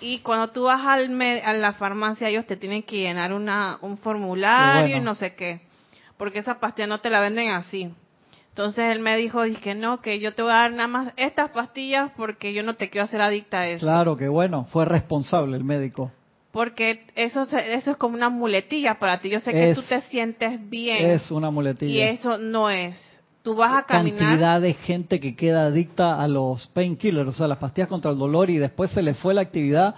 Y 0.00 0.18
cuando 0.20 0.48
tú 0.50 0.64
vas 0.64 0.80
al 0.86 1.08
me- 1.10 1.42
a 1.42 1.52
la 1.54 1.72
farmacia, 1.72 2.28
ellos 2.28 2.46
te 2.46 2.56
tienen 2.56 2.82
que 2.84 2.98
llenar 2.98 3.32
una, 3.32 3.78
un 3.80 3.98
formulario 3.98 4.82
bueno. 4.82 4.96
y 4.96 5.00
no 5.00 5.14
sé 5.16 5.34
qué. 5.34 5.60
Porque 6.16 6.38
esa 6.38 6.60
pastilla 6.60 6.86
no 6.86 7.00
te 7.00 7.10
la 7.10 7.20
venden 7.20 7.48
así. 7.48 7.90
Entonces 8.50 8.90
él 8.92 9.00
me 9.00 9.16
dijo, 9.16 9.42
que 9.62 9.74
no, 9.76 10.00
que 10.00 10.18
yo 10.18 10.34
te 10.34 10.42
voy 10.42 10.50
a 10.50 10.54
dar 10.56 10.72
nada 10.72 10.88
más 10.88 11.12
estas 11.16 11.50
pastillas 11.50 12.10
porque 12.16 12.52
yo 12.52 12.62
no 12.64 12.74
te 12.74 12.90
quiero 12.90 13.04
hacer 13.04 13.20
adicta 13.20 13.60
a 13.60 13.68
eso. 13.68 13.86
Claro 13.86 14.16
que 14.16 14.28
bueno, 14.28 14.64
fue 14.70 14.84
responsable 14.84 15.56
el 15.56 15.62
médico. 15.64 16.10
Porque 16.52 17.04
eso, 17.14 17.42
eso 17.42 17.90
es 17.90 17.96
como 17.96 18.14
una 18.16 18.30
muletilla 18.30 18.98
para 18.98 19.20
ti. 19.20 19.28
Yo 19.28 19.40
sé 19.40 19.52
que 19.52 19.70
Es- 19.70 19.76
tú 19.76 19.82
te 19.82 20.00
sientes 20.02 20.58
bien. 20.70 21.10
Es 21.10 21.30
una 21.30 21.50
muletilla. 21.50 21.92
y 21.92 22.00
eso 22.00 22.38
no 22.38 22.70
es. 22.70 22.96
Tú 23.42 23.54
vas 23.54 23.72
a 23.72 23.82
caminar. 23.86 24.18
cantidad 24.18 24.60
de 24.60 24.74
gente 24.74 25.20
que 25.20 25.36
queda 25.36 25.66
adicta 25.66 26.20
a 26.20 26.28
los 26.28 26.66
painkillers, 26.68 27.28
o 27.28 27.32
sea, 27.32 27.48
las 27.48 27.58
pastillas 27.58 27.88
contra 27.88 28.10
el 28.10 28.18
dolor 28.18 28.50
y 28.50 28.58
después 28.58 28.90
se 28.90 29.00
le 29.02 29.14
fue 29.14 29.32
la 29.32 29.42
actividad, 29.42 29.94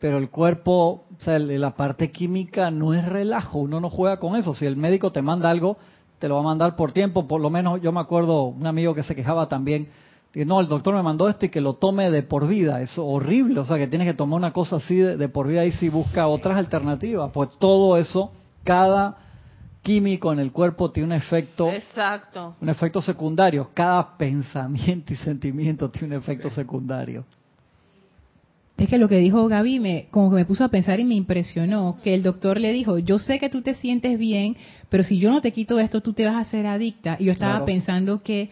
pero 0.00 0.18
el 0.18 0.30
cuerpo, 0.30 1.04
o 1.16 1.20
sea, 1.22 1.38
la 1.38 1.76
parte 1.76 2.10
química 2.10 2.70
no 2.70 2.94
es 2.94 3.04
relajo, 3.04 3.58
uno 3.58 3.80
no 3.80 3.90
juega 3.90 4.18
con 4.18 4.36
eso. 4.36 4.54
Si 4.54 4.66
el 4.66 4.76
médico 4.76 5.12
te 5.12 5.22
manda 5.22 5.50
algo, 5.50 5.76
te 6.18 6.28
lo 6.28 6.36
va 6.36 6.40
a 6.40 6.44
mandar 6.44 6.74
por 6.76 6.92
tiempo, 6.92 7.28
por 7.28 7.40
lo 7.40 7.50
menos 7.50 7.80
yo 7.82 7.92
me 7.92 8.00
acuerdo 8.00 8.44
un 8.44 8.66
amigo 8.66 8.94
que 8.94 9.02
se 9.02 9.14
quejaba 9.14 9.48
también, 9.48 9.88
que 10.32 10.44
no, 10.44 10.60
el 10.60 10.68
doctor 10.68 10.94
me 10.94 11.02
mandó 11.02 11.28
esto 11.28 11.46
y 11.46 11.48
que 11.48 11.60
lo 11.60 11.74
tome 11.74 12.10
de 12.10 12.22
por 12.22 12.46
vida, 12.46 12.80
es 12.82 12.98
horrible, 12.98 13.60
o 13.60 13.64
sea, 13.64 13.78
que 13.78 13.86
tienes 13.86 14.06
que 14.06 14.14
tomar 14.14 14.36
una 14.36 14.52
cosa 14.52 14.76
así 14.76 14.96
de, 14.96 15.16
de 15.16 15.28
por 15.28 15.48
vida 15.48 15.64
y 15.64 15.72
si 15.72 15.88
busca 15.88 16.28
otras 16.28 16.56
alternativas, 16.58 17.30
pues 17.32 17.50
todo 17.58 17.96
eso, 17.96 18.30
cada 18.64 19.16
químico 19.82 20.30
en 20.32 20.38
el 20.38 20.52
cuerpo 20.52 20.90
tiene 20.90 21.06
un 21.06 21.12
efecto 21.12 21.70
Exacto. 21.70 22.56
un 22.60 22.68
efecto 22.68 23.00
secundario. 23.00 23.70
Cada 23.72 24.18
pensamiento 24.18 25.14
y 25.14 25.16
sentimiento 25.16 25.88
tiene 25.88 26.16
un 26.16 26.22
efecto 26.22 26.50
secundario. 26.50 27.24
Es 28.76 28.88
que 28.88 28.98
lo 28.98 29.08
que 29.08 29.16
dijo 29.18 29.48
Gaby 29.48 29.80
me, 29.80 30.06
como 30.10 30.30
que 30.30 30.36
me 30.36 30.44
puso 30.44 30.62
a 30.62 30.68
pensar 30.68 31.00
y 31.00 31.04
me 31.04 31.14
impresionó, 31.14 31.96
que 32.04 32.14
el 32.14 32.22
doctor 32.22 32.60
le 32.60 32.72
dijo, 32.72 32.98
yo 32.98 33.18
sé 33.18 33.40
que 33.40 33.48
tú 33.48 33.60
te 33.62 33.74
sientes 33.74 34.18
bien, 34.18 34.56
pero 34.88 35.02
si 35.02 35.18
yo 35.18 35.30
no 35.32 35.40
te 35.40 35.50
quito 35.52 35.80
esto, 35.80 36.00
tú 36.00 36.12
te 36.12 36.24
vas 36.24 36.34
a 36.34 36.40
hacer 36.40 36.64
adicta. 36.66 37.16
Y 37.18 37.24
yo 37.24 37.32
estaba 37.32 37.54
Claro. 37.54 37.64
pensando 37.64 38.22
que 38.22 38.50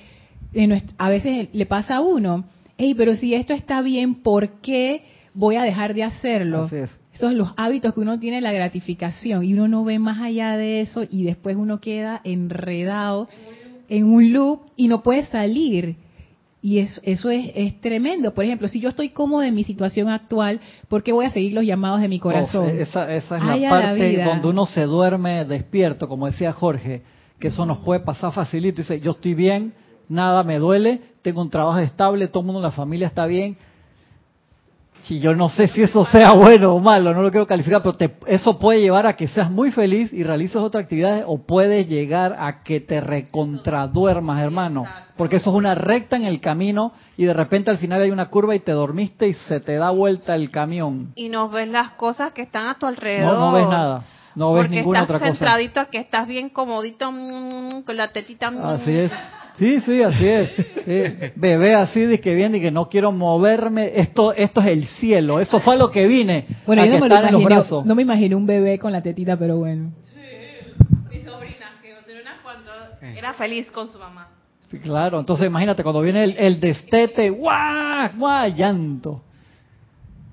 a 0.98 1.08
veces 1.08 1.48
le 1.52 1.66
pasa 1.66 1.96
a 1.96 2.00
uno, 2.00 2.44
hey, 2.78 2.94
pero 2.96 3.14
si 3.16 3.34
esto 3.34 3.54
está 3.54 3.82
bien, 3.82 4.16
¿por 4.16 4.60
qué 4.60 5.02
voy 5.34 5.56
a 5.56 5.62
dejar 5.62 5.94
de 5.94 6.04
hacerlo? 6.04 6.66
Es. 6.66 6.98
Esos 7.16 7.30
son 7.30 7.38
los 7.38 7.52
hábitos 7.56 7.94
que 7.94 8.00
uno 8.00 8.18
tiene, 8.18 8.42
la 8.42 8.52
gratificación, 8.52 9.42
y 9.42 9.54
uno 9.54 9.68
no 9.68 9.84
ve 9.84 9.98
más 9.98 10.20
allá 10.20 10.56
de 10.58 10.82
eso 10.82 11.04
y 11.10 11.24
después 11.24 11.56
uno 11.56 11.80
queda 11.80 12.20
enredado 12.24 13.28
en 13.88 14.04
un 14.04 14.32
loop 14.32 14.60
y 14.76 14.88
no 14.88 15.02
puede 15.02 15.22
salir. 15.24 15.96
Y 16.60 16.80
eso, 16.80 17.00
eso 17.04 17.30
es, 17.30 17.52
es 17.54 17.80
tremendo. 17.80 18.34
Por 18.34 18.44
ejemplo, 18.44 18.68
si 18.68 18.80
yo 18.80 18.88
estoy 18.88 19.10
cómodo 19.10 19.44
en 19.44 19.54
mi 19.54 19.64
situación 19.64 20.08
actual, 20.08 20.60
¿por 20.88 21.02
qué 21.02 21.12
voy 21.12 21.24
a 21.24 21.30
seguir 21.30 21.52
los 21.54 21.64
llamados 21.64 22.00
de 22.00 22.08
mi 22.08 22.18
corazón? 22.18 22.68
Esa, 22.68 23.14
esa 23.14 23.36
es 23.36 23.42
Ay, 23.42 23.60
la 23.60 23.70
parte 23.70 24.24
donde 24.24 24.48
uno 24.48 24.66
se 24.66 24.82
duerme 24.82 25.44
despierto, 25.44 26.08
como 26.08 26.26
decía 26.26 26.52
Jorge, 26.52 27.02
que 27.38 27.48
eso 27.48 27.64
nos 27.64 27.78
puede 27.78 28.00
pasar 28.00 28.32
facilito. 28.32 28.82
Dice, 28.82 29.00
yo 29.00 29.12
estoy 29.12 29.34
bien, 29.34 29.72
nada 30.08 30.42
me 30.42 30.58
duele, 30.58 31.00
tengo 31.22 31.40
un 31.42 31.50
trabajo 31.50 31.78
estable, 31.78 32.28
todo 32.28 32.40
el 32.40 32.46
mundo 32.46 32.60
en 32.60 32.64
la 32.64 32.70
familia 32.70 33.06
está 33.06 33.26
bien. 33.26 33.56
Si 35.02 35.20
yo 35.20 35.36
no 35.36 35.48
sé 35.48 35.68
si 35.68 35.82
eso 35.82 36.04
sea 36.04 36.32
bueno 36.32 36.74
o 36.74 36.80
malo, 36.80 37.14
no 37.14 37.22
lo 37.22 37.30
quiero 37.30 37.46
calificar, 37.46 37.80
pero 37.80 37.92
te- 37.92 38.16
eso 38.26 38.58
puede 38.58 38.80
llevar 38.80 39.06
a 39.06 39.14
que 39.14 39.28
seas 39.28 39.48
muy 39.50 39.70
feliz 39.70 40.12
y 40.12 40.24
realices 40.24 40.56
otras 40.56 40.82
actividades 40.82 41.22
o 41.28 41.38
puede 41.38 41.84
llegar 41.84 42.34
a 42.40 42.64
que 42.64 42.80
te 42.80 43.00
recontraduermas, 43.00 44.42
hermano. 44.42 44.84
Porque 45.16 45.36
eso 45.36 45.50
es 45.50 45.56
una 45.56 45.76
recta 45.76 46.16
en 46.16 46.24
el 46.24 46.40
camino 46.40 46.92
y 47.16 47.24
de 47.24 47.34
repente 47.34 47.70
al 47.70 47.78
final 47.78 48.02
hay 48.02 48.10
una 48.10 48.30
curva 48.30 48.56
y 48.56 48.60
te 48.60 48.72
dormiste 48.72 49.28
y 49.28 49.34
se 49.34 49.60
te 49.60 49.76
da 49.76 49.90
vuelta 49.90 50.34
el 50.34 50.50
camión. 50.50 51.12
Y 51.14 51.28
no 51.28 51.48
ves 51.50 51.68
las 51.68 51.92
cosas 51.92 52.32
que 52.32 52.42
están 52.42 52.66
a 52.66 52.74
tu 52.76 52.86
alrededor. 52.86 53.34
No, 53.38 53.46
no 53.46 53.52
ves 53.52 53.68
nada. 53.68 54.04
No 54.34 54.52
ves 54.54 54.64
Porque 54.64 54.76
ninguna 54.76 55.02
estás 55.02 55.16
otra 55.16 55.28
cosa. 55.28 55.38
centradito 55.38 55.80
aquí, 55.80 55.98
estás 55.98 56.26
bien 56.26 56.48
comodito 56.50 57.12
mm, 57.12 57.82
con 57.82 57.96
la 57.96 58.08
tetita. 58.12 58.50
mm. 58.50 58.64
Así 58.64 58.90
es. 58.90 59.12
Sí, 59.58 59.80
sí, 59.80 60.02
así 60.02 60.26
es. 60.26 60.50
Sí. 60.84 61.30
Bebé 61.36 61.74
así 61.74 62.00
de 62.00 62.20
que 62.20 62.34
viene 62.34 62.58
y 62.58 62.60
que 62.60 62.70
no 62.70 62.88
quiero 62.88 63.10
moverme. 63.12 63.92
Esto, 63.94 64.32
esto 64.34 64.60
es 64.60 64.66
el 64.66 64.86
cielo. 64.86 65.40
Eso 65.40 65.60
fue 65.60 65.76
lo 65.78 65.90
que 65.90 66.06
vine. 66.06 66.46
Bueno, 66.66 66.82
a 66.82 66.86
yo 66.86 66.92
que 66.92 66.98
no 66.98 67.04
me, 67.06 67.08
los 67.08 67.18
imaginé, 67.20 67.44
brazos. 67.44 67.86
no 67.86 67.94
me 67.94 68.02
imaginé 68.02 68.34
un 68.34 68.46
bebé 68.46 68.78
con 68.78 68.92
la 68.92 69.02
tetita, 69.02 69.36
pero 69.38 69.56
bueno. 69.56 69.92
Mi 71.10 71.20
sobrina, 71.22 71.72
que 71.82 71.94
sobrina 72.04 72.36
cuando 72.42 72.70
Eh. 73.02 73.14
era 73.18 73.32
feliz 73.34 73.70
con 73.70 73.90
su 73.90 73.98
mamá. 73.98 74.28
Sí, 74.70 74.78
claro. 74.78 75.20
Entonces 75.20 75.46
imagínate 75.46 75.82
cuando 75.82 76.02
viene 76.02 76.24
el, 76.24 76.36
el 76.38 76.60
destete, 76.60 77.30
¡guau! 77.30 78.10
¡guau! 78.18 78.54
Llanto. 78.54 79.22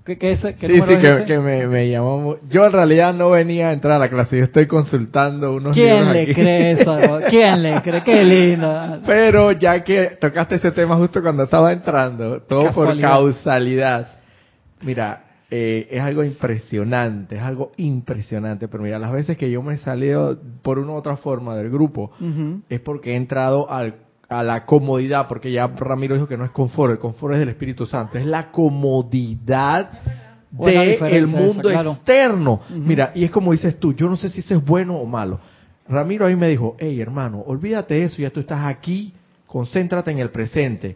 ¿Qué, 0.06 0.18
qué, 0.18 0.36
Sí, 0.36 0.42
sí, 0.42 0.48
es 0.66 0.86
que, 0.86 1.08
ese? 1.08 1.26
que 1.26 1.40
me, 1.40 1.66
me 1.68 1.90
llamó. 1.90 2.36
Yo 2.50 2.66
en 2.66 2.72
realidad 2.74 3.14
no 3.14 3.30
venía 3.30 3.70
a 3.70 3.74
entrar 3.74 3.94
a 3.94 4.00
la 4.00 4.10
clase, 4.10 4.38
yo 4.38 4.44
estoy 4.44 4.68
consultando 4.68 5.54
unos 5.54 5.74
¿Quién 5.74 5.96
libros 5.96 6.14
le 6.14 6.22
aquí. 6.24 6.34
cree 6.34 6.72
eso? 6.74 7.00
¿Quién 7.30 7.64
le 7.64 7.82
cree? 7.82 8.04
Qué 8.04 8.24
lindo. 8.24 9.00
Pero 9.06 9.52
ya 9.54 9.82
que 9.84 10.18
tocaste 10.20 10.56
ese 10.56 10.72
tema 10.72 10.98
justo 10.98 11.22
cuando 11.22 11.44
estaba 11.44 11.72
entrando, 11.72 12.42
todo 12.42 12.72
por 12.74 13.00
causalidad. 13.00 14.08
Mira, 14.82 15.24
eh, 15.50 15.88
es 15.92 16.02
algo 16.02 16.24
impresionante, 16.26 17.38
es 17.38 17.42
algo 17.42 17.72
impresionante. 17.78 18.68
Pero 18.68 18.84
mira, 18.84 19.00
las 19.00 19.14
veces 19.14 19.38
que 19.38 19.50
yo 19.50 19.62
me 19.62 19.76
he 19.76 19.78
salido 19.78 20.38
por 20.62 20.80
una 20.80 20.92
u 20.92 20.96
otra 20.96 21.16
forma 21.16 21.56
del 21.56 21.70
grupo, 21.70 22.12
es 22.68 22.80
porque 22.82 23.14
he 23.14 23.16
entrado 23.16 23.70
al, 23.72 23.96
a 24.34 24.44
la 24.44 24.66
comodidad, 24.66 25.28
porque 25.28 25.52
ya 25.52 25.68
Ramiro 25.68 26.16
dijo 26.16 26.28
que 26.28 26.38
no 26.38 26.46
es 26.46 26.52
confort, 26.52 26.92
el 26.92 27.00
confort 27.00 27.34
es 27.36 27.40
del 27.40 27.50
Espíritu 27.50 27.86
Santo, 27.86 28.18
es 28.18 28.26
la 28.26 28.52
comodidad 28.52 29.92
del 30.52 31.26
esa, 31.26 31.28
mundo 31.28 31.70
claro. 31.70 31.92
externo. 31.92 32.62
Mira, 32.70 33.12
y 33.16 33.24
es 33.24 33.32
como 33.32 33.52
dices 33.52 33.80
tú, 33.80 33.94
yo 33.94 34.08
no 34.10 34.18
sé 34.18 34.30
si 34.30 34.42
eso 34.42 34.56
es 34.56 34.64
bueno 34.64 34.96
o 34.96 35.06
malo. 35.06 35.40
Ramiro 35.88 36.26
ahí 36.26 36.36
me 36.36 36.48
dijo, 36.48 36.76
hey 36.80 37.00
hermano, 37.02 37.42
olvídate 37.42 37.96
de 37.96 38.04
eso, 38.06 38.22
ya 38.22 38.30
tú 38.30 38.40
estás 38.40 38.66
aquí, 38.66 39.14
concéntrate 39.48 40.12
en 40.12 40.20
el 40.20 40.30
presente. 40.30 40.96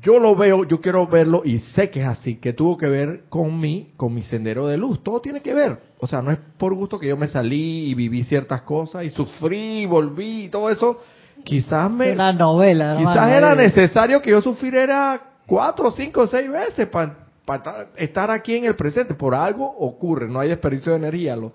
Yo 0.00 0.18
lo 0.18 0.34
veo, 0.34 0.64
yo 0.64 0.80
quiero 0.80 1.06
verlo 1.06 1.42
y 1.44 1.58
sé 1.60 1.90
que 1.90 2.00
es 2.00 2.06
así, 2.06 2.36
que 2.36 2.54
tuvo 2.54 2.76
que 2.76 2.88
ver 2.88 3.24
con 3.28 3.60
mi, 3.60 3.92
con 3.96 4.12
mi 4.12 4.22
sendero 4.22 4.66
de 4.66 4.76
luz, 4.76 5.02
todo 5.04 5.20
tiene 5.20 5.42
que 5.42 5.54
ver. 5.54 5.78
O 5.98 6.06
sea, 6.08 6.22
no 6.22 6.32
es 6.32 6.38
por 6.58 6.74
gusto 6.74 6.98
que 6.98 7.08
yo 7.08 7.16
me 7.16 7.28
salí 7.28 7.90
y 7.90 7.94
viví 7.94 8.24
ciertas 8.24 8.62
cosas 8.62 9.04
y 9.04 9.10
sufrí 9.10 9.82
y 9.82 9.86
volví 9.86 10.44
y 10.44 10.48
todo 10.48 10.70
eso. 10.70 10.98
Quizás 11.44 11.90
me, 11.90 12.12
Una 12.12 12.32
novela, 12.32 12.92
hermano. 12.92 13.10
quizás 13.10 13.36
era 13.36 13.54
necesario 13.54 14.22
que 14.22 14.30
yo 14.30 14.40
sufriera 14.40 15.20
cuatro, 15.46 15.90
cinco, 15.90 16.26
seis 16.26 16.50
veces 16.50 16.88
para 16.88 17.22
para 17.44 17.88
estar 17.96 18.30
aquí 18.30 18.54
en 18.54 18.64
el 18.64 18.76
presente. 18.76 19.14
Por 19.14 19.34
algo 19.34 19.64
ocurre, 19.66 20.28
no 20.28 20.40
hay 20.40 20.48
desperdicio 20.48 20.92
de 20.92 20.98
energía. 20.98 21.36
Lo, 21.36 21.52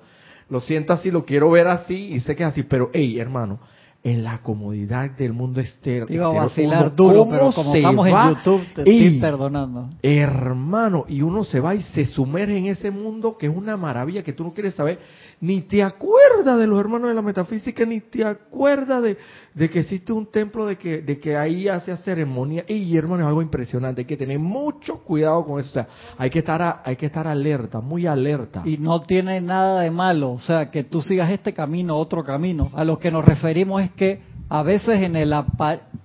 lo 0.50 0.60
siento 0.60 0.94
así, 0.94 1.12
lo 1.12 1.26
quiero 1.26 1.50
ver 1.52 1.68
así 1.68 2.14
y 2.14 2.20
sé 2.20 2.36
que 2.36 2.44
es 2.44 2.50
así. 2.50 2.64
Pero, 2.64 2.90
hey, 2.94 3.20
hermano, 3.20 3.60
en 4.04 4.24
la 4.24 4.42
comodidad 4.42 5.12
del 5.12 5.34
mundo 5.34 5.60
externo. 5.60 6.14
Iba 6.14 6.28
a 6.28 6.46
vacilar 6.46 6.96
duro, 6.96 7.28
pero 7.30 7.52
como 7.52 7.76
estamos 7.76 8.08
en 8.08 8.14
YouTube, 8.30 8.62
te 8.74 8.82
estoy 8.82 9.20
perdonando. 9.20 9.90
Hermano, 10.02 11.06
y 11.08 11.22
uno 11.22 11.44
se 11.44 11.60
va 11.60 11.76
y 11.76 11.84
se 11.84 12.06
sumerge 12.06 12.58
en 12.58 12.68
ese 12.68 12.92
mundo 12.92 13.38
que 13.38 13.48
es 13.48 13.56
una 13.56 13.76
maravilla 13.76 14.24
que 14.24 14.34
tú 14.34 14.44
no 14.44 14.54
quieres 14.54 14.76
saber 14.76 15.00
ni 15.40 15.62
te 15.62 15.84
acuerdas 15.84 16.58
de 16.58 16.66
los 16.66 16.80
hermanos 16.80 17.10
de 17.10 17.16
la 17.16 17.22
metafísica, 17.22 17.86
ni 17.86 18.02
te 18.02 18.24
acuerdas 18.24 19.04
de, 19.04 19.18
de 19.54 19.70
que 19.70 19.82
existe 19.82 20.12
un 20.12 20.26
templo, 20.32 20.66
de 20.66 20.78
que, 20.78 21.02
de 21.02 21.20
que 21.20 21.38
ahí 21.38 21.68
hace 21.68 21.96
ceremonia. 21.98 22.66
Y 22.68 22.98
hermano, 22.98 23.24
es 23.24 23.28
algo 23.28 23.42
impresionante, 23.42 24.02
hay 24.02 24.06
que 24.06 24.18
tener 24.18 24.40
mucho 24.40 24.98
cuidado 25.04 25.46
con 25.46 25.60
eso. 25.60 25.70
O 25.70 25.74
sea, 25.74 25.88
hay 26.18 26.30
que 26.30 26.40
estar, 26.40 26.82
hay 26.84 26.96
que 26.96 27.06
estar 27.06 27.28
alerta, 27.28 27.82
muy 27.82 28.08
alerta. 28.08 28.64
Y 28.66 28.78
no 28.78 29.02
tiene 29.02 29.40
nada 29.40 29.82
de 29.82 29.92
malo, 29.92 30.32
o 30.32 30.40
sea, 30.40 30.72
que 30.72 30.84
tú 30.84 31.02
sigas 31.02 31.32
este 31.32 31.54
camino, 31.54 31.98
otro 31.98 32.24
camino. 32.24 32.72
A 32.74 32.84
lo 32.84 32.98
que 32.98 33.12
nos 33.12 33.24
referimos 33.24 33.84
es 33.84 33.92
que 33.92 34.22
a 34.50 34.64
veces 34.64 35.02
en 35.02 35.16
el, 35.16 35.36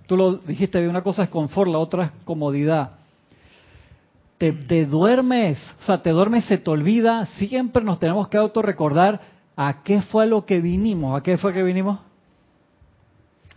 tú 0.07 0.17
lo 0.17 0.37
dijiste, 0.37 0.87
una 0.89 1.03
cosa 1.03 1.23
es 1.23 1.31
confort, 1.31 1.71
la 1.71 1.79
otra 1.79 2.05
es 2.05 2.11
comodidad 2.25 3.02
te, 4.51 4.87
duermes, 4.87 5.59
o 5.81 5.85
sea, 5.85 6.03
te 6.03 6.11
duermes, 6.11 6.45
se 6.47 6.59
te 6.59 6.69
olvida, 6.69 7.27
siempre 7.39 7.85
nos 7.85 8.01
tenemos 8.01 8.27
que 8.27 8.39
autorrecordar 8.39 9.21
a 9.57 9.83
qué 9.85 10.03
fue 10.03 10.27
lo 10.27 10.45
que 10.45 10.61
vinimos, 10.61 11.17
a 11.17 11.23
qué 11.23 11.37
fue 11.37 11.53
que 11.53 11.63
vinimos. 11.63 12.01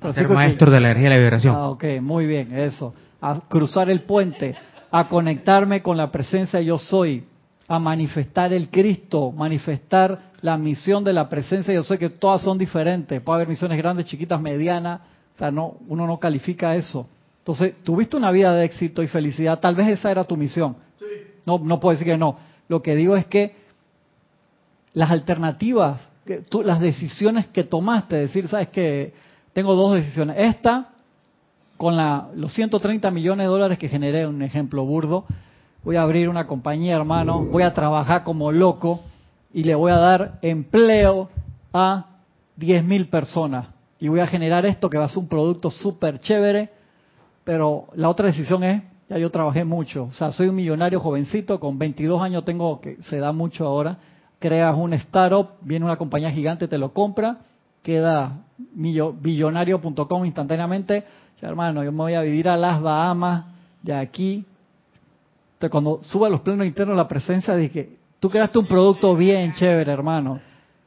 A 0.01 0.13
ser 0.13 0.29
maestro 0.29 0.69
de 0.69 0.79
la 0.79 0.91
energía 0.91 1.07
y 1.07 1.09
la 1.09 1.17
vibración. 1.17 1.55
Ah, 1.55 1.69
ok, 1.69 1.86
muy 2.01 2.27
bien, 2.27 2.55
eso. 2.55 2.93
A 3.19 3.39
cruzar 3.49 3.89
el 3.89 4.01
puente, 4.03 4.55
a 4.91 5.07
conectarme 5.07 5.81
con 5.81 5.97
la 5.97 6.11
presencia 6.11 6.61
yo 6.61 6.77
soy, 6.77 7.25
a 7.67 7.79
manifestar 7.79 8.53
el 8.53 8.69
Cristo, 8.69 9.31
manifestar 9.31 10.33
la 10.41 10.57
misión 10.57 11.03
de 11.03 11.13
la 11.13 11.27
presencia 11.27 11.73
yo 11.73 11.83
soy, 11.83 11.97
que 11.97 12.09
todas 12.09 12.41
son 12.41 12.59
diferentes. 12.59 13.19
Puede 13.21 13.38
haber 13.38 13.47
misiones 13.47 13.79
grandes, 13.79 14.05
chiquitas, 14.05 14.39
medianas, 14.39 15.01
o 15.33 15.38
sea, 15.39 15.49
no, 15.49 15.77
uno 15.88 16.05
no 16.05 16.19
califica 16.19 16.75
eso. 16.75 17.09
Entonces, 17.45 17.75
tuviste 17.83 18.17
una 18.17 18.31
vida 18.31 18.55
de 18.55 18.65
éxito 18.65 19.03
y 19.03 19.07
felicidad, 19.07 19.59
tal 19.59 19.75
vez 19.75 19.87
esa 19.89 20.09
era 20.09 20.23
tu 20.23 20.35
misión. 20.35 20.77
No, 21.45 21.59
no 21.59 21.79
puedo 21.79 21.91
decir 21.91 22.07
que 22.07 22.17
no. 22.17 22.39
Lo 22.67 22.81
que 22.81 22.95
digo 22.95 23.15
es 23.15 23.27
que 23.27 23.55
las 24.93 25.11
alternativas, 25.11 26.01
que 26.25 26.39
tú, 26.39 26.63
las 26.63 26.79
decisiones 26.79 27.45
que 27.45 27.63
tomaste, 27.63 28.15
decir, 28.15 28.47
sabes 28.47 28.69
que 28.69 29.13
tengo 29.53 29.75
dos 29.75 29.93
decisiones. 29.93 30.37
Esta, 30.39 30.89
con 31.77 31.95
la, 31.95 32.29
los 32.33 32.51
130 32.51 33.11
millones 33.11 33.43
de 33.43 33.51
dólares 33.51 33.77
que 33.77 33.89
generé, 33.89 34.25
un 34.25 34.41
ejemplo 34.41 34.83
burdo, 34.83 35.25
voy 35.83 35.97
a 35.97 36.01
abrir 36.01 36.29
una 36.29 36.47
compañía, 36.47 36.95
hermano, 36.95 37.45
voy 37.45 37.61
a 37.61 37.75
trabajar 37.75 38.23
como 38.23 38.51
loco 38.51 39.01
y 39.53 39.65
le 39.65 39.75
voy 39.75 39.91
a 39.91 39.97
dar 39.97 40.39
empleo 40.41 41.29
a 41.71 42.07
10 42.55 42.85
mil 42.85 43.07
personas. 43.07 43.67
Y 43.99 44.07
voy 44.07 44.21
a 44.21 44.25
generar 44.25 44.65
esto 44.65 44.89
que 44.89 44.97
va 44.97 45.05
a 45.05 45.09
ser 45.09 45.19
un 45.19 45.27
producto 45.27 45.69
súper 45.69 46.19
chévere 46.19 46.71
pero 47.45 47.87
la 47.95 48.09
otra 48.09 48.27
decisión 48.27 48.63
es, 48.65 48.83
ya 49.07 49.17
yo 49.17 49.29
trabajé 49.29 49.63
mucho, 49.63 50.05
o 50.05 50.11
sea, 50.11 50.33
soy 50.33 50.49
un 50.49 50.55
millonario 50.55 50.99
jovencito, 50.99 51.59
con 51.59 51.79
22 51.79 52.21
años 52.21 52.43
tengo, 52.43 52.81
que 52.81 53.01
se 53.03 53.19
da 53.19 53.31
mucho 53.31 53.65
ahora, 53.65 53.97
creas 54.39 54.75
un 54.75 54.93
startup, 54.93 55.51
viene 55.61 55.85
una 55.85 55.95
compañía 55.95 56.31
gigante, 56.31 56.67
te 56.67 56.77
lo 56.77 56.91
compra, 56.91 57.37
queda 57.83 58.41
billonario.com 58.57 60.25
instantáneamente, 60.25 61.05
ya, 61.39 61.47
hermano, 61.47 61.83
yo 61.83 61.91
me 61.91 61.99
voy 61.99 62.13
a 62.15 62.21
vivir 62.21 62.49
a 62.49 62.57
las 62.57 62.81
Bahamas, 62.81 63.45
de 63.83 63.93
aquí, 63.93 64.43
Entonces, 65.53 65.69
cuando 65.69 65.99
suba 66.01 66.25
a 66.25 66.29
los 66.31 66.41
planos 66.41 66.65
internos 66.65 66.97
la 66.97 67.07
presencia 67.07 67.55
de 67.55 67.69
que 67.69 67.97
tú 68.19 68.31
creaste 68.31 68.57
un 68.57 68.65
producto 68.65 69.15
bien 69.15 69.53
chévere, 69.53 69.91
hermano, 69.91 70.39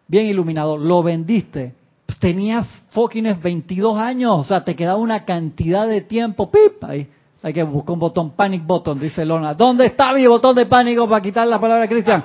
bien 0.08 0.26
iluminado, 0.26 0.76
lo 0.76 1.04
vendiste, 1.04 1.74
pues 2.08 2.18
tenías 2.20 2.66
fucking 2.92 3.38
22 3.42 3.98
años, 3.98 4.40
o 4.40 4.44
sea, 4.44 4.64
te 4.64 4.74
quedaba 4.74 4.96
una 4.98 5.26
cantidad 5.26 5.86
de 5.86 6.00
tiempo, 6.00 6.50
pip, 6.50 6.82
ahí. 6.82 7.06
Hay 7.42 7.52
que 7.52 7.62
buscar 7.62 7.92
un 7.92 8.00
botón, 8.00 8.30
panic 8.30 8.64
button, 8.66 8.98
dice 8.98 9.26
Lona. 9.26 9.52
¿Dónde 9.52 9.84
está 9.84 10.14
mi 10.14 10.26
botón 10.26 10.56
de 10.56 10.64
pánico 10.64 11.06
para 11.06 11.20
quitar 11.20 11.46
la 11.46 11.60
palabra 11.60 11.86
Cristian? 11.86 12.24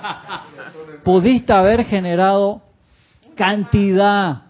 Pudiste 1.03 1.51
haber 1.51 1.83
generado 1.83 2.61
cantidad. 3.35 4.43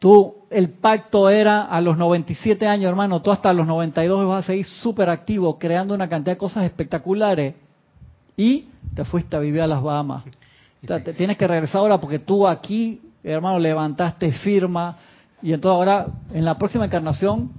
Tú, 0.00 0.34
el 0.50 0.70
pacto 0.70 1.30
era 1.30 1.62
a 1.62 1.80
los 1.80 1.96
97 1.96 2.66
años, 2.66 2.88
hermano, 2.88 3.22
tú 3.22 3.30
hasta 3.30 3.52
los 3.52 3.68
92 3.68 4.26
vas 4.26 4.42
a 4.42 4.46
seguir 4.48 4.66
súper 4.66 5.08
activo, 5.08 5.60
creando 5.60 5.94
una 5.94 6.08
cantidad 6.08 6.34
de 6.34 6.38
cosas 6.38 6.64
espectaculares. 6.64 7.54
Y 8.36 8.66
te 8.96 9.04
fuiste 9.04 9.36
a 9.36 9.38
vivir 9.38 9.60
a 9.60 9.68
las 9.68 9.80
Bahamas. 9.80 10.24
O 10.82 10.86
sea, 10.88 11.04
te 11.04 11.12
tienes 11.12 11.36
que 11.36 11.46
regresar 11.46 11.76
ahora 11.82 12.00
porque 12.00 12.18
tú 12.18 12.48
aquí 12.48 13.00
hermano, 13.32 13.58
levantaste 13.58 14.32
firma, 14.32 14.96
y 15.42 15.52
entonces 15.52 15.76
ahora, 15.76 16.06
en 16.32 16.44
la 16.44 16.56
próxima 16.56 16.86
encarnación, 16.86 17.50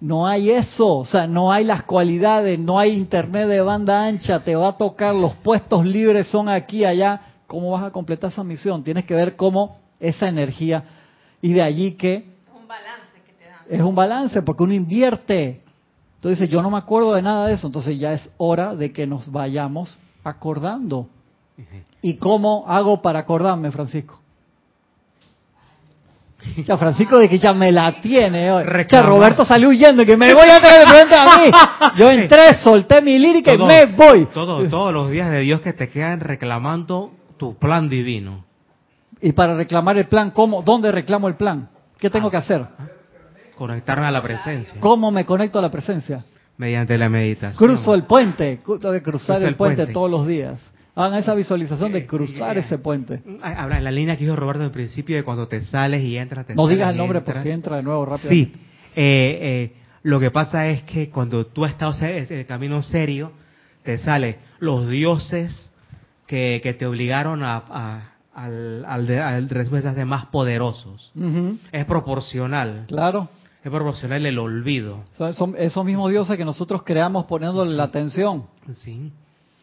no 0.00 0.26
hay 0.26 0.50
eso, 0.50 0.98
o 0.98 1.04
sea, 1.04 1.26
no 1.26 1.50
hay 1.50 1.64
las 1.64 1.82
cualidades, 1.82 2.58
no 2.58 2.78
hay 2.78 2.96
internet 2.96 3.48
de 3.48 3.60
banda 3.60 4.06
ancha, 4.06 4.40
te 4.40 4.54
va 4.54 4.68
a 4.68 4.76
tocar, 4.76 5.14
los 5.14 5.34
puestos 5.34 5.84
libres 5.84 6.28
son 6.28 6.48
aquí, 6.48 6.84
allá, 6.84 7.20
¿cómo 7.46 7.72
vas 7.72 7.84
a 7.84 7.90
completar 7.90 8.30
esa 8.30 8.44
misión? 8.44 8.84
Tienes 8.84 9.04
que 9.04 9.14
ver 9.14 9.34
cómo 9.34 9.78
esa 9.98 10.28
energía, 10.28 10.84
y 11.42 11.52
de 11.52 11.62
allí 11.62 11.92
que... 11.92 12.36
Un 12.54 12.68
balance 12.68 13.22
que 13.26 13.32
te 13.32 13.44
dan. 13.44 13.60
Es 13.68 13.82
un 13.82 13.94
balance, 13.94 14.42
porque 14.42 14.62
uno 14.62 14.72
invierte. 14.72 15.62
Entonces, 16.16 16.48
yo 16.48 16.62
no 16.62 16.70
me 16.70 16.78
acuerdo 16.78 17.14
de 17.14 17.22
nada 17.22 17.46
de 17.46 17.54
eso, 17.54 17.66
entonces 17.66 17.98
ya 17.98 18.12
es 18.12 18.28
hora 18.36 18.74
de 18.74 18.92
que 18.92 19.06
nos 19.06 19.30
vayamos 19.30 19.98
acordando. 20.22 21.08
¿Y 22.02 22.16
cómo 22.18 22.64
hago 22.68 23.02
para 23.02 23.20
acordarme, 23.20 23.72
Francisco? 23.72 24.20
Ya 26.64 26.76
Francisco 26.76 27.18
de 27.18 27.28
que 27.28 27.38
ya 27.38 27.52
me 27.52 27.72
la 27.72 28.00
tiene 28.00 28.50
hoy. 28.50 28.64
Ya 28.90 29.02
Roberto 29.02 29.44
salió 29.44 29.68
huyendo 29.68 30.02
y 30.02 30.06
que 30.06 30.16
me 30.16 30.32
voy 30.34 30.48
a 30.50 30.60
traer 30.60 30.88
frente 30.88 31.16
a 31.16 31.24
mí. 31.24 31.50
Yo 31.98 32.10
entré, 32.10 32.60
solté 32.62 33.02
mi 33.02 33.18
lírica 33.18 33.54
y 33.54 33.58
me 33.58 33.86
voy. 33.86 34.26
todos 34.26 34.92
los 34.92 35.10
días 35.10 35.30
de 35.30 35.40
Dios 35.40 35.60
que 35.60 35.72
te 35.72 35.88
quedan 35.88 36.20
reclamando 36.20 37.12
tu 37.36 37.56
plan 37.56 37.88
divino. 37.88 38.44
Y 39.20 39.32
para 39.32 39.56
reclamar 39.56 39.96
el 39.98 40.06
plan, 40.06 40.30
¿cómo? 40.30 40.62
¿Dónde 40.62 40.92
reclamo 40.92 41.28
el 41.28 41.34
plan? 41.34 41.68
¿Qué 41.98 42.08
tengo 42.08 42.30
que 42.30 42.36
hacer? 42.36 42.64
Conectarme 43.56 44.06
a 44.06 44.10
la 44.12 44.22
presencia. 44.22 44.80
¿Cómo 44.80 45.10
me 45.10 45.24
conecto 45.24 45.58
a 45.58 45.62
la 45.62 45.70
presencia? 45.70 46.24
Mediante 46.56 46.96
la 46.96 47.08
meditación. 47.08 47.56
Cruzo 47.56 47.94
el 47.94 48.04
puente, 48.04 48.60
tengo 48.64 48.92
que 48.92 49.02
cruzar 49.02 49.42
el, 49.42 49.56
puente 49.56 49.86
todos 49.88 50.10
los 50.10 50.26
días. 50.26 50.72
Hagan 50.98 51.20
esa 51.20 51.34
visualización 51.34 51.92
de 51.92 52.06
cruzar 52.06 52.58
ese 52.58 52.76
puente. 52.78 53.22
Habla 53.40 53.78
en 53.78 53.84
la 53.84 53.92
línea 53.92 54.16
que 54.16 54.24
dijo 54.24 54.34
Roberto 54.34 54.64
en 54.64 54.72
principio 54.72 55.14
de 55.16 55.22
cuando 55.22 55.46
te 55.46 55.62
sales 55.62 56.02
y 56.02 56.16
entras. 56.16 56.44
Te 56.44 56.56
no 56.56 56.66
digas 56.66 56.90
el 56.90 56.96
nombre 56.96 57.20
por 57.20 57.38
si 57.38 57.50
entra 57.50 57.76
de 57.76 57.84
nuevo 57.84 58.04
rápido. 58.04 58.30
Sí. 58.30 58.52
Eh, 58.96 59.38
eh, 59.40 59.76
lo 60.02 60.18
que 60.18 60.32
pasa 60.32 60.66
es 60.68 60.82
que 60.82 61.08
cuando 61.08 61.46
tú 61.46 61.64
estás 61.64 62.02
en 62.02 62.26
el 62.28 62.46
camino 62.46 62.82
serio, 62.82 63.30
te 63.84 63.98
sale 63.98 64.38
los 64.58 64.88
dioses 64.88 65.70
que, 66.26 66.58
que 66.64 66.74
te 66.74 66.84
obligaron 66.84 67.44
a, 67.44 68.14
al, 68.34 68.84
al, 68.84 69.48
respuestas 69.48 69.94
de 69.94 70.04
más 70.04 70.26
poderosos. 70.26 71.12
Es 71.70 71.84
proporcional. 71.84 72.86
Claro. 72.88 73.28
Es 73.62 73.70
proporcional 73.70 74.26
el 74.26 74.38
olvido. 74.38 75.04
Son, 75.10 75.54
esos 75.58 75.84
mismos 75.84 76.10
dioses 76.10 76.36
que 76.36 76.44
nosotros 76.44 76.82
creamos 76.82 77.26
poniéndole 77.26 77.76
la 77.76 77.84
atención. 77.84 78.46
Sí. 78.74 79.12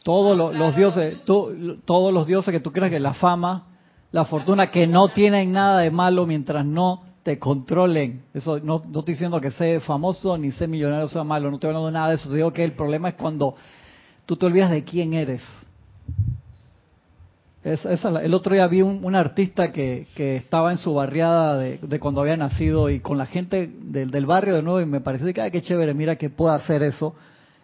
Todos 0.06 0.38
los, 0.38 0.76
dioses, 0.76 1.18
todos 1.26 2.14
los 2.14 2.28
dioses 2.28 2.52
que 2.52 2.60
tú 2.60 2.72
creas 2.72 2.92
que 2.92 3.00
la 3.00 3.16
fama, 3.16 3.70
la 4.12 4.26
fortuna, 4.26 4.70
que 4.70 4.86
no 4.86 5.08
tienen 5.10 5.52
nada 5.52 5.80
de 5.80 5.90
malo 5.90 6.28
mientras 6.28 6.64
no 6.64 7.06
te 7.24 7.40
controlen. 7.40 8.22
Eso 8.32 8.60
no, 8.60 8.80
no 8.88 9.00
estoy 9.00 9.16
diciendo 9.16 9.42
que 9.42 9.50
sea 9.50 9.82
famoso 9.82 10.38
ni 10.38 10.52
ser 10.52 10.70
millonario 10.70 11.08
sea 11.08 11.24
malo, 11.24 11.50
no 11.50 11.56
estoy 11.56 11.70
hablando 11.70 11.88
de 11.88 11.94
nada 11.94 12.10
de 12.10 12.16
eso. 12.18 12.30
Te 12.30 12.36
digo 12.36 12.54
que 12.54 12.64
el 12.64 12.74
problema 12.74 13.10
es 13.10 13.16
cuando 13.16 13.56
tú 14.28 14.38
te 14.38 14.46
olvidas 14.46 14.70
de 14.70 14.84
quién 14.84 15.16
eres. 15.16 15.42
el 17.64 18.34
otro 18.36 18.54
día 18.54 18.68
vi 18.68 18.84
un, 18.84 19.16
artista 19.16 19.72
que, 19.72 20.06
que, 20.14 20.36
estaba 20.36 20.70
en 20.70 20.78
su 20.78 20.94
barriada 20.94 21.58
de, 21.58 22.00
cuando 22.00 22.22
había 22.22 22.38
nacido 22.38 22.92
y 22.92 23.00
con 23.00 23.18
la 23.18 23.26
gente 23.26 23.72
del, 23.76 24.12
del 24.12 24.28
barrio 24.28 24.54
de 24.54 24.62
nuevo 24.62 24.82
y 24.82 24.86
me 24.86 25.02
pareció 25.02 25.34
que, 25.34 25.42
ay, 25.42 25.50
qué 25.50 25.64
chévere, 25.64 25.96
mira 25.96 26.16
que 26.16 26.30
pueda 26.30 26.54
hacer 26.54 26.84
eso 26.84 27.16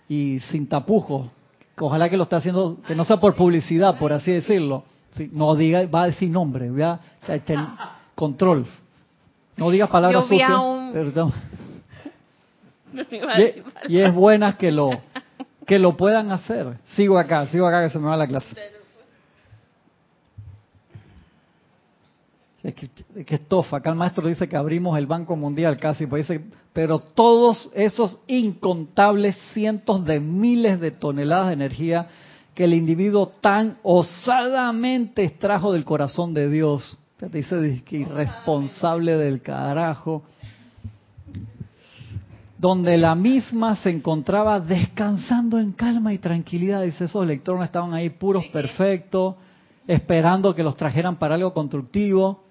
y 0.09 0.39
sin 0.49 0.67
tapujos 0.67 1.27
ojalá 1.79 2.09
que 2.09 2.17
lo 2.17 2.23
esté 2.23 2.35
haciendo, 2.35 2.77
que 2.85 2.95
no 2.95 3.05
sea 3.05 3.17
por 3.17 3.35
publicidad, 3.35 3.97
por 3.97 4.13
así 4.13 4.31
decirlo. 4.31 4.83
no 5.31 5.55
diga, 5.55 5.85
va 5.87 6.03
a 6.03 6.05
decir 6.07 6.29
nombre, 6.29 6.69
¿ya? 6.75 6.99
control. 8.15 8.65
No 9.57 9.69
diga 9.69 9.87
palabras 9.87 10.27
sucias. 10.27 10.51
Perdón. 10.93 11.33
y, 13.87 13.99
es 13.99 14.13
buena 14.13 14.57
que 14.57 14.71
lo 14.71 14.91
que 15.65 15.79
lo 15.79 15.95
puedan 15.95 16.31
hacer. 16.31 16.77
Sigo 16.95 17.17
acá, 17.17 17.47
sigo 17.47 17.67
acá 17.67 17.83
que 17.83 17.89
se 17.89 17.99
me 17.99 18.07
va 18.07 18.17
la 18.17 18.27
clase. 18.27 18.55
Es 22.71 22.75
que, 22.75 22.89
es 23.15 23.25
que 23.25 23.35
estofa. 23.35 23.77
Acá 23.77 23.91
el 23.91 23.95
maestro 23.95 24.27
dice 24.27 24.49
que 24.49 24.57
abrimos 24.57 24.97
el 24.97 25.05
Banco 25.05 25.35
Mundial 25.35 25.77
casi, 25.77 26.07
pues 26.07 26.27
dice, 26.27 26.43
pero 26.73 26.99
todos 26.99 27.69
esos 27.73 28.19
incontables 28.27 29.37
cientos 29.53 30.03
de 30.05 30.19
miles 30.19 30.79
de 30.79 30.91
toneladas 30.91 31.47
de 31.47 31.53
energía 31.53 32.07
que 32.53 32.65
el 32.65 32.73
individuo 32.73 33.27
tan 33.27 33.77
osadamente 33.83 35.23
extrajo 35.23 35.71
del 35.73 35.85
corazón 35.85 36.33
de 36.33 36.49
Dios. 36.49 36.97
Te 37.17 37.29
dice 37.29 37.81
que 37.85 37.99
irresponsable 37.99 39.15
del 39.15 39.41
carajo. 39.41 40.23
Donde 42.57 42.97
la 42.97 43.15
misma 43.15 43.75
se 43.77 43.89
encontraba 43.89 44.59
descansando 44.59 45.59
en 45.59 45.71
calma 45.71 46.13
y 46.13 46.19
tranquilidad. 46.19 46.83
Dice, 46.83 47.05
esos 47.05 47.23
electrones 47.23 47.65
estaban 47.65 47.93
ahí 47.93 48.09
puros, 48.09 48.45
perfectos, 48.47 49.35
esperando 49.87 50.53
que 50.53 50.63
los 50.63 50.75
trajeran 50.75 51.17
para 51.17 51.35
algo 51.35 51.53
constructivo. 51.53 52.43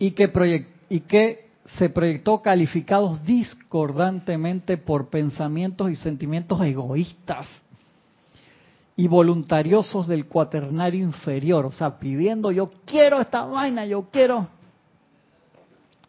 Y 0.00 0.12
que, 0.12 1.50
se 1.78 1.88
proyectó 1.88 2.42
calificados 2.42 3.22
discordantemente 3.22 4.76
por 4.76 5.08
pensamientos 5.08 5.88
y 5.88 5.94
sentimientos 5.94 6.60
egoístas 6.62 7.46
y 8.96 9.06
voluntariosos 9.06 10.08
del 10.08 10.26
cuaternario 10.26 11.04
inferior, 11.04 11.66
o 11.66 11.70
sea, 11.70 12.00
pidiendo 12.00 12.50
yo 12.50 12.70
quiero 12.84 13.20
esta 13.20 13.44
vaina, 13.44 13.86
yo 13.86 14.08
quiero, 14.10 14.48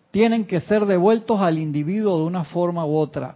tienen 0.10 0.46
que 0.46 0.62
ser 0.62 0.86
devueltos 0.88 1.40
al 1.40 1.60
individuo 1.60 2.18
de 2.18 2.24
una 2.24 2.44
forma 2.46 2.86
u 2.86 2.96
otra, 2.96 3.36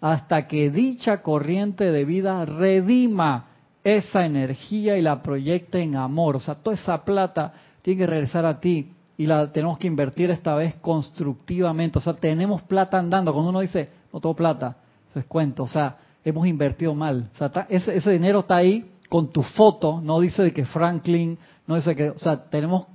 hasta 0.00 0.48
que 0.48 0.70
dicha 0.70 1.22
corriente 1.22 1.92
de 1.92 2.04
vida 2.04 2.44
redima 2.44 3.50
esa 3.84 4.26
energía 4.26 4.96
y 4.96 5.02
la 5.02 5.22
proyecte 5.22 5.80
en 5.80 5.94
amor, 5.96 6.36
o 6.36 6.40
sea, 6.40 6.56
toda 6.56 6.74
esa 6.74 7.04
plata 7.04 7.52
tiene 7.82 8.00
que 8.00 8.06
regresar 8.06 8.44
a 8.46 8.58
ti 8.58 8.90
y 9.16 9.26
la 9.26 9.52
tenemos 9.52 9.78
que 9.78 9.86
invertir 9.86 10.30
esta 10.30 10.54
vez 10.54 10.74
constructivamente. 10.76 11.98
O 11.98 12.00
sea, 12.00 12.14
tenemos 12.14 12.62
plata 12.62 12.98
andando. 12.98 13.32
Cuando 13.32 13.50
uno 13.50 13.60
dice, 13.60 13.88
no 14.12 14.20
tengo 14.20 14.34
plata, 14.34 14.76
eso 15.10 15.18
es 15.18 15.26
cuento. 15.26 15.64
O 15.64 15.68
sea, 15.68 15.96
hemos 16.24 16.46
invertido 16.46 16.94
mal. 16.94 17.28
O 17.34 17.36
sea, 17.36 17.66
ese, 17.68 17.96
ese, 17.96 18.10
dinero 18.10 18.40
está 18.40 18.56
ahí 18.56 18.90
con 19.08 19.28
tu 19.28 19.42
foto. 19.42 20.00
No 20.00 20.20
dice 20.20 20.42
de 20.42 20.52
que 20.52 20.64
Franklin, 20.64 21.38
no 21.66 21.76
dice 21.76 21.94
que, 21.94 22.10
o 22.10 22.18
sea, 22.18 22.44
tenemos 22.44 22.86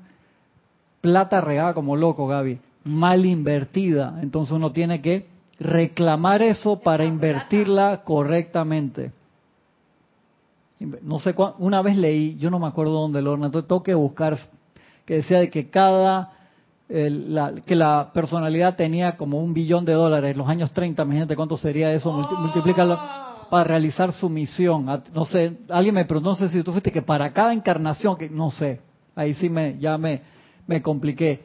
plata 1.02 1.42
regada 1.42 1.74
como 1.74 1.96
loco, 1.96 2.28
Gaby. 2.28 2.60
Mal 2.84 3.26
invertida. 3.26 4.20
Entonces 4.22 4.52
uno 4.54 4.72
tiene 4.72 5.02
que 5.02 5.28
reclamar 5.60 6.42
eso 6.42 6.80
para 6.80 7.06
invertirla 7.06 8.04
correctamente. 8.04 9.12
No 11.02 11.20
sé, 11.20 11.34
una 11.58 11.82
vez 11.82 11.98
leí, 11.98 12.38
yo 12.38 12.52
no 12.52 12.60
me 12.60 12.68
acuerdo 12.68 12.94
dónde 12.94 13.22
lo, 13.22 13.34
entonces 13.34 13.68
tengo 13.68 13.82
que 13.82 13.96
buscar 13.96 14.38
que 15.08 15.16
decía 15.16 15.40
de 15.40 15.50
que 15.50 15.70
cada 15.70 16.34
que 16.88 17.76
la 17.76 18.12
personalidad 18.14 18.76
tenía 18.76 19.18
como 19.18 19.42
un 19.42 19.54
billón 19.54 19.84
de 19.84 19.94
dólares 19.94 20.32
en 20.32 20.38
los 20.38 20.48
años 20.48 20.72
30, 20.72 21.02
imagínate 21.04 21.36
cuánto 21.36 21.58
sería 21.58 21.92
eso, 21.92 22.14
multiplícalo 22.14 22.98
para 23.50 23.64
realizar 23.64 24.14
su 24.14 24.30
misión. 24.30 24.86
No 25.14 25.26
sé, 25.26 25.58
alguien 25.70 25.96
me 25.96 26.06
preguntó, 26.06 26.30
no 26.30 26.36
sé 26.36 26.48
si 26.48 26.64
tú 26.64 26.72
fuiste 26.72 26.92
que 26.92 27.02
para 27.02 27.34
cada 27.34 27.52
encarnación, 27.52 28.16
que 28.16 28.30
no 28.30 28.52
sé, 28.52 28.80
ahí 29.16 29.34
sí 29.34 29.50
me, 29.50 29.78
ya 29.80 29.98
me, 29.98 30.22
me 30.66 30.82
compliqué. 30.82 31.42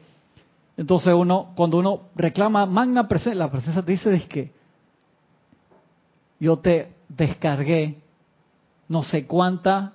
Entonces 0.77 1.13
uno, 1.13 1.51
cuando 1.55 1.77
uno 1.77 2.01
reclama 2.15 2.65
magna 2.65 3.07
presencia, 3.07 3.35
la 3.35 3.51
presencia 3.51 3.81
te 3.81 3.91
dice 3.91 4.13
es 4.13 4.25
que 4.27 4.51
yo 6.39 6.57
te 6.57 6.93
descargué 7.09 7.97
no 8.87 9.03
sé 9.03 9.25
cuánta 9.25 9.93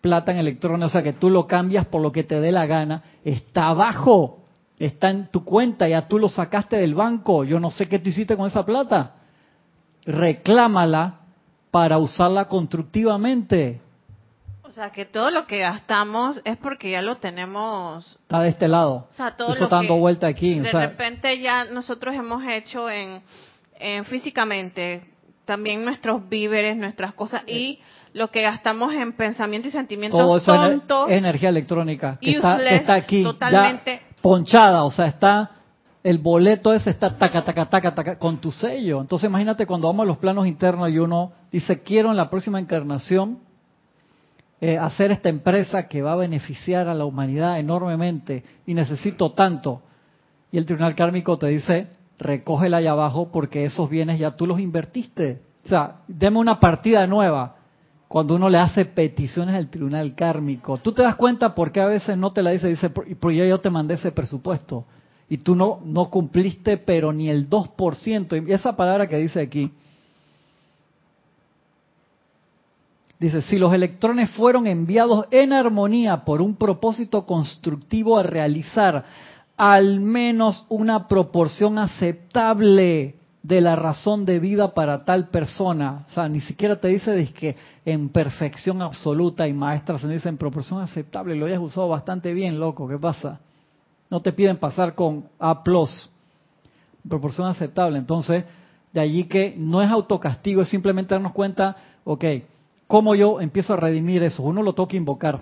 plata 0.00 0.32
en 0.32 0.38
electrones, 0.38 0.86
o 0.86 0.90
sea 0.90 1.02
que 1.02 1.12
tú 1.12 1.30
lo 1.30 1.46
cambias 1.46 1.86
por 1.86 2.00
lo 2.00 2.12
que 2.12 2.24
te 2.24 2.40
dé 2.40 2.52
la 2.52 2.66
gana, 2.66 3.02
está 3.24 3.68
abajo, 3.68 4.44
está 4.78 5.10
en 5.10 5.28
tu 5.28 5.44
cuenta, 5.44 5.88
ya 5.88 6.08
tú 6.08 6.18
lo 6.18 6.28
sacaste 6.28 6.76
del 6.76 6.94
banco, 6.94 7.44
yo 7.44 7.60
no 7.60 7.70
sé 7.70 7.88
qué 7.88 7.98
tú 7.98 8.08
hiciste 8.08 8.36
con 8.36 8.46
esa 8.46 8.64
plata. 8.64 9.16
Reclámala 10.06 11.20
para 11.70 11.98
usarla 11.98 12.46
constructivamente. 12.46 13.80
O 14.62 14.72
sea, 14.72 14.90
que 14.90 15.04
todo 15.04 15.30
lo 15.30 15.46
que 15.46 15.58
gastamos 15.58 16.40
es 16.44 16.56
porque 16.56 16.92
ya 16.92 17.02
lo 17.02 17.16
tenemos. 17.16 18.16
Está 18.22 18.40
de 18.40 18.50
este 18.50 18.68
lado. 18.68 19.08
O 19.10 19.12
sea, 19.12 19.36
todo 19.36 19.52
Eso 19.52 19.64
está 19.64 19.76
dando 19.76 19.96
vuelta 19.96 20.28
aquí. 20.28 20.60
De 20.60 20.70
repente 20.70 21.40
ya 21.40 21.64
nosotros 21.64 22.14
hemos 22.14 22.44
hecho 22.46 22.88
en, 22.88 23.20
en, 23.80 24.04
físicamente 24.04 25.02
también 25.44 25.84
nuestros 25.84 26.28
víveres, 26.28 26.76
nuestras 26.76 27.12
cosas 27.14 27.42
y 27.48 27.80
lo 28.12 28.30
que 28.30 28.42
gastamos 28.42 28.92
en 28.94 29.12
pensamiento 29.12 29.68
y 29.68 29.70
sentimientos 29.70 30.20
Todo 30.20 30.36
eso 30.36 30.52
tontos, 30.52 31.10
es 31.10 31.18
energía 31.18 31.48
electrónica 31.48 32.18
que 32.20 32.32
está, 32.32 32.94
aquí 32.94 33.24
ya 33.40 33.82
ponchada, 34.20 34.84
o 34.84 34.90
sea, 34.90 35.06
está 35.06 35.50
el 36.02 36.18
boleto 36.18 36.72
ese 36.72 36.90
está 36.90 37.16
taca, 37.16 37.44
taca, 37.44 37.66
taca, 37.66 37.94
taca, 37.94 38.18
con 38.18 38.40
tu 38.40 38.50
sello. 38.50 39.00
Entonces 39.00 39.28
imagínate 39.28 39.66
cuando 39.66 39.86
vamos 39.88 40.04
a 40.04 40.06
los 40.06 40.18
planos 40.18 40.46
internos 40.46 40.90
y 40.90 40.98
uno 40.98 41.32
dice, 41.52 41.82
quiero 41.82 42.10
en 42.10 42.16
la 42.16 42.30
próxima 42.30 42.58
encarnación 42.58 43.38
eh, 44.62 44.78
hacer 44.78 45.10
esta 45.10 45.28
empresa 45.28 45.88
que 45.88 46.02
va 46.02 46.12
a 46.12 46.16
beneficiar 46.16 46.88
a 46.88 46.94
la 46.94 47.04
humanidad 47.04 47.58
enormemente 47.58 48.44
y 48.66 48.74
necesito 48.74 49.32
tanto. 49.32 49.82
Y 50.52 50.58
el 50.58 50.66
tribunal 50.66 50.94
kármico 50.94 51.36
te 51.36 51.48
dice, 51.48 51.88
recógela 52.18 52.78
allá 52.78 52.92
abajo 52.92 53.30
porque 53.30 53.64
esos 53.64 53.88
bienes 53.88 54.18
ya 54.18 54.32
tú 54.32 54.46
los 54.46 54.58
invertiste. 54.58 55.42
O 55.64 55.68
sea, 55.68 55.96
deme 56.08 56.38
una 56.38 56.60
partida 56.60 57.06
nueva 57.06 57.56
cuando 58.10 58.34
uno 58.34 58.50
le 58.50 58.58
hace 58.58 58.86
peticiones 58.86 59.54
al 59.54 59.70
tribunal 59.70 60.16
kármico. 60.16 60.78
Tú 60.78 60.90
te 60.90 61.00
das 61.00 61.14
cuenta 61.14 61.54
por 61.54 61.70
qué 61.70 61.80
a 61.80 61.86
veces 61.86 62.18
no 62.18 62.32
te 62.32 62.42
la 62.42 62.50
dice, 62.50 62.66
dice, 62.66 62.90
porque 62.90 63.36
yo, 63.36 63.44
yo 63.44 63.58
te 63.58 63.70
mandé 63.70 63.94
ese 63.94 64.10
presupuesto 64.10 64.84
y 65.28 65.38
tú 65.38 65.54
no, 65.54 65.78
no 65.84 66.10
cumpliste 66.10 66.76
pero 66.76 67.12
ni 67.12 67.28
el 67.30 67.48
2%. 67.48 68.48
Y 68.48 68.52
esa 68.52 68.74
palabra 68.74 69.08
que 69.08 69.16
dice 69.16 69.40
aquí, 69.40 69.70
dice, 73.20 73.42
si 73.42 73.60
los 73.60 73.72
electrones 73.72 74.28
fueron 74.30 74.66
enviados 74.66 75.26
en 75.30 75.52
armonía 75.52 76.24
por 76.24 76.42
un 76.42 76.56
propósito 76.56 77.24
constructivo 77.24 78.18
a 78.18 78.24
realizar 78.24 79.04
al 79.56 80.00
menos 80.00 80.66
una 80.68 81.06
proporción 81.06 81.78
aceptable 81.78 83.19
de 83.42 83.60
la 83.60 83.74
razón 83.74 84.24
de 84.26 84.38
vida 84.38 84.74
para 84.74 85.04
tal 85.04 85.28
persona. 85.28 86.04
O 86.08 86.12
sea, 86.12 86.28
ni 86.28 86.40
siquiera 86.40 86.76
te 86.76 86.88
dice 86.88 87.32
que 87.32 87.56
en 87.84 88.10
perfección 88.10 88.82
absoluta 88.82 89.48
y 89.48 89.52
maestra 89.52 89.98
se 89.98 90.08
dice 90.08 90.28
en 90.28 90.36
proporción 90.36 90.82
aceptable. 90.82 91.34
Lo 91.34 91.46
hayas 91.46 91.60
usado 91.60 91.88
bastante 91.88 92.34
bien, 92.34 92.60
loco. 92.60 92.86
¿Qué 92.86 92.98
pasa? 92.98 93.40
No 94.10 94.20
te 94.20 94.32
piden 94.32 94.58
pasar 94.58 94.94
con 94.94 95.24
A+, 95.38 95.62
proporción 97.08 97.46
aceptable. 97.46 97.98
Entonces, 97.98 98.44
de 98.92 99.00
allí 99.00 99.24
que 99.24 99.54
no 99.56 99.80
es 99.80 99.90
autocastigo, 99.90 100.62
es 100.62 100.68
simplemente 100.68 101.14
darnos 101.14 101.32
cuenta, 101.32 101.76
ok, 102.04 102.24
¿cómo 102.86 103.14
yo 103.14 103.40
empiezo 103.40 103.72
a 103.72 103.76
redimir 103.76 104.22
eso? 104.22 104.42
Uno 104.42 104.62
lo 104.62 104.74
toca 104.74 104.96
invocar. 104.96 105.40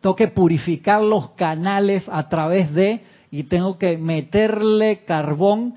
Tengo 0.00 0.14
que 0.14 0.28
purificar 0.28 1.02
los 1.02 1.30
canales 1.30 2.04
a 2.08 2.28
través 2.28 2.72
de, 2.72 3.02
y 3.30 3.42
tengo 3.42 3.76
que 3.76 3.98
meterle 3.98 5.04
carbón 5.04 5.74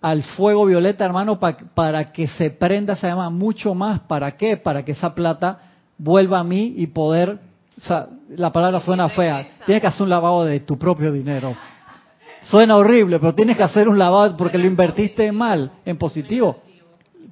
al 0.00 0.22
fuego 0.22 0.66
violeta, 0.66 1.04
hermano, 1.04 1.38
para 1.38 2.04
que 2.12 2.28
se 2.28 2.50
prenda 2.50 2.96
se 2.96 3.06
llama 3.06 3.30
mucho 3.30 3.74
más. 3.74 4.00
¿Para 4.00 4.36
qué? 4.36 4.56
Para 4.56 4.84
que 4.84 4.92
esa 4.92 5.14
plata 5.14 5.58
vuelva 5.96 6.38
a 6.38 6.44
mí 6.44 6.74
y 6.76 6.86
poder, 6.86 7.38
o 7.76 7.80
sea, 7.80 8.08
la 8.30 8.52
palabra 8.52 8.80
suena 8.80 9.08
fea, 9.08 9.46
tienes 9.66 9.80
que 9.80 9.88
hacer 9.88 10.02
un 10.02 10.10
lavado 10.10 10.44
de 10.44 10.60
tu 10.60 10.78
propio 10.78 11.12
dinero. 11.12 11.56
Suena 12.42 12.76
horrible, 12.76 13.18
pero 13.18 13.34
tienes 13.34 13.56
que 13.56 13.64
hacer 13.64 13.88
un 13.88 13.98
lavado 13.98 14.36
porque 14.36 14.58
lo 14.58 14.66
invertiste 14.66 15.30
mal, 15.32 15.72
en 15.84 15.98
positivo. 15.98 16.58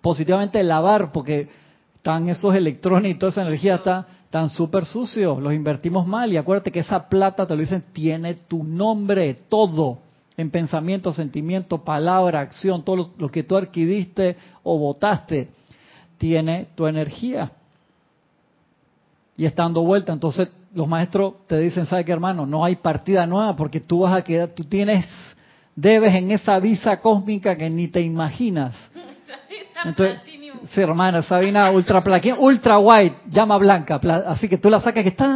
Positivamente 0.01 0.63
lavar, 0.63 1.13
porque 1.13 1.49
están 1.95 2.29
esos 2.29 2.55
electrones 2.55 3.13
y 3.13 3.15
toda 3.15 3.31
esa 3.31 3.43
energía 3.43 3.77
está 3.77 4.07
tan 4.31 4.51
súper 4.51 4.85
sucios, 4.85 5.39
los 5.41 5.53
invertimos 5.55 6.07
mal 6.07 6.33
y 6.33 6.37
acuérdate 6.37 6.73
que 6.73 6.81
esa 6.81 7.09
plata, 7.09 7.47
te 7.47 7.55
lo 7.55 7.61
dicen, 7.61 7.85
tiene 7.93 8.35
tu 8.35 8.65
nombre, 8.65 9.35
todo 9.49 10.06
en 10.37 10.51
pensamiento, 10.51 11.13
sentimiento, 11.13 11.83
palabra, 11.83 12.41
acción, 12.41 12.85
todo 12.85 13.11
lo, 13.17 13.31
que 13.31 13.43
tú 13.43 13.57
adquiriste 13.57 14.37
o 14.63 14.79
votaste, 14.79 15.49
tiene 16.19 16.69
tu 16.75 16.87
energía. 16.87 17.53
Y 19.37 19.47
estando 19.47 19.83
vuelta, 19.83 20.13
entonces 20.13 20.49
los 20.75 20.87
maestros 20.87 21.35
te 21.47 21.59
dicen, 21.59 21.87
¿sabes 21.87 22.05
qué 22.05 22.13
hermano? 22.13 22.45
No 22.45 22.65
hay 22.65 22.77
partida 22.77 23.27
nueva 23.27 23.57
porque 23.57 23.81
tú 23.81 24.01
vas 24.01 24.15
a 24.15 24.23
quedar, 24.23 24.49
tú 24.49 24.65
tienes, 24.65 25.07
debes 25.75 26.15
en 26.15 26.31
esa 26.31 26.59
visa 26.59 27.01
cósmica 27.01 27.57
que 27.57 27.71
ni 27.71 27.89
te 27.89 28.01
imaginas. 28.01 28.75
Entonces, 29.85 30.21
sí, 30.71 30.81
hermana, 30.81 31.23
Sabina, 31.23 31.71
ultra 31.71 32.03
plaquín, 32.03 32.35
ultra 32.39 32.79
white, 32.79 33.17
llama 33.29 33.57
blanca, 33.57 34.01
así 34.27 34.49
que 34.49 34.59
tú 34.59 34.69
la 34.69 34.81
sacas 34.81 35.03
que 35.03 35.11
está, 35.11 35.27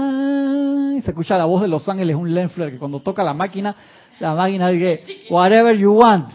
y 0.97 1.03
se 1.03 1.11
escucha 1.11 1.39
la 1.39 1.45
voz 1.45 1.63
de 1.63 1.69
Los 1.69 1.89
Ángeles, 1.89 2.17
un 2.17 2.35
Lenfler 2.35 2.71
que 2.71 2.79
cuando 2.79 3.01
toca 3.01 3.23
la 3.23 3.35
máquina 3.35 3.75
la 4.21 4.35
máquina 4.35 4.69
dice, 4.69 5.03
whatever 5.31 5.77
you 5.77 5.93
want. 5.93 6.31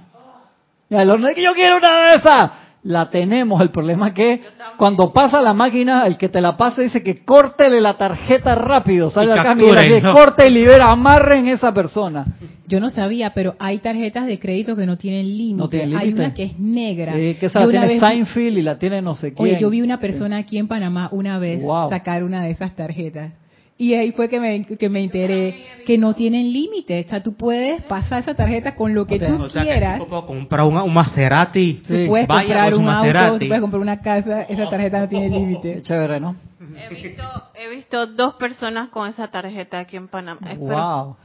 Y 0.90 0.96
el 0.96 1.10
horno 1.10 1.28
que 1.34 1.42
yo 1.42 1.54
quiero 1.54 1.78
una 1.78 2.12
de 2.12 2.18
esas. 2.18 2.52
La 2.84 3.10
tenemos, 3.10 3.60
el 3.64 3.72
problema 3.72 4.10
es 4.10 4.14
que 4.14 4.44
cuando 4.78 5.12
pasa 5.12 5.42
la 5.42 5.56
máquina, 5.56 6.06
el 6.06 6.20
que 6.20 6.30
te 6.30 6.40
la 6.40 6.56
pase 6.56 6.84
dice 6.84 7.02
que 7.02 7.26
córtele 7.26 7.82
la 7.82 7.98
tarjeta 7.98 8.54
rápido, 8.54 9.10
sale 9.10 9.34
acá, 9.34 9.56
Miguel, 9.56 10.04
¿no? 10.04 10.14
corte 10.14 10.46
y 10.48 10.52
libera, 10.52 10.92
amarren 10.92 11.48
esa 11.48 11.74
persona. 11.74 12.28
Yo 12.68 12.80
no 12.80 12.92
sabía, 12.92 13.34
pero 13.34 13.56
hay 13.58 13.80
tarjetas 13.80 14.28
de 14.28 14.38
crédito 14.38 14.76
que 14.76 14.86
no 14.86 14.98
tienen 14.98 15.36
límite. 15.36 15.58
No 15.58 15.68
tienen 15.68 15.90
límite. 15.90 16.06
Hay 16.06 16.14
una 16.14 16.34
que 16.36 16.44
es 16.44 16.60
negra. 16.60 17.14
que 17.14 17.38
esa 17.42 17.66
la 17.66 17.70
tiene 17.70 18.00
Seinfeld 18.00 18.58
y 18.60 18.62
la 18.62 18.78
tiene 18.78 19.02
no 19.02 19.16
sé 19.16 19.34
quién. 19.34 19.50
Oye, 19.50 19.60
yo 19.60 19.72
vi 19.72 19.82
una 19.82 20.00
persona 20.00 20.38
aquí 20.38 20.60
en 20.60 20.68
Panamá 20.68 21.10
una 21.12 21.40
vez 21.40 21.64
sacar 21.90 22.24
una 22.24 22.44
de 22.44 22.52
esas 22.52 22.76
tarjetas. 22.76 23.32
Y 23.78 23.94
ahí 23.94 24.14
fue 24.14 24.30
que 24.30 24.40
me, 24.40 24.66
que 24.66 24.88
me 24.90 25.04
enteré 25.04 25.66
que 25.86 25.98
no 25.98 26.14
tienen 26.14 26.54
límite. 26.54 27.04
O 27.06 27.10
sea, 27.10 27.22
tú 27.22 27.34
puedes 27.34 27.82
pasar 27.84 28.22
esa 28.22 28.34
tarjeta 28.34 28.74
con 28.74 28.94
lo 28.94 29.06
que 29.06 29.20
tú 29.20 29.48
quieras. 29.52 30.00
tú 30.00 30.08
puedes 30.08 30.26
comprar 30.26 30.66
un, 30.66 30.94
Maserati. 30.94 31.82
Tú 31.86 32.08
puedes 32.08 32.28
comprar 32.28 32.74
un, 32.74 32.88
auto, 32.88 33.40
tú 33.40 33.48
puedes 33.48 33.62
comprar 33.62 33.82
una 33.82 34.00
casa. 34.00 34.44
Esa 34.44 34.70
tarjeta 34.70 35.02
no 35.02 35.10
tiene 35.10 35.30
límite. 35.30 35.82
Chévere, 35.82 36.22
¿no? 36.22 36.38
He 36.78 36.94
visto, 36.94 37.24
he 37.54 37.70
visto 37.70 38.08
dos 38.08 38.36
personas 38.36 38.90
con 38.90 39.10
esa 39.10 39.28
tarjeta 39.28 39.80
aquí 39.80 39.98
en 39.98 40.08
Panamá. 40.08 40.40
Wow. 40.58 41.18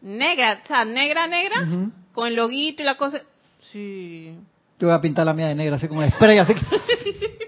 Negra, 0.00 0.60
o 0.64 0.66
sea, 0.66 0.86
negra, 0.86 1.26
negra, 1.26 1.66
con 2.12 2.28
el 2.28 2.36
loguito 2.36 2.82
y 2.82 2.86
la 2.86 2.96
cosa. 2.96 3.20
Sí. 3.70 4.34
Yo 4.78 4.86
voy 4.86 4.96
a 4.96 5.00
pintar 5.00 5.26
la 5.26 5.34
mía 5.34 5.48
de 5.48 5.54
negra, 5.54 5.76
así 5.76 5.88
como 5.88 6.08
spray, 6.08 6.38
así 6.38 6.54
que... 6.54 6.60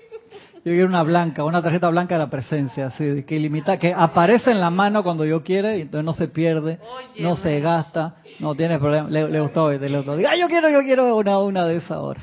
Yo 0.63 0.73
quiero 0.73 0.89
una 0.89 1.03
blanca, 1.03 1.43
una 1.43 1.63
tarjeta 1.63 1.89
blanca 1.89 2.17
de 2.17 2.19
la 2.19 2.29
presencia, 2.29 2.89
así, 2.89 3.23
que 3.23 3.41
limita, 3.41 3.79
que 3.79 3.95
aparece 3.95 4.51
en 4.51 4.61
la 4.61 4.69
mano 4.69 5.03
cuando 5.03 5.25
yo 5.25 5.43
quiera 5.43 5.75
y 5.75 5.83
entonces 5.83 6.05
no 6.05 6.13
se 6.13 6.29
pierde, 6.29 6.79
no 7.19 7.35
se 7.37 7.61
gasta, 7.61 8.17
no 8.41 8.55
tiene 8.55 8.79
problema. 8.79 9.09
Le, 9.09 9.41
gustó, 9.41 9.71
le 9.71 9.97
gustó. 9.97 10.17
Diga, 10.17 10.37
yo 10.39 10.49
quiero, 10.49 10.69
yo 10.69 10.81
quiero 10.83 11.17
una, 11.17 11.39
una 11.39 11.65
de 11.65 11.77
esas 11.77 11.93
ahora. 11.93 12.21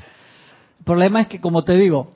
El 0.78 0.84
problema 0.84 1.22
es 1.22 1.26
que, 1.26 1.40
como 1.40 1.64
te 1.64 1.74
digo, 1.74 2.12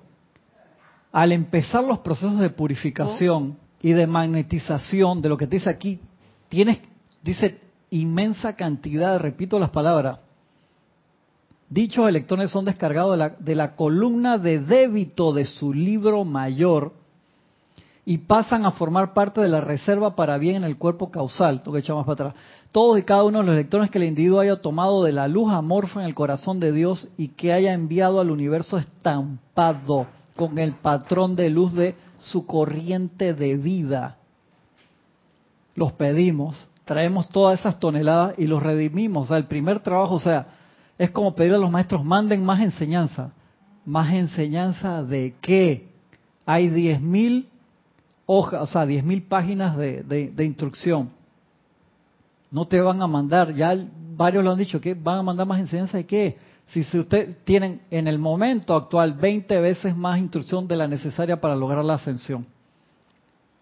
al 1.11 1.33
empezar 1.33 1.83
los 1.83 1.99
procesos 1.99 2.39
de 2.39 2.51
purificación 2.51 3.59
y 3.81 3.93
de 3.93 4.07
magnetización 4.07 5.23
de 5.23 5.29
lo 5.29 5.37
que 5.37 5.49
te 5.49 5.57
dice 5.57 5.71
aquí, 5.71 6.01
tienes, 6.49 6.79
dice, 7.21 7.59
inmensa 7.91 8.55
cantidad, 8.55 9.19
repito 9.19 9.59
las 9.59 9.71
palabras, 9.71 10.21
Dichos 11.73 12.07
electrones 12.07 12.51
son 12.51 12.67
descargados 12.67 13.19
de 13.39 13.55
la, 13.55 13.77
columna 13.77 14.37
de 14.37 14.61
débito 14.61 15.33
de 15.33 15.47
su 15.47 15.73
libro 15.73 16.23
mayor 16.23 16.93
y 18.05 18.19
pasan 18.19 18.67
a 18.67 18.73
formar 18.73 19.15
parte 19.15 19.41
de 19.41 19.49
la 19.49 19.63
reserva 19.63 20.15
para 20.15 20.37
bien 20.37 20.57
en 20.57 20.65
el 20.65 20.77
cuerpo 20.77 21.11
causal. 21.11 21.63
Tengo 21.63 21.79
que 21.79 21.83
para 21.83 22.13
atrás. 22.13 22.35
Todos 22.73 22.99
y 22.99 23.05
cada 23.05 23.25
uno 23.25 23.39
de 23.39 23.45
los 23.47 23.55
electrones 23.55 23.91
que 23.91 23.97
el 23.97 24.05
individuo 24.05 24.41
haya 24.41 24.57
tomado 24.57 25.03
de 25.03 25.13
la 25.13 25.29
luz 25.29 25.51
amorfa 25.51 26.01
en 26.01 26.07
el 26.07 26.15
corazón 26.15 26.61
de 26.61 26.73
Dios 26.73 27.09
y 27.17 27.29
que 27.29 27.55
haya 27.55 27.73
enviado 27.73 28.21
al 28.21 28.31
universo 28.31 28.77
estampado 28.77 30.07
con 30.37 30.59
el 30.59 30.75
patrón 30.75 31.37
de 31.37 31.49
luz 31.49 31.73
de 31.73 31.95
su 32.19 32.45
corriente 32.45 33.33
de 33.33 33.57
vida. 33.57 34.19
Los 35.75 35.93
pedimos, 35.93 36.69
traemos 36.85 37.31
todas 37.31 37.61
esas 37.61 37.79
toneladas 37.79 38.39
y 38.39 38.47
los 38.47 38.63
redimimos. 38.63 39.25
O 39.25 39.29
sea, 39.29 39.39
el 39.39 39.47
primer 39.47 39.81
trabajo, 39.81 40.17
o 40.17 40.21
sea, 40.21 40.59
es 41.03 41.11
como 41.11 41.35
pedir 41.35 41.53
a 41.55 41.59
los 41.59 41.69
maestros, 41.69 42.05
manden 42.05 42.45
más 42.45 42.61
enseñanza. 42.61 43.33
¿Más 43.85 44.15
enseñanza 44.15 45.03
de 45.03 45.35
qué? 45.41 45.89
Hay 46.47 46.69
10.000 46.69 47.47
hojas, 48.25 48.61
o 48.63 48.67
sea, 48.69 48.87
10.000 48.87 49.27
páginas 49.27 49.77
de, 49.77 50.05
de, 50.05 50.45
instrucción. 50.45 51.11
No 52.53 52.67
te 52.67 52.81
van 52.81 53.03
a 53.03 53.09
mandar, 53.09 53.53
ya 53.53 53.77
varios 54.17 54.45
lo 54.45 54.53
han 54.53 54.59
dicho, 54.59 54.81
que 54.81 54.95
van 54.95 55.19
a 55.19 55.23
mandar 55.25 55.45
más 55.45 55.59
enseñanza 55.59 55.97
de 55.97 56.07
qué? 56.07 56.37
Si, 56.69 56.85
si 56.85 57.01
ustedes 57.01 57.37
tienen 57.45 57.81
en 57.91 58.07
el 58.07 58.21
momento 58.21 58.77
actual 58.77 59.15
20 59.15 59.61
veces 59.61 59.97
más 59.97 60.21
instrucción 60.21 60.69
de 60.69 60.77
la 60.77 60.87
necesaria 60.87 61.41
para 61.41 61.57
lograr 61.57 61.85
la 61.85 61.95
ascensión. 61.95 62.47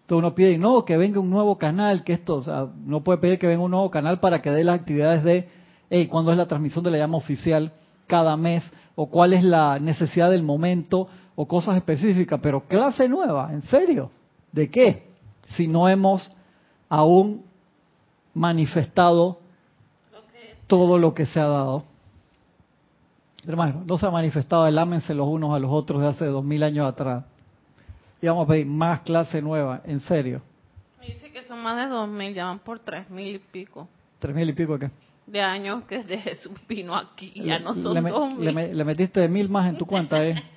Entonces 0.01 0.19
uno 0.19 0.35
pide, 0.35 0.59
no, 0.59 0.85
que 0.85 0.95
venga 0.95 1.19
un 1.19 1.31
nuevo 1.31 1.57
canal, 1.57 2.03
que 2.03 2.13
esto, 2.13 2.35
o 2.35 2.43
sea, 2.43 2.67
no 2.85 3.03
puede 3.03 3.17
pedir 3.17 3.39
que 3.39 3.47
venga 3.47 3.63
un 3.63 3.71
nuevo 3.71 3.89
canal 3.89 4.19
para 4.19 4.43
que 4.43 4.51
dé 4.51 4.63
las 4.63 4.79
actividades 4.79 5.23
de 5.23 5.60
hey, 5.91 6.07
¿cuándo 6.07 6.31
es 6.31 6.37
la 6.37 6.47
transmisión 6.47 6.83
de 6.83 6.89
la 6.89 6.97
llama 6.97 7.17
oficial 7.17 7.71
cada 8.07 8.35
mes? 8.37 8.71
¿O 8.95 9.07
cuál 9.07 9.33
es 9.33 9.43
la 9.43 9.77
necesidad 9.77 10.31
del 10.31 10.41
momento? 10.41 11.07
O 11.35 11.47
cosas 11.47 11.75
específicas. 11.75 12.39
Pero 12.41 12.61
clase 12.61 13.07
nueva, 13.07 13.51
¿en 13.53 13.61
serio? 13.61 14.09
¿De 14.51 14.69
qué? 14.69 15.07
Si 15.47 15.67
no 15.67 15.87
hemos 15.87 16.31
aún 16.89 17.43
manifestado 18.33 19.39
todo 20.65 20.97
lo 20.97 21.13
que 21.13 21.25
se 21.25 21.39
ha 21.39 21.47
dado. 21.47 21.83
Hermano, 23.45 23.83
no 23.85 23.97
se 23.97 24.05
ha 24.05 24.11
manifestado 24.11 24.67
el 24.67 24.77
ámense 24.77 25.13
los 25.13 25.27
unos 25.27 25.53
a 25.53 25.59
los 25.59 25.71
otros 25.71 26.01
de 26.01 26.07
hace 26.07 26.25
dos 26.25 26.43
mil 26.43 26.63
años 26.63 26.87
atrás. 26.87 27.25
Y 28.21 28.27
vamos 28.27 28.45
a 28.45 28.49
pedir 28.49 28.67
más 28.67 29.01
clase 29.01 29.41
nueva, 29.41 29.81
en 29.83 29.99
serio. 29.99 30.41
Me 31.01 31.07
dice 31.07 31.31
que 31.31 31.43
son 31.43 31.61
más 31.61 31.75
de 31.75 31.87
dos 31.87 32.07
mil, 32.07 32.33
ya 32.33 32.45
van 32.45 32.59
por 32.59 32.79
tres 32.79 33.09
mil 33.09 33.35
y 33.35 33.39
pico. 33.39 33.89
¿Tres 34.19 34.33
mil 34.33 34.47
y 34.47 34.53
pico 34.53 34.79
qué? 34.79 34.91
De 35.25 35.41
años 35.41 35.83
que 35.83 35.97
desde 35.99 36.17
Jesús 36.17 36.53
vino 36.67 36.95
aquí, 36.95 37.31
ya 37.35 37.59
no 37.59 37.73
son 37.73 37.93
le. 38.39 38.73
Le, 38.73 38.83
metiste 38.83 39.27
mil 39.27 39.49
más 39.49 39.69
en 39.69 39.77
tu 39.77 39.85
cuenta, 39.85 40.25
¿eh? 40.25 40.35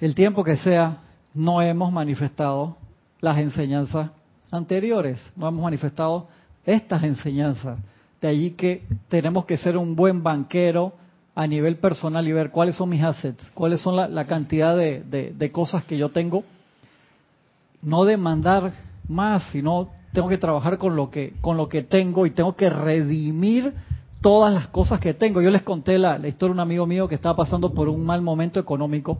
El 0.00 0.14
tiempo 0.14 0.42
que 0.42 0.56
sea, 0.56 0.98
no 1.32 1.62
hemos 1.62 1.92
manifestado 1.92 2.76
las 3.20 3.38
enseñanzas 3.38 4.10
anteriores, 4.50 5.32
no 5.36 5.46
hemos 5.46 5.62
manifestado 5.62 6.26
estas 6.66 7.04
enseñanzas. 7.04 7.78
De 8.20 8.28
allí 8.28 8.50
que 8.52 8.84
tenemos 9.08 9.44
que 9.44 9.56
ser 9.56 9.76
un 9.76 9.94
buen 9.94 10.22
banquero 10.22 10.92
a 11.34 11.46
nivel 11.46 11.76
personal 11.76 12.26
y 12.26 12.32
ver 12.32 12.50
cuáles 12.50 12.74
son 12.76 12.88
mis 12.88 13.02
assets, 13.02 13.48
cuáles 13.54 13.80
son 13.80 13.96
la, 13.96 14.26
cantidad 14.26 14.76
de, 14.76 15.02
de 15.36 15.52
cosas 15.52 15.84
que 15.84 15.96
yo 15.96 16.10
tengo. 16.10 16.42
No 17.80 18.04
demandar 18.04 18.72
más, 19.08 19.44
sino 19.52 19.90
tengo 20.12 20.28
que 20.28 20.38
trabajar 20.38 20.78
con 20.78 20.94
lo 20.94 21.10
que 21.10 21.34
con 21.40 21.56
lo 21.56 21.68
que 21.68 21.82
tengo 21.82 22.26
y 22.26 22.30
tengo 22.30 22.54
que 22.54 22.68
redimir 22.70 23.72
todas 24.20 24.54
las 24.54 24.68
cosas 24.68 25.00
que 25.00 25.14
tengo. 25.14 25.42
Yo 25.42 25.50
les 25.50 25.62
conté 25.62 25.98
la, 25.98 26.16
historia 26.26 26.54
de 26.54 26.54
un 26.54 26.60
amigo 26.60 26.86
mío 26.86 27.08
que 27.08 27.16
estaba 27.16 27.36
pasando 27.36 27.74
por 27.74 27.88
un 27.88 28.04
mal 28.06 28.22
momento 28.22 28.60
económico 28.60 29.18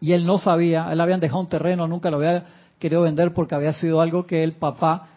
y 0.00 0.12
él 0.12 0.26
no 0.26 0.38
sabía, 0.38 0.90
él 0.92 1.00
habían 1.00 1.20
dejado 1.20 1.40
un 1.40 1.48
terreno, 1.48 1.86
nunca 1.86 2.10
lo 2.10 2.16
había 2.16 2.44
querido 2.78 3.02
vender 3.02 3.32
porque 3.32 3.54
había 3.54 3.72
sido 3.72 4.00
algo 4.00 4.26
que 4.26 4.42
el 4.42 4.52
papá 4.52 5.08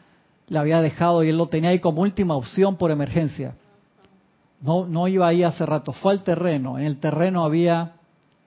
le 0.48 0.60
había 0.60 0.82
dejado 0.82 1.24
y 1.24 1.30
él 1.30 1.38
lo 1.38 1.48
tenía 1.48 1.72
ahí 1.72 1.80
como 1.80 2.02
última 2.02 2.36
opción 2.36 2.76
por 2.76 2.92
emergencia. 2.92 3.56
No, 4.62 4.86
no 4.86 5.08
iba 5.08 5.28
ahí 5.28 5.44
hace 5.44 5.66
rato, 5.66 5.92
fue 5.94 6.14
al 6.14 6.24
terreno. 6.24 6.78
En 6.78 6.86
el 6.86 6.98
terreno 6.98 7.44
había 7.44 7.94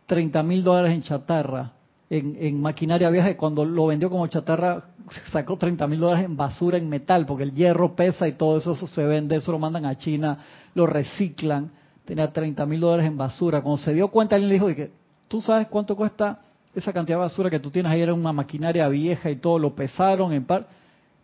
30 0.06 0.42
mil 0.42 0.62
dólares 0.62 0.92
en 0.92 1.02
chatarra, 1.02 1.72
en, 2.08 2.60
maquinaria 2.60 3.10
vieja, 3.10 3.30
y 3.30 3.34
cuando 3.34 3.64
lo 3.64 3.86
vendió 3.86 4.08
como 4.10 4.26
chatarra 4.26 4.84
sacó 5.32 5.56
30 5.56 5.86
mil 5.86 6.00
dólares 6.00 6.24
en 6.24 6.36
basura 6.36 6.78
en 6.78 6.88
metal, 6.88 7.26
porque 7.26 7.44
el 7.44 7.52
hierro 7.52 7.94
pesa 7.94 8.28
y 8.28 8.32
todo 8.32 8.58
eso, 8.58 8.74
se 8.74 9.04
vende, 9.04 9.36
eso 9.36 9.52
lo 9.52 9.58
mandan 9.58 9.86
a 9.86 9.96
China, 9.96 10.38
lo 10.74 10.86
reciclan. 10.86 11.70
Tenía 12.04 12.32
30 12.32 12.64
mil 12.66 12.80
dólares 12.80 13.06
en 13.06 13.16
basura. 13.16 13.62
Cuando 13.62 13.78
se 13.78 13.92
dio 13.92 14.08
cuenta, 14.08 14.36
él 14.36 14.48
le 14.48 14.54
dijo 14.54 14.66
que 14.68 14.92
tú 15.26 15.40
sabes 15.40 15.66
cuánto 15.66 15.96
cuesta 15.96 16.38
esa 16.74 16.92
cantidad 16.92 17.18
de 17.18 17.22
basura 17.22 17.50
que 17.50 17.58
tú 17.58 17.70
tienes 17.70 17.90
ahí, 17.90 18.00
era 18.00 18.14
una 18.14 18.32
maquinaria 18.32 18.86
vieja 18.88 19.30
y 19.30 19.36
todo, 19.36 19.58
lo 19.58 19.74
pesaron 19.74 20.32
en 20.32 20.44
par. 20.44 20.66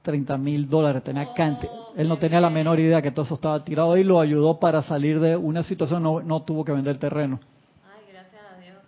30 0.03 0.37
mil 0.37 0.69
dólares, 0.69 1.03
tenía 1.05 1.29
Él 1.97 2.09
no 2.09 2.17
tenía 2.17 2.41
la 2.41 2.51
menor 2.51 2.79
idea 2.81 3.01
que 3.01 3.13
todo 3.13 3.25
eso 3.25 3.37
estaba 3.37 3.65
tirado 3.65 3.97
y 3.97 4.05
lo 4.05 4.21
ayudó 4.21 4.59
para 4.59 4.83
salir 4.83 5.21
de 5.21 5.37
una 5.37 5.63
situación, 5.63 6.03
no, 6.03 6.21
no 6.21 6.43
tuvo 6.43 6.65
que 6.65 6.73
vender 6.73 6.99
terreno. 6.99 7.41
Ay, 7.85 8.13
gracias 8.13 8.43
a 8.53 8.61
Dios. 8.61 8.79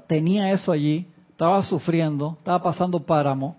Tenía 0.00 0.50
eso 0.52 0.72
allí, 0.72 1.06
estaba 1.30 1.62
sufriendo, 1.62 2.36
estaba 2.38 2.62
pasando 2.62 3.00
páramo, 3.00 3.56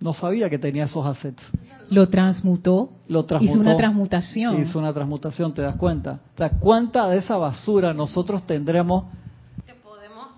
no 0.00 0.12
sabía 0.12 0.48
que 0.48 0.58
tenía 0.58 0.84
esos 0.84 1.04
assets. 1.04 1.42
Lo 1.90 2.08
transmutó, 2.08 2.90
lo 3.08 3.24
transmutó, 3.24 3.52
hizo 3.52 3.60
una 3.60 3.76
transmutación. 3.76 4.60
Hizo 4.60 4.78
una 4.78 4.92
transmutación, 4.92 5.52
¿te 5.54 5.62
das 5.62 5.76
cuenta? 5.76 6.20
¿Te 6.34 6.44
das 6.44 6.52
cuenta 6.60 7.08
de 7.08 7.18
esa 7.18 7.36
basura 7.36 7.94
nosotros 7.94 8.42
tendremos? 8.46 9.04
Que 9.64 9.74
podemos 9.74 10.28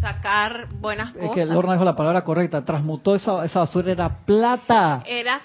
sacar 0.00 0.68
buenas 0.80 1.12
cosas. 1.12 1.28
Es 1.28 1.34
que 1.34 1.44
Lorna 1.44 1.74
dijo 1.74 1.84
la 1.84 1.94
palabra 1.94 2.24
correcta, 2.24 2.64
transmutó 2.64 3.14
esa, 3.14 3.44
esa 3.44 3.60
basura, 3.60 3.92
era 3.92 4.08
plata. 4.24 5.02
Era, 5.06 5.40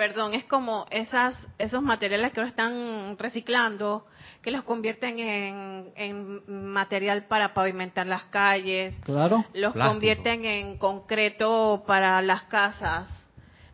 perdón, 0.00 0.32
es 0.32 0.46
como 0.46 0.86
esas 0.90 1.36
esos 1.58 1.82
materiales 1.82 2.32
que 2.32 2.40
lo 2.40 2.46
están 2.46 3.18
reciclando, 3.18 4.06
que 4.40 4.50
los 4.50 4.64
convierten 4.64 5.18
en, 5.18 6.42
material 6.72 7.26
para 7.26 7.52
pavimentar 7.52 8.06
las 8.06 8.24
calles. 8.24 8.96
Claro. 9.04 9.44
Los 9.52 9.74
convierten 9.74 10.46
en 10.46 10.78
concreto 10.78 11.84
para 11.86 12.22
las 12.22 12.44
casas. 12.44 13.10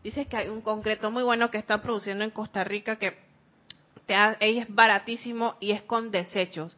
Dices 0.03 0.27
que 0.27 0.35
hay 0.35 0.49
un 0.49 0.59
concreto 0.59 1.11
muy 1.11 1.23
bueno 1.23 1.49
que 1.49 1.59
está 1.59 1.81
produciendo 1.81 2.25
en 2.25 2.31
Costa 2.31 2.65
Rica 2.65 2.97
que 2.97 3.17
te 4.05 4.13
es 4.41 4.65
baratísimo 4.67 5.55
y 5.61 5.71
es 5.71 5.81
con 5.83 6.11
desechos. 6.11 6.75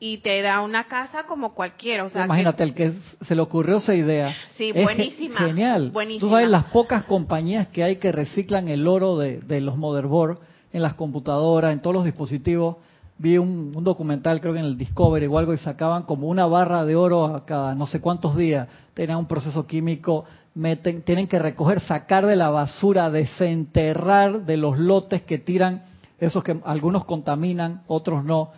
Y 0.00 0.18
te 0.18 0.40
da 0.42 0.60
una 0.60 0.84
casa 0.84 1.24
como 1.24 1.54
cualquiera. 1.54 2.04
O 2.04 2.08
sea, 2.10 2.24
Imagínate, 2.24 2.62
el 2.62 2.74
que 2.74 2.92
se 3.26 3.34
le 3.34 3.40
ocurrió 3.40 3.78
esa 3.78 3.94
idea. 3.94 4.34
Sí, 4.52 4.72
buenísima. 4.72 5.40
Genial. 5.40 5.90
Buenísima. 5.90 6.20
Tú 6.20 6.30
sabes 6.30 6.48
las 6.48 6.64
pocas 6.66 7.04
compañías 7.04 7.68
que 7.68 7.82
hay 7.82 7.96
que 7.96 8.12
reciclan 8.12 8.68
el 8.68 8.86
oro 8.86 9.18
de, 9.18 9.40
de 9.40 9.60
los 9.60 9.76
motherboards 9.76 10.40
en 10.72 10.82
las 10.82 10.94
computadoras, 10.94 11.72
en 11.72 11.80
todos 11.80 11.94
los 11.94 12.04
dispositivos 12.04 12.76
vi 13.18 13.36
un, 13.36 13.72
documental, 13.84 14.40
creo 14.40 14.54
que 14.54 14.60
en 14.60 14.64
el 14.64 14.78
Discovery 14.78 15.26
o 15.26 15.38
algo, 15.38 15.52
y 15.52 15.58
sacaban 15.58 16.04
como 16.04 16.28
una 16.28 16.46
barra 16.46 16.84
de 16.84 16.96
oro 16.96 17.26
a 17.26 17.44
cada 17.44 17.74
no 17.74 17.86
sé 17.86 18.00
cuántos 18.00 18.36
días. 18.36 18.68
Tenían 18.94 19.18
un 19.18 19.26
proceso 19.26 19.66
químico, 19.66 20.24
meten, 20.54 21.02
tienen 21.02 21.26
que 21.26 21.38
recoger, 21.38 21.80
sacar 21.80 22.26
de 22.26 22.36
la 22.36 22.50
basura, 22.50 23.10
desenterrar 23.10 24.46
de 24.46 24.56
los 24.56 24.78
lotes 24.78 25.22
que 25.22 25.38
tiran, 25.38 25.82
esos 26.20 26.42
que 26.42 26.58
algunos 26.64 27.04
contaminan, 27.04 27.82
otros 27.88 28.24
no, 28.24 28.50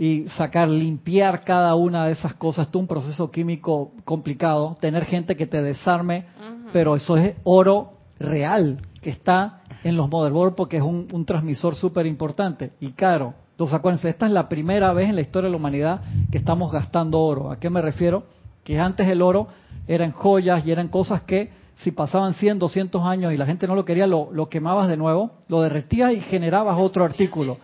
y 0.00 0.26
sacar, 0.30 0.66
limpiar 0.66 1.44
cada 1.44 1.74
una 1.74 2.06
de 2.06 2.12
esas 2.12 2.32
cosas. 2.32 2.68
Es 2.68 2.74
un 2.74 2.86
proceso 2.86 3.30
químico 3.30 3.92
complicado. 4.06 4.74
Tener 4.80 5.04
gente 5.04 5.36
que 5.36 5.46
te 5.46 5.60
desarme, 5.60 6.24
pero 6.72 6.96
eso 6.96 7.18
es 7.18 7.36
oro 7.44 7.92
real 8.18 8.78
que 9.02 9.10
está 9.10 9.60
en 9.84 9.98
los 9.98 10.08
motherboards 10.08 10.56
porque 10.56 10.78
es 10.78 10.82
un, 10.82 11.06
un 11.12 11.26
transmisor 11.26 11.74
súper 11.74 12.06
importante 12.06 12.72
y 12.80 12.92
caro. 12.92 13.34
Entonces, 13.50 13.74
acuérdense, 13.74 14.08
esta 14.08 14.24
es 14.24 14.32
la 14.32 14.48
primera 14.48 14.90
vez 14.94 15.10
en 15.10 15.16
la 15.16 15.20
historia 15.20 15.48
de 15.48 15.50
la 15.50 15.58
humanidad 15.58 16.00
que 16.32 16.38
estamos 16.38 16.72
gastando 16.72 17.20
oro. 17.20 17.50
¿A 17.50 17.60
qué 17.60 17.68
me 17.68 17.82
refiero? 17.82 18.22
Que 18.64 18.80
antes 18.80 19.06
el 19.06 19.20
oro 19.20 19.48
eran 19.86 20.12
joyas 20.12 20.64
y 20.64 20.70
eran 20.70 20.88
cosas 20.88 21.24
que 21.24 21.50
si 21.76 21.90
pasaban 21.90 22.32
100, 22.32 22.58
200 22.58 23.04
años 23.04 23.34
y 23.34 23.36
la 23.36 23.44
gente 23.44 23.66
no 23.66 23.74
lo 23.74 23.84
quería, 23.84 24.06
lo, 24.06 24.30
lo 24.32 24.48
quemabas 24.48 24.88
de 24.88 24.96
nuevo, 24.96 25.32
lo 25.48 25.60
derretías 25.60 26.14
y 26.14 26.22
generabas 26.22 26.78
otro 26.78 27.04
artículo. 27.04 27.58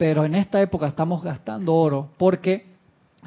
Pero 0.00 0.24
en 0.24 0.34
esta 0.34 0.62
época 0.62 0.86
estamos 0.86 1.22
gastando 1.22 1.74
oro 1.74 2.08
porque 2.16 2.64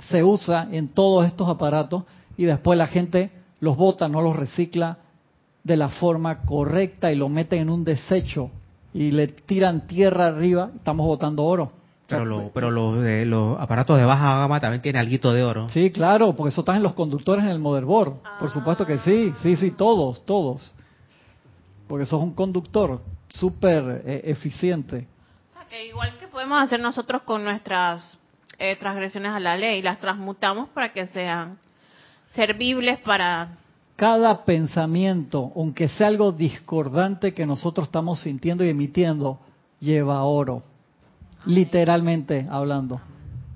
se 0.09 0.23
usa 0.23 0.67
en 0.71 0.87
todos 0.87 1.27
estos 1.27 1.47
aparatos 1.47 2.03
y 2.35 2.45
después 2.45 2.79
la 2.79 2.87
gente 2.87 3.29
los 3.59 3.77
bota, 3.77 4.07
no 4.07 4.23
los 4.23 4.35
recicla 4.35 4.97
de 5.63 5.77
la 5.77 5.89
forma 5.89 6.41
correcta 6.41 7.11
y 7.11 7.15
lo 7.15 7.29
meten 7.29 7.59
en 7.59 7.69
un 7.69 7.83
desecho 7.83 8.49
y 8.91 9.11
le 9.11 9.27
tiran 9.27 9.85
tierra 9.85 10.29
arriba, 10.29 10.71
estamos 10.75 11.05
botando 11.05 11.43
oro. 11.43 11.73
Pero, 12.07 12.49
pero 12.51 12.71
los, 12.71 12.97
los 13.27 13.59
aparatos 13.59 13.99
de 13.99 14.05
baja 14.05 14.39
gama 14.39 14.59
también 14.59 14.81
tienen 14.81 14.99
algo 14.99 15.31
de 15.31 15.43
oro. 15.43 15.69
Sí, 15.69 15.91
claro, 15.91 16.33
porque 16.35 16.49
eso 16.49 16.61
está 16.61 16.75
en 16.75 16.81
los 16.81 16.93
conductores 16.93 17.45
en 17.45 17.51
el 17.51 17.59
motherboard. 17.59 18.13
Por 18.39 18.49
supuesto 18.49 18.83
que 18.83 18.97
sí, 18.97 19.31
sí, 19.43 19.57
sí, 19.57 19.69
todos, 19.69 20.25
todos. 20.25 20.73
Porque 21.87 22.05
eso 22.05 22.17
es 22.17 22.23
un 22.23 22.33
conductor 22.33 22.99
súper 23.29 24.01
eh, 24.07 24.21
eficiente. 24.25 25.12
Igual 25.81 26.19
que 26.19 26.27
podemos 26.27 26.61
hacer 26.61 26.79
nosotros 26.79 27.23
con 27.23 27.43
nuestras 27.43 28.19
eh, 28.59 28.75
transgresiones 28.75 29.31
a 29.31 29.39
la 29.39 29.57
ley, 29.57 29.81
las 29.81 29.99
transmutamos 29.99 30.69
para 30.69 30.93
que 30.93 31.07
sean 31.07 31.57
servibles 32.27 32.99
para... 32.99 33.57
Cada 33.95 34.45
pensamiento, 34.45 35.51
aunque 35.55 35.87
sea 35.87 36.07
algo 36.07 36.31
discordante 36.31 37.33
que 37.33 37.47
nosotros 37.47 37.87
estamos 37.87 38.21
sintiendo 38.21 38.63
y 38.63 38.69
emitiendo, 38.69 39.39
lleva 39.79 40.23
oro 40.23 40.61
literalmente 41.45 42.47
hablando, 42.51 43.01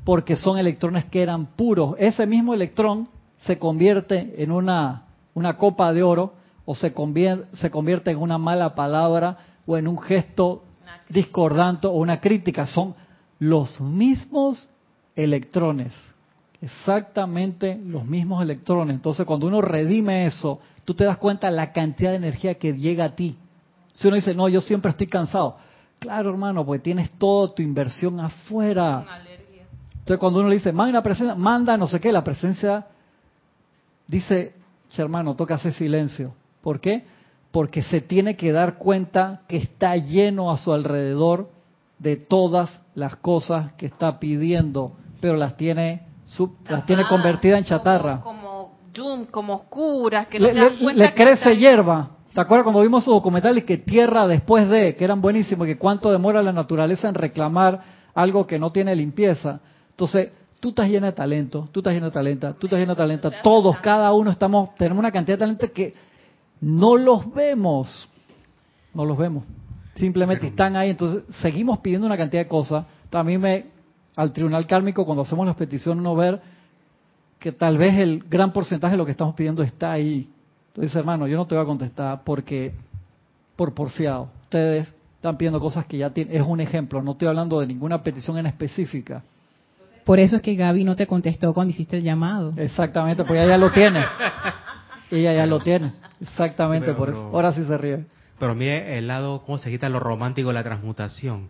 porque 0.03 0.35
son 0.35 0.57
electrones 0.57 1.05
que 1.05 1.21
eran 1.21 1.45
puros. 1.45 1.95
Ese 1.99 2.25
mismo 2.25 2.55
electrón 2.55 3.09
se 3.45 3.59
convierte 3.59 4.41
en 4.41 4.51
una, 4.51 5.03
una 5.35 5.57
copa 5.57 5.93
de 5.93 6.01
oro 6.01 6.33
o 6.65 6.75
se 6.75 6.93
convierte, 6.93 7.55
se 7.57 7.69
convierte 7.69 8.09
en 8.09 8.17
una 8.17 8.39
mala 8.39 8.73
palabra 8.73 9.37
o 9.67 9.77
en 9.77 9.87
un 9.87 9.99
gesto 9.99 10.63
discordante 11.09 11.87
o 11.87 11.91
una 11.91 12.19
crítica. 12.19 12.65
Son 12.65 12.95
los 13.39 13.79
mismos 13.81 14.69
electrones, 15.15 15.93
exactamente 16.61 17.79
los 17.83 18.05
mismos 18.05 18.41
electrones. 18.41 18.95
Entonces, 18.95 19.25
cuando 19.25 19.47
uno 19.47 19.61
redime 19.61 20.25
eso, 20.25 20.59
tú 20.85 20.93
te 20.93 21.05
das 21.05 21.17
cuenta 21.17 21.49
la 21.51 21.71
cantidad 21.71 22.11
de 22.11 22.17
energía 22.17 22.55
que 22.55 22.73
llega 22.73 23.05
a 23.05 23.15
ti. 23.15 23.37
Si 23.93 24.07
uno 24.07 24.15
dice, 24.15 24.33
no, 24.33 24.47
yo 24.47 24.61
siempre 24.61 24.91
estoy 24.91 25.07
cansado, 25.07 25.57
Claro, 25.99 26.29
hermano, 26.29 26.65
porque 26.65 26.83
tienes 26.83 27.11
toda 27.11 27.53
tu 27.53 27.61
inversión 27.61 28.19
afuera. 28.19 29.03
Entonces, 29.93 30.19
cuando 30.19 30.39
uno 30.39 30.49
le 30.49 30.55
dice, 30.55 30.71
manda, 30.71 31.01
presencia, 31.01 31.35
manda 31.35 31.75
no 31.75 31.87
sé 31.87 31.99
qué, 31.99 32.11
la 32.11 32.23
presencia 32.23 32.85
dice, 34.05 34.53
hermano, 34.95 35.35
toca 35.35 35.55
hacer 35.55 35.73
silencio. 35.73 36.33
¿Por 36.61 36.79
qué? 36.79 37.03
Porque 37.57 37.81
se 37.81 38.01
tiene 38.01 38.35
que 38.35 38.51
dar 38.51 38.77
cuenta 38.77 39.41
que 39.47 39.57
está 39.57 39.95
lleno 39.95 40.51
a 40.51 40.57
su 40.57 40.71
alrededor 40.73 41.49
de 41.97 42.15
todas 42.15 42.81
las 42.93 43.15
cosas 43.15 43.73
que 43.73 43.87
está 43.87 44.19
pidiendo, 44.19 44.91
pero 45.21 45.37
las 45.37 45.57
tiene 45.57 46.03
las 46.69 46.85
tiene 46.85 47.07
convertidas 47.07 47.57
en 47.57 47.65
chatarra. 47.65 48.19
Como, 48.19 48.77
como, 48.95 49.25
como 49.31 49.53
oscuras, 49.55 50.27
que 50.27 50.39
no 50.39 50.49
le, 50.51 50.93
le 50.93 51.13
crece 51.15 51.57
hierba. 51.57 52.11
¿Te 52.31 52.39
acuerdas 52.41 52.63
cuando 52.63 52.81
vimos 52.81 53.03
esos 53.03 53.15
documentales 53.15 53.63
que 53.63 53.79
Tierra 53.79 54.27
después 54.27 54.69
de, 54.69 54.95
que 54.95 55.03
eran 55.03 55.19
buenísimos, 55.19 55.65
que 55.65 55.79
cuánto 55.79 56.11
demora 56.11 56.43
la 56.43 56.53
naturaleza 56.53 57.09
en 57.09 57.15
reclamar 57.15 57.81
algo 58.13 58.45
que 58.45 58.59
no 58.59 58.71
tiene 58.71 58.95
limpieza? 58.95 59.61
Entonces, 59.89 60.29
tú 60.59 60.69
estás 60.69 60.87
llena 60.89 61.07
de 61.07 61.13
talento, 61.13 61.69
tú 61.71 61.79
estás 61.79 61.95
llena 61.95 62.05
de 62.05 62.11
talento, 62.11 62.53
tú 62.53 62.67
estás 62.67 62.79
llena 62.79 62.93
de 62.93 62.97
talento, 62.97 63.31
todos, 63.41 63.79
cada 63.79 64.13
uno 64.13 64.29
estamos, 64.29 64.75
tenemos 64.75 64.99
una 64.99 65.11
cantidad 65.11 65.39
de 65.39 65.39
talento 65.39 65.73
que 65.73 65.95
no 66.61 66.97
los 66.97 67.33
vemos, 67.33 68.09
no 68.93 69.05
los 69.05 69.17
vemos, 69.17 69.43
simplemente 69.95 70.47
están 70.47 70.75
ahí, 70.75 70.89
entonces 70.89 71.23
seguimos 71.41 71.79
pidiendo 71.79 72.07
una 72.07 72.17
cantidad 72.17 72.43
de 72.43 72.47
cosas. 72.47 72.85
También 73.09 73.41
me, 73.41 73.65
al 74.15 74.31
tribunal 74.31 74.65
kármico, 74.67 75.05
cuando 75.05 75.23
hacemos 75.23 75.45
las 75.45 75.55
peticiones, 75.55 76.03
no 76.03 76.15
ver 76.15 76.41
que 77.39 77.51
tal 77.51 77.77
vez 77.77 77.95
el 77.95 78.23
gran 78.29 78.51
porcentaje 78.51 78.93
de 78.93 78.97
lo 78.97 79.05
que 79.05 79.11
estamos 79.11 79.35
pidiendo 79.35 79.63
está 79.63 79.91
ahí, 79.91 80.29
dice, 80.75 80.97
hermano, 80.99 81.27
yo 81.27 81.37
no 81.37 81.45
te 81.45 81.55
voy 81.55 81.63
a 81.63 81.67
contestar 81.67 82.21
porque, 82.23 82.73
por 83.55 83.73
porfiado, 83.73 84.29
ustedes 84.43 84.87
están 85.15 85.37
pidiendo 85.37 85.59
cosas 85.59 85.85
que 85.85 85.97
ya 85.97 86.09
tienen, 86.09 86.35
es 86.35 86.41
un 86.41 86.59
ejemplo, 86.59 87.01
no 87.01 87.11
estoy 87.11 87.27
hablando 87.27 87.59
de 87.59 87.67
ninguna 87.67 88.01
petición 88.01 88.37
en 88.37 88.47
específica. 88.47 89.23
Por 90.05 90.19
eso 90.19 90.37
es 90.37 90.41
que 90.41 90.55
Gaby 90.55 90.85
no 90.85 90.95
te 90.95 91.05
contestó 91.05 91.53
cuando 91.53 91.71
hiciste 91.71 91.97
el 91.97 92.03
llamado. 92.03 92.53
Exactamente, 92.55 93.25
pues 93.25 93.39
ella 93.39 93.49
ya 93.49 93.57
lo 93.57 93.71
tiene. 93.71 93.99
ella 95.11 95.33
ya 95.33 95.45
lo 95.45 95.59
tiene. 95.59 95.93
Exactamente, 96.21 96.93
por 96.93 97.09
eso. 97.09 97.29
Ahora 97.33 97.53
sí 97.53 97.63
se 97.65 97.77
ríe. 97.77 98.05
Pero 98.39 98.55
mire 98.55 98.97
el 98.97 99.07
lado, 99.07 99.43
cómo 99.45 99.57
se 99.57 99.69
quita 99.69 99.89
lo 99.89 99.99
romántico 99.99 100.49
de 100.49 100.55
la 100.55 100.63
transmutación. 100.63 101.49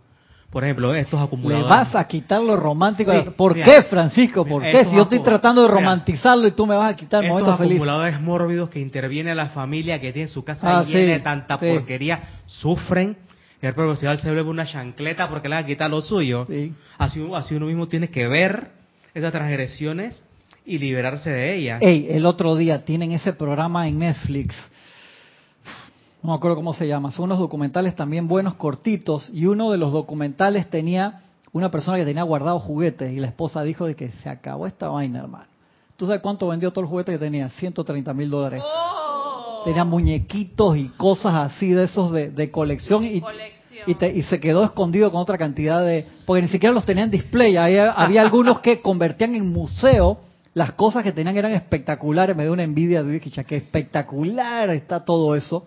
Por 0.50 0.64
ejemplo, 0.64 0.96
estos 0.96 1.22
acumuladores. 1.22 1.66
Le 1.66 1.70
vas 1.70 1.94
a 1.94 2.08
quitar 2.08 2.42
lo 2.42 2.56
romántico. 2.56 3.12
¿Por 3.36 3.54
qué, 3.54 3.84
Francisco? 3.90 4.46
¿Por 4.46 4.64
qué? 4.64 4.86
Si 4.86 4.96
yo 4.96 5.04
estoy 5.04 5.20
tratando 5.20 5.64
de 5.64 5.68
romantizarlo 5.68 6.48
y 6.48 6.52
tú 6.52 6.66
me 6.66 6.76
vas 6.76 6.94
a 6.94 6.96
quitar 6.96 7.24
el 7.24 7.30
momento 7.30 7.58
feliz. 7.58 7.74
Estos 7.74 7.88
acumuladores 7.88 8.22
mórbidos 8.22 8.70
que 8.70 8.80
interviene 8.80 9.36
la 9.36 9.48
familia 9.48 10.00
que 10.00 10.14
tiene 10.14 10.30
su 10.30 10.46
casa 10.46 10.80
ah, 10.80 10.84
llena 10.84 11.14
de 11.14 11.20
tanta 11.20 11.58
porquería, 11.58 12.22
sufren. 12.46 13.18
El 13.62 13.74
profesional 13.74 14.20
se 14.20 14.32
vuelve 14.32 14.50
una 14.50 14.66
chancleta 14.66 15.28
porque 15.30 15.50
le 15.50 15.56
va 15.56 15.62
a 15.62 15.66
quitar 15.66 15.90
lo 15.90 16.02
suyo. 16.02 16.46
Así, 16.98 17.28
así 17.34 17.56
uno 17.56 17.66
mismo 17.66 17.88
tiene 17.88 18.10
que 18.10 18.28
ver 18.28 18.70
esas 19.14 19.34
transgresiones 19.34 20.24
y 20.68 20.78
liberarse 20.78 21.32
de 21.32 21.56
ellas. 21.56 21.82
Ey, 21.82 22.08
el 22.12 22.28
otro 22.28 22.56
día 22.56 22.86
tienen 22.86 23.14
ese 23.14 23.34
programa 23.34 23.88
en 23.88 23.98
Netflix 23.98 24.54
no 26.28 26.34
me 26.34 26.36
acuerdo 26.36 26.58
cómo 26.58 26.74
se 26.74 26.88
llama, 26.88 27.12
son 27.12 27.26
unos 27.26 27.40
documentales 27.40 27.96
también 27.96 28.28
buenos, 28.28 28.56
cortitos, 28.56 29.30
y 29.34 29.46
uno 29.46 29.72
de 29.72 29.78
los 29.78 29.94
documentales 29.94 30.70
tenía 30.70 31.22
una 31.54 31.72
persona 31.72 31.98
que 31.98 32.06
tenía 32.06 32.24
guardado 32.24 32.60
juguetes 32.60 33.14
y 33.14 33.18
la 33.18 33.28
esposa 33.28 33.64
dijo 33.64 33.86
de 33.86 33.96
que 33.96 34.12
se 34.12 34.30
acabó 34.30 34.68
esta 34.68 34.90
vaina, 34.90 35.20
hermano. 35.20 35.46
¿Tú 35.96 36.06
sabes 36.06 36.22
cuánto 36.22 36.48
vendió 36.48 36.72
todo 36.72 36.82
el 36.82 36.90
juguete 36.90 37.14
que 37.14 37.18
tenía? 37.18 37.50
130 37.50 38.14
mil 38.14 38.30
dólares. 38.30 38.62
¡Oh! 38.64 39.62
Tenía 39.64 39.86
muñequitos 39.86 40.78
y 40.78 40.90
cosas 40.90 41.34
así 41.34 41.72
de 41.72 41.86
esos 41.86 42.12
de, 42.12 42.52
colección 42.52 43.06
y, 43.06 43.24
y, 43.86 44.22
se 44.24 44.40
quedó 44.40 44.64
escondido 44.64 45.12
con 45.12 45.22
otra 45.22 45.38
cantidad 45.38 45.84
de... 45.84 46.06
Porque 46.26 46.42
ni 46.42 46.50
siquiera 46.50 46.74
los 46.74 46.86
tenían 46.86 47.06
en 47.06 47.12
display. 47.12 47.58
Había, 47.58 47.92
había 47.92 48.22
algunos 48.22 48.60
que 48.60 48.82
convertían 48.82 49.34
en 49.34 49.48
museo 49.48 50.20
las 50.58 50.74
cosas 50.74 51.04
que 51.04 51.12
tenían 51.12 51.38
eran 51.38 51.52
espectaculares. 51.52 52.36
Me 52.36 52.44
dio 52.44 52.54
una 52.54 52.64
envidia 52.64 53.04
de 53.04 53.20
que 53.20 53.56
espectacular 53.56 54.72
está 54.72 55.06
todo 55.06 55.36
eso 55.36 55.66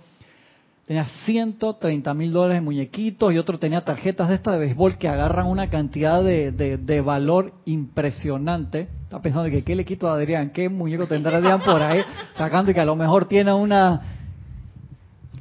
tenía 0.90 1.04
130 1.24 2.14
mil 2.14 2.32
dólares 2.32 2.58
en 2.58 2.64
muñequitos 2.64 3.32
y 3.32 3.38
otro 3.38 3.60
tenía 3.60 3.84
tarjetas 3.84 4.28
de 4.28 4.34
esta 4.34 4.50
de 4.50 4.58
béisbol 4.58 4.98
que 4.98 5.06
agarran 5.06 5.46
una 5.46 5.70
cantidad 5.70 6.20
de, 6.20 6.50
de, 6.50 7.00
valor 7.00 7.52
impresionante. 7.64 8.88
Está 9.04 9.22
pensando 9.22 9.48
que 9.48 9.62
qué 9.62 9.76
le 9.76 9.84
quito 9.84 10.08
a 10.08 10.14
Adrián, 10.14 10.50
qué 10.50 10.68
muñeco 10.68 11.06
tendrá 11.06 11.36
Adrián 11.36 11.62
por 11.62 11.80
ahí, 11.80 12.02
sacando 12.36 12.72
y 12.72 12.74
que 12.74 12.80
a 12.80 12.84
lo 12.84 12.96
mejor 12.96 13.26
tiene 13.26 13.52
una... 13.52 14.00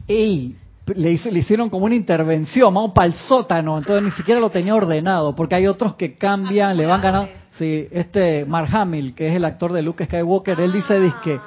¡Ey! 0.08 0.56
Le, 0.86 1.18
le 1.18 1.40
hicieron 1.40 1.72
como 1.72 1.86
una 1.86 1.96
intervención, 1.96 2.72
vamos 2.72 2.92
para 2.94 3.08
el 3.08 3.14
sótano, 3.14 3.80
entonces 3.80 4.04
ni 4.04 4.12
siquiera 4.12 4.40
lo 4.40 4.52
tenía 4.52 4.76
ordenado, 4.76 5.36
porque 5.36 5.56
hay 5.56 5.66
otros 5.66 5.96
que 5.96 6.14
cambian, 6.14 6.78
le 6.78 6.86
van 6.86 7.02
ganando. 7.02 7.32
Sí, 7.60 7.90
este 7.92 8.46
Mark 8.46 8.70
Hamill, 8.72 9.14
que 9.14 9.28
es 9.28 9.36
el 9.36 9.44
actor 9.44 9.74
de 9.74 9.82
Luke 9.82 10.06
Skywalker, 10.06 10.62
él 10.62 10.72
dice, 10.72 10.98
dice 10.98 11.42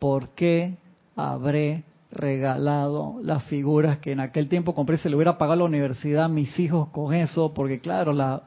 ¿por 0.00 0.30
qué 0.30 0.74
habré 1.14 1.84
regalado 2.10 3.20
las 3.22 3.44
figuras 3.44 3.98
que 3.98 4.10
en 4.10 4.18
aquel 4.18 4.48
tiempo 4.48 4.74
compré, 4.74 4.96
se 4.96 5.08
le 5.08 5.14
hubiera 5.14 5.38
pagado 5.38 5.52
a 5.52 5.56
la 5.58 5.64
universidad 5.66 6.24
a 6.24 6.28
mis 6.28 6.58
hijos 6.58 6.88
con 6.88 7.14
eso, 7.14 7.54
porque 7.54 7.78
claro, 7.78 8.12
la 8.12 8.42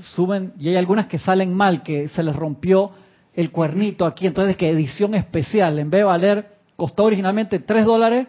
suben 0.00 0.54
y 0.58 0.68
hay 0.68 0.74
algunas 0.74 1.06
que 1.06 1.20
salen 1.20 1.54
mal, 1.54 1.84
que 1.84 2.08
se 2.08 2.24
les 2.24 2.34
rompió 2.34 2.90
el 3.32 3.52
cuernito 3.52 4.04
aquí, 4.04 4.26
entonces 4.26 4.56
que 4.56 4.68
edición 4.68 5.14
especial, 5.14 5.78
en 5.78 5.88
vez 5.88 6.00
de 6.00 6.04
valer, 6.04 6.48
costó 6.74 7.04
originalmente 7.04 7.60
3 7.60 7.84
dólares 7.84 8.26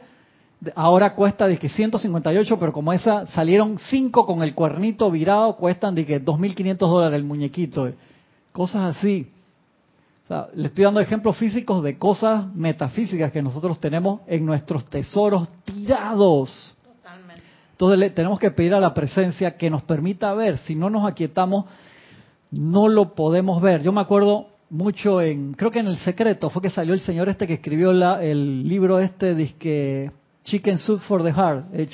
ahora 0.75 1.15
cuesta 1.15 1.47
de 1.47 1.57
que 1.57 1.69
158, 1.69 2.59
pero 2.59 2.71
como 2.71 2.93
esa 2.93 3.25
salieron 3.25 3.79
5 3.79 4.27
con 4.27 4.43
el 4.43 4.53
cuernito 4.53 5.09
virado, 5.09 5.55
cuestan 5.55 5.95
de 5.95 6.05
que 6.05 6.23
2.500 6.23 6.77
dólares 6.77 7.17
el 7.17 7.23
muñequito. 7.23 7.89
Cosas 8.57 8.97
así. 8.97 9.31
le 10.55 10.67
estoy 10.69 10.83
dando 10.83 10.99
ejemplos 10.99 11.37
físicos 11.37 11.83
de 11.83 11.99
cosas 11.99 12.51
metafísicas 12.55 13.31
que 13.31 13.43
nosotros 13.43 13.79
tenemos 13.79 14.21
en 14.25 14.47
nuestros 14.47 14.83
tesoros 14.85 15.47
tirados. 15.63 16.75
Totalmente. 16.83 17.43
Entonces 17.73 17.99
le, 17.99 18.09
tenemos 18.09 18.39
que 18.39 18.49
pedir 18.49 18.73
a 18.73 18.79
la 18.79 18.95
presencia 18.95 19.55
que 19.55 19.69
nos 19.69 19.83
permita 19.83 20.33
ver. 20.33 20.57
Si 20.57 20.73
no 20.73 20.89
nos 20.89 21.07
aquietamos, 21.07 21.65
no 22.49 22.87
lo 22.87 23.13
podemos 23.13 23.61
ver. 23.61 23.83
Yo 23.83 23.91
me 23.91 24.01
acuerdo 24.01 24.47
mucho 24.71 25.21
en, 25.21 25.53
creo 25.53 25.69
que 25.69 25.77
en 25.77 25.87
El 25.89 25.97
Secreto, 25.99 26.49
fue 26.49 26.63
que 26.63 26.71
salió 26.71 26.95
el 26.95 27.01
señor 27.01 27.29
este 27.29 27.45
que 27.45 27.53
escribió 27.53 27.93
la, 27.93 28.23
el 28.23 28.67
libro 28.67 28.97
este, 28.97 29.35
disque 29.35 30.09
Chicken 30.45 30.79
Soup 30.79 31.01
for 31.01 31.21
the 31.21 31.31
Heart, 31.31 31.65
eh, 31.73 31.87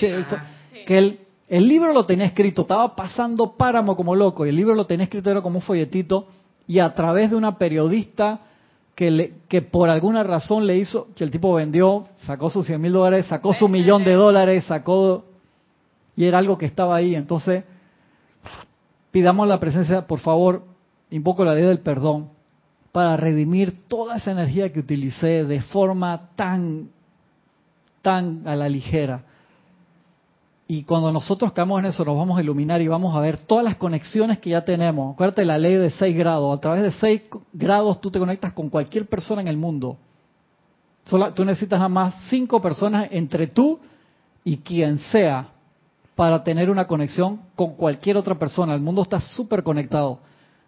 que 0.88 0.98
el, 0.98 1.20
el 1.50 1.68
libro 1.68 1.92
lo 1.92 2.06
tenía 2.06 2.26
escrito, 2.26 2.62
estaba 2.62 2.96
pasando 2.96 3.52
páramo 3.58 3.98
como 3.98 4.16
loco, 4.16 4.46
y 4.46 4.50
el 4.50 4.56
libro 4.56 4.76
lo 4.76 4.86
tenía 4.86 5.04
escrito, 5.04 5.30
era 5.30 5.42
como 5.42 5.58
un 5.58 5.62
folletito, 5.62 6.26
y 6.68 6.80
a 6.80 6.94
través 6.94 7.30
de 7.30 7.36
una 7.36 7.58
periodista 7.58 8.40
que, 8.96 9.12
le, 9.12 9.34
que 9.48 9.62
por 9.62 9.90
alguna 9.90 10.24
razón 10.24 10.68
le 10.68 10.78
hizo, 10.78 11.08
que 11.16 11.24
el 11.24 11.32
tipo 11.32 11.54
vendió, 11.54 12.08
sacó 12.16 12.50
sus 12.50 12.66
100 12.66 12.82
mil 12.82 12.94
dólares, 12.94 13.26
sacó 13.28 13.54
su 13.54 13.68
millón 13.68 14.04
de 14.04 14.14
dólares, 14.14 14.66
sacó, 14.66 15.26
y 16.16 16.26
era 16.26 16.38
algo 16.38 16.58
que 16.58 16.66
estaba 16.66 16.96
ahí, 16.96 17.16
entonces 17.16 17.64
pidamos 19.12 19.48
la 19.48 19.60
presencia, 19.60 20.06
por 20.08 20.20
favor, 20.20 20.64
invoco 21.10 21.44
la 21.44 21.56
ley 21.56 21.64
del 21.64 21.80
perdón, 21.80 22.30
para 22.92 23.18
redimir 23.18 23.88
toda 23.88 24.18
esa 24.18 24.32
energía 24.32 24.72
que 24.72 24.80
utilicé 24.80 25.44
de 25.46 25.62
forma 25.62 26.30
tan 26.36 26.90
tan 28.04 28.44
a 28.46 28.56
la 28.56 28.70
ligera. 28.70 29.24
Y 30.68 30.84
cuando 30.84 31.12
nosotros 31.12 31.52
caemos 31.52 31.80
en 31.80 31.88
eso, 31.88 32.06
nos 32.06 32.16
vamos 32.16 32.38
a 32.38 32.42
iluminar 32.42 32.82
y 32.82 32.88
vamos 32.88 33.16
a 33.16 33.20
ver 33.20 33.38
todas 33.38 33.66
las 33.66 33.76
conexiones 33.76 34.40
que 34.40 34.52
ya 34.52 34.64
tenemos. 34.64 35.14
Acuérdate 35.14 35.44
la 35.44 35.58
ley 35.58 35.76
de 35.76 35.90
6 35.92 36.16
grados. 36.16 36.58
A 36.58 36.62
través 36.62 36.84
de 36.84 36.92
6 36.92 37.22
grados 37.52 38.00
tú 38.00 38.10
te 38.10 38.20
conectas 38.20 38.54
con 38.54 38.70
cualquier 38.70 39.08
persona 39.08 39.42
en 39.42 39.50
el 39.50 39.58
mundo. 39.58 39.98
Solo, 41.06 41.34
tú 41.34 41.44
necesitas 41.44 41.82
a 41.82 41.90
más 41.90 42.16
5 42.30 42.62
personas 42.62 43.10
entre 43.12 43.48
tú 43.48 43.80
y 44.46 44.58
quien 44.58 45.00
sea 45.00 45.50
para 46.16 46.44
tener 46.44 46.70
una 46.70 46.88
conexión 46.88 47.42
con 47.56 47.76
cualquier 47.76 48.18
otra 48.18 48.36
persona. 48.36 48.74
El 48.74 48.82
mundo 48.82 49.02
está 49.02 49.20
súper 49.20 49.64
conectado. 49.64 50.20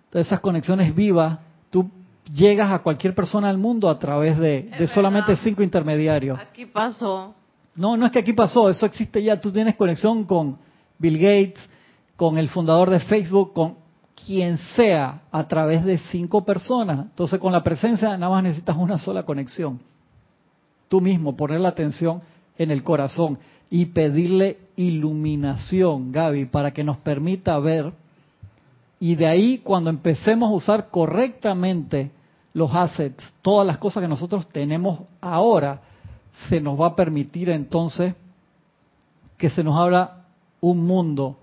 Entonces 0.06 0.28
esas 0.28 0.40
conexiones 0.40 0.94
vivas, 0.94 1.40
tú 1.70 1.90
llegas 2.34 2.72
a 2.72 2.80
cualquier 2.80 3.14
persona 3.14 3.48
del 3.48 3.58
mundo 3.58 3.90
a 3.90 4.00
través 4.00 4.38
de, 4.40 4.88
solamente 4.94 5.36
cinco 5.38 5.64
intermediarios. 5.64 6.40
Aquí 6.40 6.66
pasó. 6.66 7.34
No, 7.76 7.98
no 7.98 8.06
es 8.06 8.12
que 8.12 8.20
aquí 8.20 8.34
pasó, 8.34 8.70
eso 8.70 8.86
existe 8.86 9.22
ya. 9.22 9.40
Tú 9.40 9.52
tienes 9.52 9.76
conexión 9.76 10.24
con 10.24 10.58
Bill 10.98 11.18
Gates, 11.18 11.60
con 12.16 12.38
el 12.38 12.50
fundador 12.50 12.90
de 12.90 13.02
Facebook, 13.02 13.54
con 13.54 13.76
quien 14.26 14.58
sea, 14.76 15.24
a 15.32 15.48
través 15.48 15.84
de 15.84 15.98
cinco 15.98 16.46
personas. 16.46 17.00
Entonces, 17.00 17.40
con 17.40 17.52
la 17.52 17.64
presencia 17.64 18.18
nada 18.18 18.30
más 18.30 18.44
necesitas 18.44 18.78
una 18.78 18.98
sola 18.98 19.24
conexión. 19.24 19.80
Tú 20.88 21.02
mismo, 21.02 21.36
poner 21.36 21.60
la 21.60 21.70
atención 21.70 22.22
en 22.58 22.72
el 22.72 22.84
corazón 22.84 23.38
y 23.70 23.88
pedirle 23.88 24.60
iluminación, 24.78 26.12
Gaby, 26.12 26.46
para 26.46 26.72
que 26.72 26.84
nos 26.84 26.98
permita 26.98 27.60
ver. 27.60 27.92
Y 29.00 29.16
de 29.16 29.28
ahí, 29.28 29.58
cuando 29.58 29.90
empecemos 29.90 30.50
a 30.50 30.54
usar 30.54 30.90
correctamente 30.90 32.12
los 32.54 32.74
assets, 32.74 33.22
todas 33.42 33.68
las 33.68 33.78
cosas 33.80 34.02
que 34.02 34.08
nosotros 34.08 34.48
tenemos 34.48 35.02
ahora, 35.20 35.82
se 36.50 36.60
nos 36.60 36.80
va 36.80 36.88
a 36.88 36.96
permitir 36.96 37.50
entonces 37.50 38.16
que 39.38 39.50
se 39.50 39.64
nos 39.64 39.78
abra 39.78 40.26
un 40.62 40.86
mundo 40.86 41.38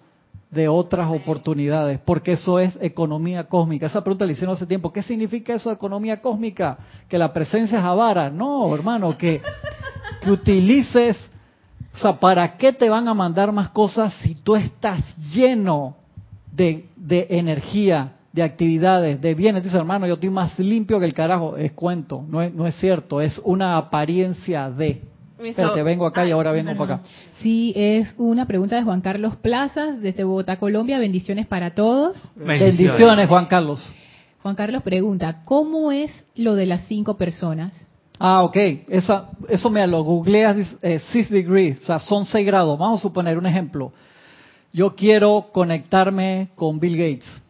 de 0.50 0.68
otras 0.68 1.10
oportunidades, 1.10 1.98
porque 2.04 2.32
eso 2.32 2.58
es 2.58 2.76
economía 2.80 3.44
cósmica. 3.44 3.86
Esa 3.86 4.04
pregunta 4.04 4.26
le 4.26 4.34
hicieron 4.34 4.54
hace 4.54 4.66
tiempo, 4.66 4.92
¿qué 4.92 5.02
significa 5.02 5.54
eso 5.54 5.70
de 5.70 5.76
economía 5.76 6.20
cósmica? 6.20 6.76
Que 7.08 7.16
la 7.16 7.32
presencia 7.32 7.78
es 7.78 7.84
avara. 7.84 8.28
No, 8.28 8.74
hermano, 8.74 9.16
que, 9.16 9.40
que 10.20 10.30
utilices, 10.30 11.16
o 11.94 11.98
sea, 11.98 12.20
¿para 12.20 12.58
qué 12.58 12.74
te 12.74 12.90
van 12.90 13.08
a 13.08 13.14
mandar 13.14 13.50
más 13.50 13.70
cosas 13.70 14.12
si 14.22 14.34
tú 14.34 14.54
estás 14.54 15.02
lleno 15.32 15.96
de, 16.54 16.86
de 16.96 17.28
energía, 17.30 18.12
de 18.32 18.42
actividades, 18.42 19.20
de 19.20 19.34
bienes. 19.34 19.62
Dice, 19.62 19.76
hermano, 19.76 20.06
yo 20.06 20.14
estoy 20.14 20.30
más 20.30 20.58
limpio 20.58 20.98
que 20.98 21.06
el 21.06 21.14
carajo. 21.14 21.56
Es 21.56 21.72
cuento, 21.72 22.24
no 22.28 22.40
es, 22.42 22.52
no 22.52 22.66
es 22.66 22.74
cierto, 22.76 23.20
es 23.20 23.40
una 23.44 23.76
apariencia 23.76 24.70
de. 24.70 25.02
Pero 25.56 25.72
te 25.72 25.82
vengo 25.82 26.06
acá 26.06 26.24
y 26.24 26.30
ahora 26.30 26.52
vengo 26.52 26.72
para 26.76 26.94
acá. 26.94 27.04
Sí, 27.38 27.72
es 27.74 28.14
una 28.16 28.46
pregunta 28.46 28.76
de 28.76 28.84
Juan 28.84 29.00
Carlos 29.00 29.34
Plazas, 29.36 30.00
desde 30.00 30.22
Bogotá, 30.22 30.56
Colombia. 30.56 31.00
Bendiciones 31.00 31.46
para 31.46 31.74
todos. 31.74 32.16
Bendiciones, 32.36 33.28
Juan 33.28 33.46
Carlos. 33.46 33.92
Juan 34.40 34.54
Carlos 34.54 34.82
pregunta, 34.84 35.42
¿cómo 35.44 35.90
es 35.90 36.10
lo 36.36 36.54
de 36.54 36.66
las 36.66 36.82
cinco 36.86 37.16
personas? 37.16 37.88
Ah, 38.20 38.44
ok. 38.44 38.56
Esa, 38.88 39.30
eso 39.48 39.68
me 39.68 39.84
lo 39.86 40.04
googleas, 40.04 40.76
eh, 40.80 41.00
six 41.12 41.28
degrees, 41.28 41.80
o 41.82 41.86
sea, 41.86 41.98
son 41.98 42.24
seis 42.24 42.46
grados. 42.46 42.78
Vamos 42.78 43.00
a 43.00 43.02
suponer 43.02 43.36
un 43.36 43.46
ejemplo. 43.46 43.92
Yo 44.72 44.94
quiero 44.94 45.48
conectarme 45.52 46.50
con 46.54 46.78
Bill 46.78 46.96
Gates 46.96 47.41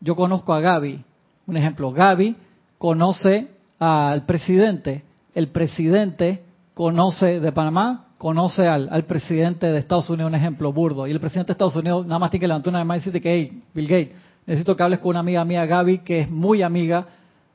yo 0.00 0.16
conozco 0.16 0.52
a 0.52 0.60
Gaby, 0.60 1.04
un 1.46 1.56
ejemplo, 1.56 1.92
Gaby 1.92 2.36
conoce 2.78 3.48
al 3.78 4.24
presidente, 4.26 5.02
el 5.34 5.48
presidente 5.48 6.42
conoce 6.74 7.40
de 7.40 7.52
Panamá, 7.52 8.06
conoce 8.18 8.66
al, 8.66 9.04
presidente 9.04 9.66
de 9.66 9.78
Estados 9.78 10.10
Unidos, 10.10 10.28
un 10.28 10.34
ejemplo 10.34 10.72
burdo, 10.72 11.06
y 11.06 11.10
el 11.10 11.20
presidente 11.20 11.48
de 11.48 11.52
Estados 11.52 11.76
Unidos 11.76 12.06
nada 12.06 12.18
más 12.18 12.30
tiene 12.30 12.40
que 12.40 12.48
levantar 12.48 12.72
una 12.72 12.84
mano 12.84 12.96
y 12.96 13.00
decirte 13.00 13.20
que, 13.20 13.34
hey, 13.34 13.62
Bill 13.74 13.86
Gates, 13.86 14.14
necesito 14.46 14.76
que 14.76 14.82
hables 14.82 14.98
con 15.00 15.10
una 15.10 15.20
amiga 15.20 15.44
mía, 15.44 15.64
Gaby, 15.66 15.98
que 15.98 16.20
es 16.20 16.30
muy 16.30 16.62
amiga 16.62 17.06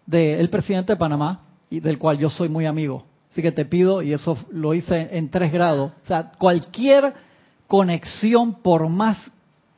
del 0.06 0.50
presidente 0.50 0.94
de 0.94 0.98
Panamá 0.98 1.42
y 1.70 1.80
del 1.80 1.98
cual 1.98 2.18
yo 2.18 2.30
soy 2.30 2.50
muy 2.50 2.66
amigo. 2.66 3.06
Así 3.32 3.42
que 3.42 3.52
te 3.52 3.66
pido, 3.66 4.02
y 4.02 4.14
eso 4.14 4.38
lo 4.52 4.74
hice 4.74 5.10
en 5.12 5.30
tres 5.30 5.52
grados, 5.52 5.92
o 6.04 6.08
sea, 6.08 6.32
cualquier 6.38 7.14
conexión, 7.68 8.62
por 8.62 8.88
más 8.90 9.18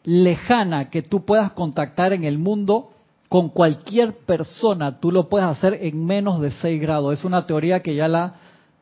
lejana 0.08 0.90
que 0.90 1.02
tú 1.02 1.26
puedas 1.26 1.52
contactar 1.52 2.14
en 2.14 2.24
el 2.24 2.38
mundo 2.38 2.92
con 3.28 3.50
cualquier 3.50 4.20
persona, 4.20 5.02
tú 5.02 5.12
lo 5.12 5.28
puedes 5.28 5.46
hacer 5.46 5.80
en 5.82 6.06
menos 6.06 6.40
de 6.40 6.52
6 6.52 6.82
grados. 6.82 7.20
Es 7.20 7.26
una 7.26 7.46
teoría 7.46 7.82
que 7.82 7.94
ya 7.94 8.08
la, 8.08 8.36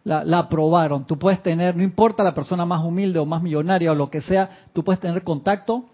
la, 0.04 0.38
aprobaron. 0.38 1.08
Tú 1.08 1.18
puedes 1.18 1.42
tener, 1.42 1.76
no 1.76 1.82
importa 1.82 2.24
la 2.24 2.36
persona 2.36 2.64
más 2.64 2.86
humilde 2.86 3.18
o 3.18 3.26
más 3.26 3.42
millonaria 3.42 3.92
o 3.92 3.96
lo 3.96 4.12
que 4.12 4.22
sea, 4.22 4.68
tú 4.72 4.84
puedes 4.84 5.00
tener 5.00 5.24
contacto 5.24 5.86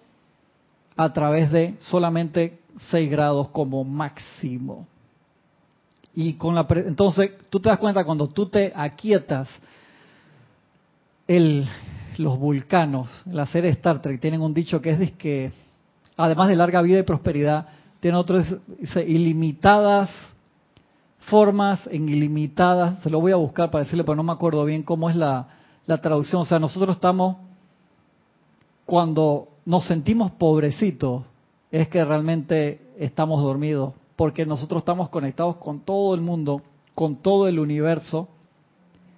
a 0.98 1.14
través 1.14 1.50
de 1.50 1.76
solamente 1.80 2.60
6 2.90 3.10
grados 3.10 3.48
como 3.52 3.86
máximo. 3.86 4.86
Y 6.14 6.34
con 6.34 6.56
la 6.56 6.68
entonces 6.70 7.32
tú 7.50 7.62
te 7.62 7.70
das 7.70 7.80
cuenta 7.80 8.04
cuando 8.04 8.28
tú 8.28 8.48
te 8.48 8.74
aquietas 8.76 9.48
el 11.26 11.66
los 12.22 12.40
vulcanos, 12.40 13.10
la 13.26 13.46
serie 13.46 13.70
Star 13.72 14.02
Trek, 14.02 14.22
tienen 14.22 14.42
un 14.42 14.54
dicho 14.54 14.82
que 14.82 14.92
es 14.92 15.12
que, 15.14 15.52
además 16.16 16.48
de 16.48 16.56
larga 16.56 16.82
vida 16.82 17.00
y 17.00 17.04
prosperidad, 17.04 17.68
tienen 18.00 18.20
otras 18.20 18.56
ilimitadas 19.06 20.10
formas 21.22 21.88
en 21.92 22.10
ilimitadas, 22.10 23.02
se 23.02 23.10
lo 23.10 23.22
voy 23.22 23.32
a 23.32 23.36
buscar 23.36 23.70
para 23.70 23.84
decirle, 23.84 24.04
pero 24.04 24.16
no 24.16 24.24
me 24.24 24.32
acuerdo 24.32 24.66
bien 24.66 24.84
cómo 24.84 25.10
es 25.10 25.16
la, 25.16 25.48
la 25.86 26.00
traducción. 26.00 26.42
O 26.42 26.46
sea, 26.46 26.60
nosotros 26.60 26.96
estamos, 26.96 27.38
cuando 28.86 29.48
nos 29.66 29.86
sentimos 29.86 30.32
pobrecitos, 30.32 31.24
es 31.72 31.88
que 31.88 32.04
realmente 32.04 32.82
estamos 32.98 33.42
dormidos, 33.42 33.94
porque 34.16 34.46
nosotros 34.46 34.82
estamos 34.82 35.10
conectados 35.10 35.58
con 35.58 35.82
todo 35.82 36.16
el 36.16 36.22
mundo, 36.22 36.62
con 36.96 37.18
todo 37.18 37.48
el 37.48 37.60
universo, 37.60 38.28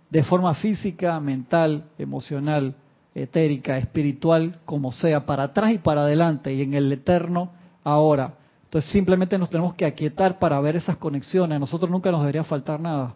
de 0.10 0.24
forma 0.24 0.54
física, 0.54 1.20
mental, 1.20 1.86
emocional, 1.98 2.76
etérica, 3.16 3.78
espiritual, 3.78 4.60
como 4.66 4.92
sea, 4.92 5.26
para 5.26 5.44
atrás 5.44 5.74
y 5.74 5.78
para 5.78 6.02
adelante, 6.02 6.54
y 6.54 6.62
en 6.62 6.74
el 6.74 6.92
eterno 6.92 7.52
ahora. 7.84 8.34
Entonces 8.66 8.92
simplemente 8.92 9.38
nos 9.38 9.50
tenemos 9.50 9.76
que 9.76 9.86
aquietar 9.86 10.40
para 10.40 10.60
ver 10.60 10.76
esas 10.76 10.98
conexiones. 10.98 11.56
A 11.56 11.60
nosotros 11.60 11.92
nunca 11.92 12.12
nos 12.12 12.22
debería 12.22 12.44
faltar 12.44 12.80
nada, 12.80 13.16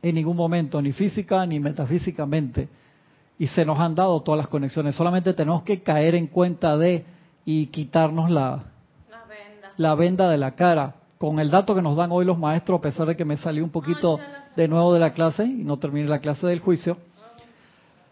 en 0.00 0.14
ningún 0.14 0.36
momento, 0.36 0.80
ni 0.80 0.92
física 0.92 1.44
ni 1.46 1.60
metafísicamente. 1.60 2.68
Y 3.38 3.46
se 3.48 3.64
nos 3.64 3.78
han 3.78 3.94
dado 3.94 4.20
todas 4.22 4.38
las 4.38 4.48
conexiones. 4.48 4.94
Solamente 4.94 5.34
tenemos 5.34 5.62
que 5.64 5.82
caer 5.82 6.14
en 6.14 6.28
cuenta 6.28 6.76
de 6.76 7.04
y 7.44 7.66
quitarnos 7.66 8.30
la, 8.30 8.64
la, 9.76 9.94
venda. 9.94 10.30
de 10.30 10.38
la 10.38 10.52
cara. 10.52 10.94
Con 11.18 11.40
el 11.40 11.50
dato 11.50 11.74
que 11.74 11.82
nos 11.82 11.96
dan 11.96 12.12
hoy 12.12 12.24
los 12.24 12.38
maestros, 12.38 12.78
a 12.78 12.82
pesar 12.82 13.06
de 13.06 13.16
que 13.16 13.24
me 13.24 13.36
salí 13.36 13.60
un 13.60 13.70
poquito 13.70 14.18
de 14.56 14.68
nuevo 14.68 14.94
de 14.94 15.00
la 15.00 15.12
clase 15.12 15.44
y 15.44 15.64
no 15.64 15.78
terminé 15.78 16.08
la 16.08 16.20
clase 16.20 16.46
del 16.46 16.60
juicio, 16.60 16.96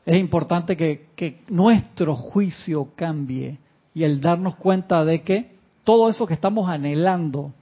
es 0.05 0.19
importante 0.19 0.77
que, 0.77 1.43
nuestro 1.49 2.17
juicio 2.17 2.89
cambie 2.97 3.59
y 3.95 4.03
el 4.05 4.21
darnos 4.21 4.57
cuenta 4.57 5.05
de 5.05 5.23
que 5.23 5.53
todo 5.85 6.09
eso 6.09 6.27
que 6.27 6.35
estamos 6.35 6.69
anhelando, 6.69 7.53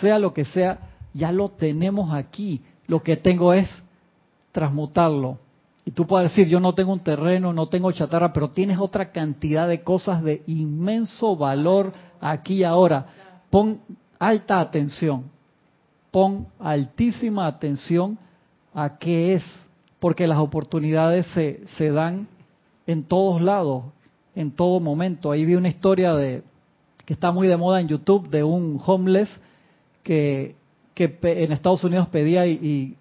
sea 0.00 0.18
lo 0.18 0.32
que 0.32 0.44
sea, 0.44 0.78
ya 1.12 1.32
lo 1.32 1.50
tenemos 1.50 2.12
aquí. 2.14 2.62
Lo 2.86 3.02
que 3.02 3.16
tengo 3.16 3.52
es 3.52 3.82
transmutarlo 4.52 5.38
Y 5.84 5.92
tú 5.92 6.06
puedes 6.06 6.30
decir, 6.30 6.48
yo 6.48 6.60
no 6.60 6.74
tengo 6.74 6.92
un 6.92 7.04
terreno, 7.04 7.52
no 7.52 7.68
tengo 7.68 7.92
chatarra, 7.92 8.32
pero 8.32 8.50
tienes 8.50 8.78
otra 8.78 9.12
cantidad 9.12 9.68
de 9.68 9.82
cosas 9.82 10.22
de 10.22 10.42
inmenso 10.46 11.36
valor 11.36 11.92
aquí 12.20 12.56
y 12.56 12.64
ahora. 12.64 13.06
Pon 13.50 13.80
alta 14.18 14.60
atención, 14.60 15.24
pon 16.10 16.46
altísima 16.58 17.46
atención 17.46 18.18
a 18.74 18.98
qué 18.98 19.34
es, 19.34 19.44
porque 20.00 20.26
las 20.26 20.38
oportunidades 20.38 21.26
se, 21.34 21.60
se 21.76 21.90
dan 21.90 22.26
en 22.86 23.04
todos 23.04 23.40
lados, 23.40 23.84
en 24.34 24.50
todo 24.50 24.80
momento. 24.80 25.30
Ahí 25.30 25.44
vi 25.44 25.54
una 25.54 25.68
historia 25.68 26.14
de 26.14 26.42
que 27.04 27.12
está 27.12 27.30
muy 27.32 27.46
de 27.46 27.56
moda 27.56 27.80
en 27.80 27.88
YouTube 27.88 28.28
de 28.30 28.42
un 28.42 28.80
homeless 28.84 29.28
que, 30.02 30.56
que 30.94 31.18
en 31.22 31.52
Estados 31.52 31.84
Unidos 31.84 32.08
pedía 32.08 32.46
y, 32.46 32.96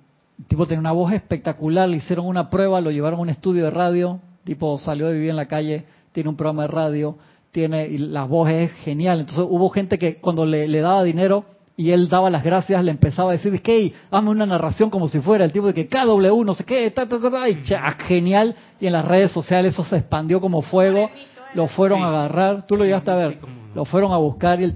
tipo 0.48 0.66
tenía 0.66 0.80
una 0.80 0.92
voz 0.92 1.14
espectacular, 1.14 1.88
le 1.88 1.98
hicieron 1.98 2.26
una 2.26 2.50
prueba, 2.50 2.82
lo 2.82 2.92
llevaron 2.92 3.20
a 3.20 3.24
un 3.24 3.30
estudio 3.30 3.66
de 3.66 3.72
radio, 3.72 4.20
tipo 4.44 4.78
salió 4.78 5.08
de 5.08 5.14
vivir 5.14 5.30
en 5.30 5.36
la 5.36 5.48
calle, 5.48 5.86
tiene 6.12 6.30
un 6.30 6.36
programa 6.36 6.64
de 6.64 6.70
radio, 6.70 7.18
tiene 7.52 7.88
y 7.88 7.98
la 7.98 8.26
voz 8.26 8.50
es 8.50 8.72
genial. 8.84 9.22
Entonces 9.22 9.46
hubo 9.50 9.70
gente 9.70 9.98
que 9.98 10.16
cuando 10.18 10.46
le, 10.46 10.68
le 10.68 10.80
daba 10.80 11.04
dinero 11.04 11.46
y 11.80 11.92
él 11.92 12.10
daba 12.10 12.30
las 12.30 12.44
gracias, 12.44 12.84
le 12.84 12.92
empezaba 12.92 13.30
a 13.30 13.38
decir, 13.38 13.62
que 13.62 13.94
hazme 14.12 14.32
una 14.32 14.46
narración 14.46 14.90
como 14.90 15.08
si 15.08 15.22
fuera 15.22 15.46
el 15.46 15.54
tipo 15.54 15.68
de 15.68 15.74
que 15.74 15.88
KW, 15.88 16.44
no 16.44 16.54
sé 16.54 16.66
qué, 16.66 16.92
ta, 16.92 17.08
ta, 17.08 17.18
ta, 17.22 17.48
y 17.48 17.64
genial. 18.06 18.54
Y 18.82 18.88
en 18.88 18.92
las 18.92 19.06
redes 19.06 19.32
sociales 19.32 19.76
eso 19.76 19.86
se 19.86 19.96
expandió 19.96 20.42
como 20.42 20.62
fuego, 20.62 21.10
lo 21.54 21.68
fueron 21.68 22.02
a 22.02 22.10
agarrar, 22.10 22.68
tú 22.68 22.76
lo 22.76 22.84
llegaste 22.84 23.12
a 23.12 23.16
ver, 23.16 23.40
lo 23.74 23.86
fueron 23.86 24.12
a 24.12 24.18
buscar 24.18 24.60
y 24.60 24.66
él 24.66 24.76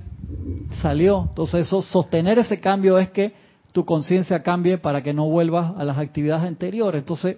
salió. 0.82 1.26
Entonces 1.28 1.68
eso, 1.68 1.82
sostener 1.82 2.40
ese 2.40 2.62
cambio 2.62 2.98
es 2.98 3.10
que 3.10 3.34
tu 3.74 3.84
conciencia 3.84 4.42
cambie 4.42 4.78
para 4.78 5.04
que 5.04 5.14
no 5.14 5.26
vuelvas 5.26 5.74
a 5.78 5.84
las 5.84 5.98
actividades 5.98 6.46
anteriores. 6.46 7.00
Entonces, 7.00 7.36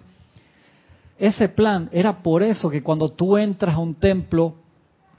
ese 1.18 1.49
plan 1.49 1.89
era 1.91 2.22
por 2.22 2.43
eso 2.43 2.70
que 2.70 2.84
cuando 2.84 3.09
tú 3.09 3.36
entras 3.36 3.74
a 3.74 3.80
un 3.80 3.95
templo 3.95 4.57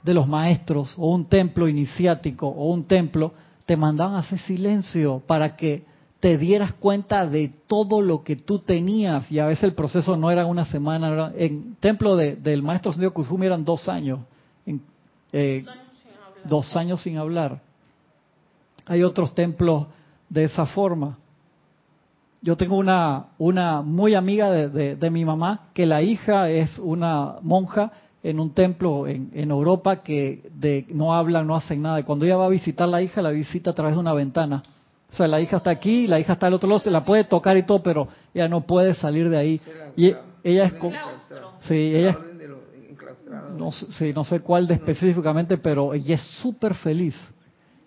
de 0.03 0.13
los 0.13 0.25
maestros 0.25 0.93
o 0.95 1.13
un 1.13 1.25
templo 1.25 1.67
iniciático 1.67 2.47
o 2.47 2.71
un 2.71 2.85
templo, 2.85 3.33
te 3.67 3.75
mandaban 3.75 4.15
a 4.15 4.19
hacer 4.19 4.39
silencio 4.39 5.21
para 5.27 5.57
que 5.57 5.83
te 6.21 6.37
dieras 6.37 6.73
cuenta 6.73 7.27
de 7.27 7.51
todo 7.67 8.01
lo 8.01 8.23
que 8.23 8.37
tú 8.37 8.59
tenías 8.59 9.29
y 9.29 9.39
a 9.39 9.45
veces 9.45 9.65
el 9.65 9.73
proceso 9.73 10.15
no 10.15 10.31
era 10.31 10.45
una 10.45 10.63
semana, 10.63 11.33
en 11.35 11.75
templo 11.75 12.15
del 12.15 12.63
maestro 12.63 12.93
Sendio 12.93 13.13
Kuzumi 13.13 13.45
eran 13.45 13.65
dos 13.65 13.89
años, 13.89 14.21
eh, 15.33 15.65
dos 16.45 16.75
años 16.77 17.01
sin 17.01 17.17
hablar. 17.17 17.61
Hay 18.85 19.03
otros 19.03 19.35
templos 19.35 19.87
de 20.29 20.45
esa 20.45 20.65
forma. 20.65 21.17
Yo 22.41 22.55
tengo 22.55 22.77
una, 22.77 23.27
una 23.37 23.81
muy 23.81 24.15
amiga 24.15 24.49
de, 24.49 24.95
de 24.95 25.09
mi 25.11 25.25
mamá 25.25 25.67
que 25.73 25.85
la 25.85 26.01
hija 26.01 26.49
es 26.49 26.79
una 26.79 27.35
monja 27.41 27.91
en 28.23 28.39
un 28.39 28.53
templo 28.53 29.07
en, 29.07 29.51
Europa 29.51 30.03
que 30.03 30.49
de, 30.53 30.85
no 30.89 31.13
hablan, 31.13 31.47
no 31.47 31.55
hacen 31.55 31.81
nada. 31.81 31.99
Y 31.99 32.03
cuando 32.03 32.25
ella 32.25 32.37
va 32.37 32.45
a 32.45 32.49
visitar 32.49 32.87
a 32.87 32.91
la 32.91 33.01
hija, 33.01 33.21
la 33.21 33.31
visita 33.31 33.71
a 33.71 33.73
través 33.73 33.93
de 33.95 33.99
una 33.99 34.13
ventana. 34.13 34.63
O 35.09 35.13
sea, 35.13 35.27
la 35.27 35.39
hija 35.39 35.57
está 35.57 35.69
aquí, 35.69 36.07
la 36.07 36.19
hija 36.19 36.33
está 36.33 36.47
al 36.47 36.53
otro 36.53 36.67
lado, 36.67 36.79
se 36.79 36.91
la 36.91 37.05
puede 37.05 37.23
tocar 37.23 37.55
y 37.55 37.63
todo, 37.63 37.81
pero 37.81 38.07
ella 38.33 38.49
no 38.49 38.61
puede 38.61 38.93
salir 38.95 39.29
de 39.29 39.37
ahí. 39.37 39.61
Y 39.95 40.13
ella 40.43 40.65
es... 40.65 40.73
Sí, 41.61 41.95
ella 41.95 42.17
no, 43.57 43.71
sí, 43.71 44.11
no 44.13 44.23
sé 44.23 44.39
cuál 44.41 44.67
de 44.67 44.75
específicamente, 44.75 45.57
pero 45.57 45.93
ella 45.93 46.15
es 46.15 46.21
súper 46.41 46.75
feliz. 46.75 47.15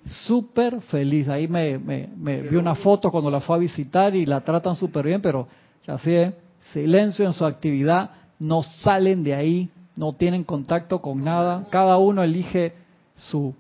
Súper 0.05 0.81
feliz. 0.83 1.29
Ahí 1.29 1.47
me, 1.47 1.79
me, 1.79 2.09
me 2.17 2.43
vi 2.43 2.57
una 2.57 2.75
foto 2.75 3.11
cuando 3.11 3.31
la 3.31 3.41
fue 3.41 3.57
a 3.57 3.59
visitar 3.59 4.15
y 4.15 4.27
la 4.27 4.41
tratan 4.41 4.75
súper 4.75 5.07
bien, 5.07 5.21
pero 5.21 5.47
así 5.87 6.13
es, 6.13 6.35
silencio 6.73 7.27
en 7.27 7.33
su 7.33 7.45
actividad, 7.45 8.11
no 8.39 8.63
salen 8.63 9.23
de 9.23 9.35
ahí, 9.35 9.71
no 9.97 10.13
tienen 10.13 10.45
contacto 10.45 11.01
con 11.01 11.25
nada, 11.25 11.67
cada 11.71 11.99
uno 11.99 12.23
elige 12.23 12.75
su, 13.17 13.55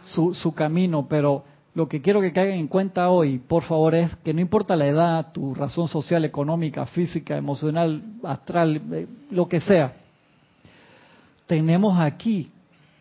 su, 0.00 0.34
su, 0.34 0.54
camino, 0.54 1.06
pero 1.08 1.44
lo 1.74 1.88
que 1.88 2.00
quiero 2.00 2.20
que 2.20 2.32
caigan 2.32 2.58
en 2.58 2.68
cuenta 2.68 3.10
hoy, 3.10 3.38
por 3.38 3.62
favor, 3.62 3.94
es 3.94 4.14
que 4.16 4.34
no 4.34 4.40
importa 4.40 4.76
la 4.76 4.86
edad, 4.86 5.32
tu 5.32 5.54
razón 5.54 5.88
social, 5.88 6.24
económica, 6.24 6.86
física, 6.86 7.36
emocional, 7.36 8.02
astral, 8.22 8.82
eh, 8.92 9.06
lo 9.30 9.48
que 9.48 9.60
sea, 9.60 9.94
tenemos 11.46 11.98
aquí, 11.98 12.50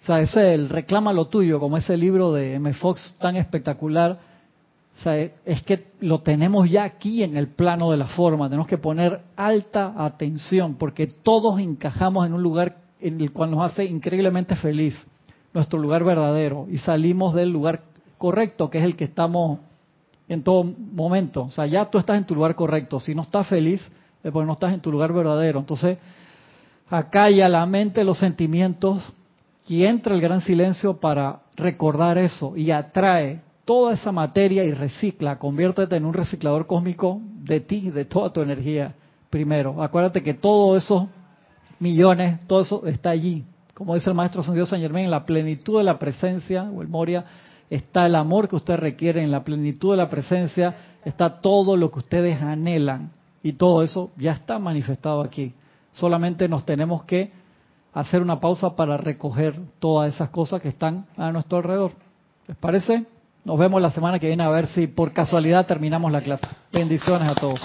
o 0.04 0.06
sea, 0.06 0.22
ese 0.22 0.54
es 0.54 0.60
el 0.60 0.70
reclama 0.70 1.14
lo 1.14 1.28
tuyo, 1.28 1.60
como 1.60 1.78
ese 1.78 1.98
libro 1.98 2.32
de 2.32 2.56
M. 2.56 2.74
Fox 2.74 3.16
tan 3.20 3.36
espectacular, 3.36 4.20
o 4.98 5.04
sea, 5.04 5.18
es 5.18 5.62
que 5.64 5.88
lo 6.00 6.20
tenemos 6.20 6.70
ya 6.70 6.84
aquí 6.86 7.22
en 7.22 7.36
el 7.36 7.50
plano 7.50 7.92
de 7.92 7.98
la 7.98 8.08
forma. 8.08 8.48
Tenemos 8.48 8.68
que 8.68 8.78
poner 8.78 9.22
alta 9.36 9.94
atención 9.98 10.76
porque 10.76 11.08
todos 11.08 11.60
encajamos 11.60 12.26
en 12.26 12.34
un 12.34 12.42
lugar 12.42 12.78
en 13.02 13.20
el 13.20 13.32
cual 13.32 13.52
nos 13.52 13.72
hace 13.72 13.86
increíblemente 13.86 14.56
feliz, 14.56 14.96
nuestro 15.54 15.80
lugar 15.80 16.04
verdadero, 16.04 16.68
y 16.70 16.78
salimos 16.78 17.34
del 17.34 17.50
lugar 17.50 17.84
correcto, 18.18 18.70
que 18.70 18.80
es 18.80 18.86
el 18.86 18.96
que 18.96 19.04
estamos 19.04 19.60
en 20.30 20.44
todo 20.44 20.64
momento. 20.64 21.44
O 21.44 21.52
sea, 21.52 21.66
ya 21.66 21.86
tú 21.86 21.98
estás 21.98 22.18
en 22.18 22.26
tu 22.26 22.34
lugar 22.34 22.56
correcto. 22.56 23.00
Si 23.00 23.14
no 23.14 23.24
estás 23.24 23.48
feliz, 23.48 23.82
es 24.24 24.32
porque 24.32 24.48
no 24.48 24.54
estás 24.54 24.74
en 24.74 24.80
tu 24.80 24.92
lugar 24.92 25.14
verdadero. 25.14 25.60
Entonces, 25.60 25.98
acalla 26.90 27.50
la 27.50 27.66
mente 27.66 28.04
los 28.04 28.18
sentimientos 28.18 29.04
y 29.68 29.84
entra 29.84 30.16
el 30.16 30.22
gran 30.22 30.42
silencio 30.42 31.00
para 31.00 31.42
recordar 31.56 32.18
eso 32.18 32.56
y 32.56 32.72
atrae 32.72 33.42
toda 33.66 33.96
esa 33.96 34.12
materia 34.12 34.64
y 34.64 34.72
recicla, 34.72 35.40
conviértete 35.40 35.96
en 35.96 36.06
un 36.06 36.14
reciclador 36.14 36.68
cósmico 36.68 37.20
de 37.42 37.60
ti, 37.60 37.90
de 37.90 38.06
toda 38.06 38.32
tu 38.32 38.42
energía 38.42 38.94
primero. 39.30 39.82
Acuérdate 39.82 40.24
que 40.24 40.36
todos 40.36 40.84
esos 40.84 41.08
millones, 41.80 42.40
todo 42.48 42.62
eso 42.62 42.86
está 42.86 43.10
allí. 43.10 43.44
Como 43.74 43.96
dice 43.96 44.10
el 44.10 44.16
maestro 44.16 44.44
San 44.44 44.66
San 44.66 44.80
Germán, 44.80 45.04
en 45.04 45.12
la 45.12 45.26
plenitud 45.26 45.80
de 45.80 45.84
la 45.84 46.00
presencia, 46.00 46.64
o 46.64 46.82
el 46.82 46.88
Moria, 46.88 47.26
está 47.70 48.06
el 48.06 48.16
amor 48.16 48.48
que 48.48 48.56
usted 48.56 48.78
requiere, 48.78 49.24
en 49.24 49.32
la 49.32 49.44
plenitud 49.44 49.92
de 49.92 49.98
la 49.98 50.10
presencia 50.10 50.76
está 51.04 51.42
todo 51.42 51.76
lo 51.76 51.92
que 51.92 52.00
ustedes 52.00 52.42
anhelan. 52.42 53.12
Y 53.44 53.54
todo 53.54 53.84
eso 53.84 54.12
ya 54.18 54.32
está 54.32 54.58
manifestado 54.60 55.22
aquí. 55.22 55.54
Solamente 55.92 56.48
nos 56.48 56.66
tenemos 56.66 57.04
que 57.04 57.32
hacer 57.94 58.22
una 58.22 58.40
pausa 58.40 58.76
para 58.76 58.98
recoger 58.98 59.60
todas 59.80 60.14
esas 60.14 60.30
cosas 60.30 60.62
que 60.62 60.70
están 60.70 61.06
a 61.18 61.32
nuestro 61.32 61.58
alrededor. 61.58 61.92
¿Les 62.48 62.58
parece? 62.58 63.06
Nos 63.46 63.60
vemos 63.60 63.80
la 63.80 63.92
semana 63.92 64.18
que 64.18 64.26
viene 64.26 64.44
a 64.44 64.50
ver 64.50 64.66
si 64.70 64.88
por 64.88 65.14
casualidad 65.14 65.68
terminamos 65.68 66.12
la 66.12 66.22
clase. 66.22 66.48
Bendiciones 66.74 67.30
a 67.30 67.36
todos. 67.36 67.60